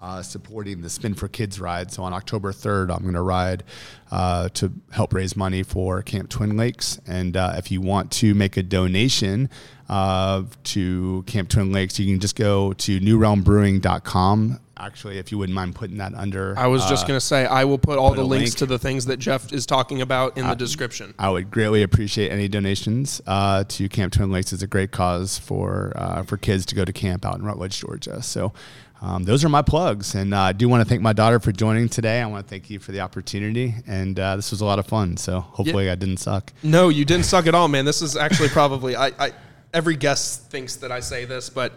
uh, 0.00 0.22
supporting 0.22 0.80
the 0.80 0.88
Spin 0.88 1.14
for 1.14 1.28
Kids 1.28 1.60
ride. 1.60 1.92
So 1.92 2.02
on 2.04 2.14
October 2.14 2.52
3rd, 2.52 2.94
I'm 2.94 3.02
going 3.02 3.14
to 3.14 3.22
ride 3.22 3.64
uh, 4.10 4.48
to 4.50 4.72
help 4.92 5.12
raise 5.12 5.36
money 5.36 5.62
for 5.62 6.00
Camp 6.02 6.30
Twin 6.30 6.56
Lakes. 6.56 7.00
And 7.06 7.36
uh, 7.36 7.54
if 7.56 7.70
you 7.70 7.80
want 7.80 8.10
to 8.12 8.34
make 8.34 8.56
a 8.56 8.62
donation 8.62 9.50
uh, 9.90 10.44
to 10.64 11.22
Camp 11.26 11.48
Twin 11.50 11.70
Lakes, 11.72 11.98
you 11.98 12.12
can 12.12 12.20
just 12.20 12.36
go 12.36 12.72
to 12.74 13.00
newrealmbrewing.com. 13.00 14.60
Actually, 14.78 15.18
if 15.18 15.32
you 15.32 15.38
wouldn't 15.38 15.54
mind 15.54 15.74
putting 15.74 15.96
that 15.98 16.14
under. 16.14 16.54
I 16.58 16.66
was 16.66 16.84
just 16.86 17.04
uh, 17.04 17.08
going 17.08 17.16
to 17.16 17.24
say 17.24 17.46
I 17.46 17.64
will 17.64 17.78
put 17.78 17.98
all 17.98 18.10
put 18.10 18.16
the 18.16 18.24
links 18.24 18.50
link. 18.50 18.58
to 18.58 18.66
the 18.66 18.78
things 18.78 19.06
that 19.06 19.16
Jeff 19.18 19.50
is 19.52 19.64
talking 19.64 20.02
about 20.02 20.36
in 20.36 20.46
the 20.46 20.54
description. 20.54 21.14
I 21.18 21.30
would 21.30 21.50
greatly 21.50 21.82
appreciate 21.82 22.30
any 22.30 22.46
donations 22.46 23.22
uh, 23.26 23.64
to 23.68 23.88
Camp 23.88 24.12
Twin 24.12 24.30
Lakes. 24.30 24.52
It's 24.52 24.62
a 24.62 24.66
great 24.66 24.90
cause 24.90 25.38
for 25.38 25.92
uh, 25.96 26.24
for 26.24 26.36
kids 26.36 26.66
to 26.66 26.74
go 26.74 26.84
to 26.84 26.92
camp 26.92 27.24
out 27.24 27.36
in 27.36 27.44
Rutledge, 27.44 27.80
Georgia. 27.80 28.22
So 28.22 28.52
um, 29.00 29.24
those 29.24 29.44
are 29.44 29.48
my 29.48 29.62
plugs, 29.62 30.14
and 30.14 30.32
uh, 30.32 30.40
I 30.40 30.52
do 30.52 30.68
want 30.68 30.82
to 30.82 30.88
thank 30.88 31.02
my 31.02 31.12
daughter 31.12 31.38
for 31.38 31.52
joining 31.52 31.88
today. 31.88 32.20
I 32.20 32.26
want 32.26 32.46
to 32.46 32.50
thank 32.50 32.70
you 32.70 32.78
for 32.78 32.92
the 32.92 33.00
opportunity, 33.00 33.74
and 33.86 34.18
uh, 34.18 34.36
this 34.36 34.50
was 34.50 34.60
a 34.60 34.64
lot 34.64 34.78
of 34.78 34.86
fun. 34.86 35.16
So 35.16 35.40
hopefully 35.40 35.90
I 35.90 35.94
didn't 35.94 36.18
suck. 36.18 36.52
No, 36.62 36.88
you 36.88 37.04
didn't 37.04 37.26
suck 37.26 37.46
at 37.46 37.54
all, 37.54 37.68
man. 37.68 37.84
This 37.84 38.00
is 38.00 38.16
actually 38.16 38.48
probably 38.48 38.96
I, 38.96 39.06
I 39.18 39.32
every 39.74 39.96
guest 39.96 40.50
thinks 40.50 40.76
that 40.76 40.90
I 40.90 41.00
say 41.00 41.26
this, 41.26 41.50
but 41.50 41.74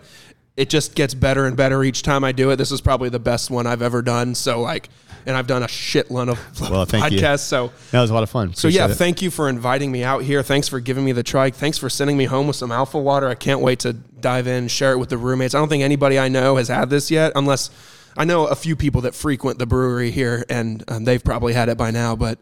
it 0.60 0.70
just 0.70 0.94
gets 0.94 1.14
better 1.14 1.46
and 1.46 1.56
better 1.56 1.84
each 1.84 2.04
time 2.04 2.24
I 2.24 2.32
do 2.34 2.52
it. 2.52 2.58
This 2.58 2.72
is 2.72 2.82
probably 2.82 3.08
the 3.10 3.20
best 3.20 3.50
one 3.50 3.66
I've 3.66 3.82
ever 3.82 4.02
done. 4.02 4.36
So 4.36 4.60
like 4.62 4.90
and 5.26 5.36
I've 5.38 5.48
done 5.48 5.64
a 5.64 5.68
shitload 5.68 6.30
of 6.30 6.62
Well, 6.72 6.86
thank 6.86 7.12
you. 7.12 7.20
podcasts. 7.20 7.42
So 7.42 7.72
That 7.92 8.02
was 8.02 8.10
a 8.10 8.14
lot 8.14 8.24
of 8.24 8.30
fun. 8.30 8.54
so 8.54 8.68
yeah, 8.68 8.88
it. 8.88 8.96
thank 8.96 9.22
you 9.22 9.32
for 9.32 9.48
inviting 9.48 9.92
me 9.92 10.04
out 10.04 10.24
here. 10.24 10.44
Thanks 10.44 10.68
for 10.68 10.80
giving 10.80 11.06
me 11.06 11.12
the 11.12 11.24
try. 11.24 11.50
Thanks 11.50 11.78
for 11.78 11.90
sending 11.90 12.18
me 12.18 12.26
home 12.26 12.48
with 12.48 12.56
some 12.56 12.72
alpha 12.72 12.98
water. 13.00 13.28
I 13.28 13.36
can't 13.36 13.62
wait 13.62 13.80
to 13.80 13.94
dive 13.94 14.48
in, 14.48 14.68
share 14.68 14.92
it 14.94 14.98
with 14.98 15.10
the 15.10 15.18
roommates. 15.18 15.56
I 15.56 15.60
don't 15.60 15.70
think 15.70 15.84
anybody 15.84 16.18
I 16.20 16.28
know 16.28 16.56
has 16.58 16.68
had 16.68 16.90
this 16.90 17.10
yet, 17.12 17.32
unless 17.36 17.70
I 18.18 18.26
know 18.26 18.48
a 18.48 18.56
few 18.56 18.76
people 18.76 19.02
that 19.02 19.14
frequent 19.16 19.60
the 19.60 19.66
brewery 19.66 20.12
here, 20.12 20.46
and 20.50 20.84
um, 20.88 21.04
they've 21.06 21.24
probably 21.24 21.54
had 21.54 21.70
it 21.70 21.78
by 21.78 21.92
now. 21.92 22.16
But 22.16 22.38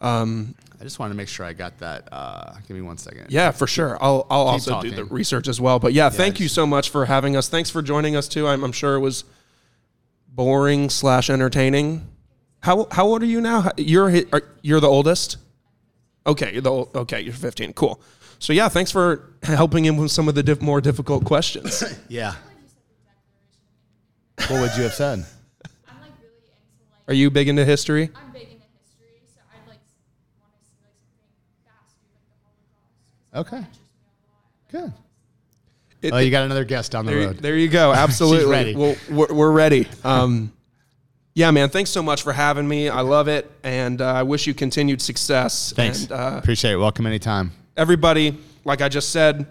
um, 0.00 0.54
I 0.78 0.84
just 0.84 0.98
wanted 0.98 1.14
to 1.14 1.16
make 1.16 1.28
sure 1.28 1.46
I 1.46 1.52
got 1.54 1.78
that. 1.78 2.08
Uh, 2.12 2.52
give 2.68 2.76
me 2.76 2.82
one 2.82 2.98
second. 2.98 3.26
yeah, 3.30 3.50
for 3.50 3.66
sure. 3.66 3.96
I'll 4.02 4.26
I'll 4.28 4.48
also 4.48 4.80
do 4.82 4.90
the 4.90 5.04
research 5.04 5.48
as 5.48 5.60
well. 5.60 5.78
But 5.78 5.92
yeah, 5.94 6.10
thank 6.10 6.34
just- 6.34 6.40
you 6.42 6.48
so 6.48 6.66
much 6.66 6.90
for 6.90 7.06
having 7.06 7.34
us. 7.36 7.48
Thanks 7.48 7.70
for 7.70 7.80
joining 7.82 8.14
us 8.16 8.28
too. 8.28 8.46
I'm, 8.46 8.62
I'm 8.62 8.72
sure 8.72 8.94
it 8.96 9.00
was 9.00 9.24
boring 10.28 10.90
slash 10.90 11.30
entertaining. 11.30 12.06
How 12.60 12.88
how 12.90 13.06
old 13.06 13.22
are 13.22 13.26
you 13.26 13.40
now? 13.40 13.70
You're 13.76 14.12
are, 14.32 14.42
you're 14.62 14.80
the 14.80 14.88
oldest. 14.88 15.38
Okay, 16.26 16.52
you're 16.52 16.60
the 16.62 16.72
okay. 16.72 17.20
You're 17.20 17.32
15. 17.32 17.72
Cool. 17.72 18.00
So 18.38 18.52
yeah, 18.52 18.68
thanks 18.68 18.90
for 18.90 19.32
helping 19.42 19.84
him 19.84 19.96
with 19.96 20.10
some 20.10 20.28
of 20.28 20.34
the 20.34 20.42
diff- 20.42 20.60
more 20.60 20.80
difficult 20.80 21.24
questions. 21.24 21.82
Yeah. 22.08 22.34
What 24.48 24.60
would 24.60 24.76
you 24.76 24.82
have 24.82 24.92
said? 24.94 25.20
I'm 25.88 26.00
like 26.02 26.10
really 26.20 26.34
into 26.36 26.98
like 27.00 27.08
Are 27.08 27.14
you 27.14 27.30
big 27.30 27.48
into 27.48 27.64
history? 27.64 28.10
I'm 28.14 28.32
big 28.32 28.42
into 28.42 28.54
history, 28.78 29.22
so 29.34 29.40
I'd 29.50 29.66
like 29.68 29.78
want 30.38 30.52
to 30.58 30.64
see 30.68 30.76
like 30.84 30.92
something 31.08 31.56
fast 31.64 31.96
do 32.02 32.08
like 32.12 32.26
the 32.28 32.42
Holocaust. 32.44 32.92
'cause 33.00 33.25
Okay. 33.36 33.58
that 33.58 33.64
interests 33.66 34.18
me 34.72 34.78
a 34.78 34.82
lot. 34.82 34.90
Good. 34.90 34.92
It- 36.02 36.12
Oh, 36.12 36.18
you 36.18 36.30
got 36.30 36.44
another 36.44 36.64
guest 36.64 36.92
down 36.92 37.06
the 37.06 37.12
There, 37.12 37.26
road. 37.28 37.38
there 37.38 37.56
you 37.56 37.68
go. 37.68 37.92
Absolutely. 37.94 38.50
ready. 38.50 38.74
Well, 38.76 38.96
we're, 39.10 39.32
we're 39.34 39.50
ready. 39.52 39.88
Um, 40.04 40.52
yeah, 41.34 41.50
man. 41.50 41.68
Thanks 41.68 41.90
so 41.90 42.02
much 42.02 42.22
for 42.22 42.32
having 42.32 42.66
me. 42.66 42.88
I 42.88 43.00
love 43.02 43.28
it, 43.28 43.50
and 43.62 44.00
uh, 44.00 44.06
I 44.06 44.22
wish 44.22 44.46
you 44.46 44.54
continued 44.54 45.02
success. 45.02 45.72
Thanks. 45.76 46.02
And, 46.04 46.12
uh, 46.12 46.38
Appreciate 46.42 46.72
it. 46.72 46.76
Welcome 46.78 47.06
anytime. 47.06 47.52
everybody, 47.76 48.38
like 48.64 48.80
I 48.80 48.88
just 48.88 49.10
said, 49.10 49.46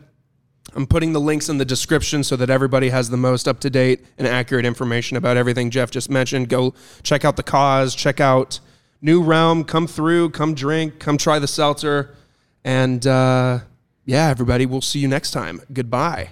I'm 0.75 0.88
putting 0.88 1.13
the 1.13 1.19
links 1.21 1.47
in 1.47 1.57
the 1.59 1.65
description 1.65 2.23
so 2.23 2.36
that 2.38 2.49
everybody 2.49 2.89
has 2.89 3.09
the 3.09 3.17
most 3.17 3.47
up 3.47 3.59
to 3.61 3.69
date 3.69 4.03
and 4.17 4.27
accurate 4.27 4.65
information 4.65 5.15
about 5.15 5.38
everything 5.38 5.69
Jeff 5.69 5.91
just 5.91 6.09
mentioned. 6.09 6.49
Go 6.49 6.73
check 7.03 7.23
out 7.23 7.36
the 7.38 7.43
cause, 7.43 7.93
check 7.93 8.19
out 8.19 8.59
New 9.01 9.21
Realm, 9.21 9.63
come 9.63 9.86
through, 9.86 10.31
come 10.31 10.55
drink, 10.55 10.97
come 10.99 11.17
try 11.19 11.38
the 11.38 11.47
seltzer. 11.47 12.15
And 12.63 13.05
uh, 13.05 13.59
yeah, 14.06 14.30
everybody, 14.30 14.66
we'll 14.66 14.82
see 14.82 14.99
you 14.99 15.08
next 15.08 15.32
time. 15.32 15.62
Goodbye. 15.74 16.30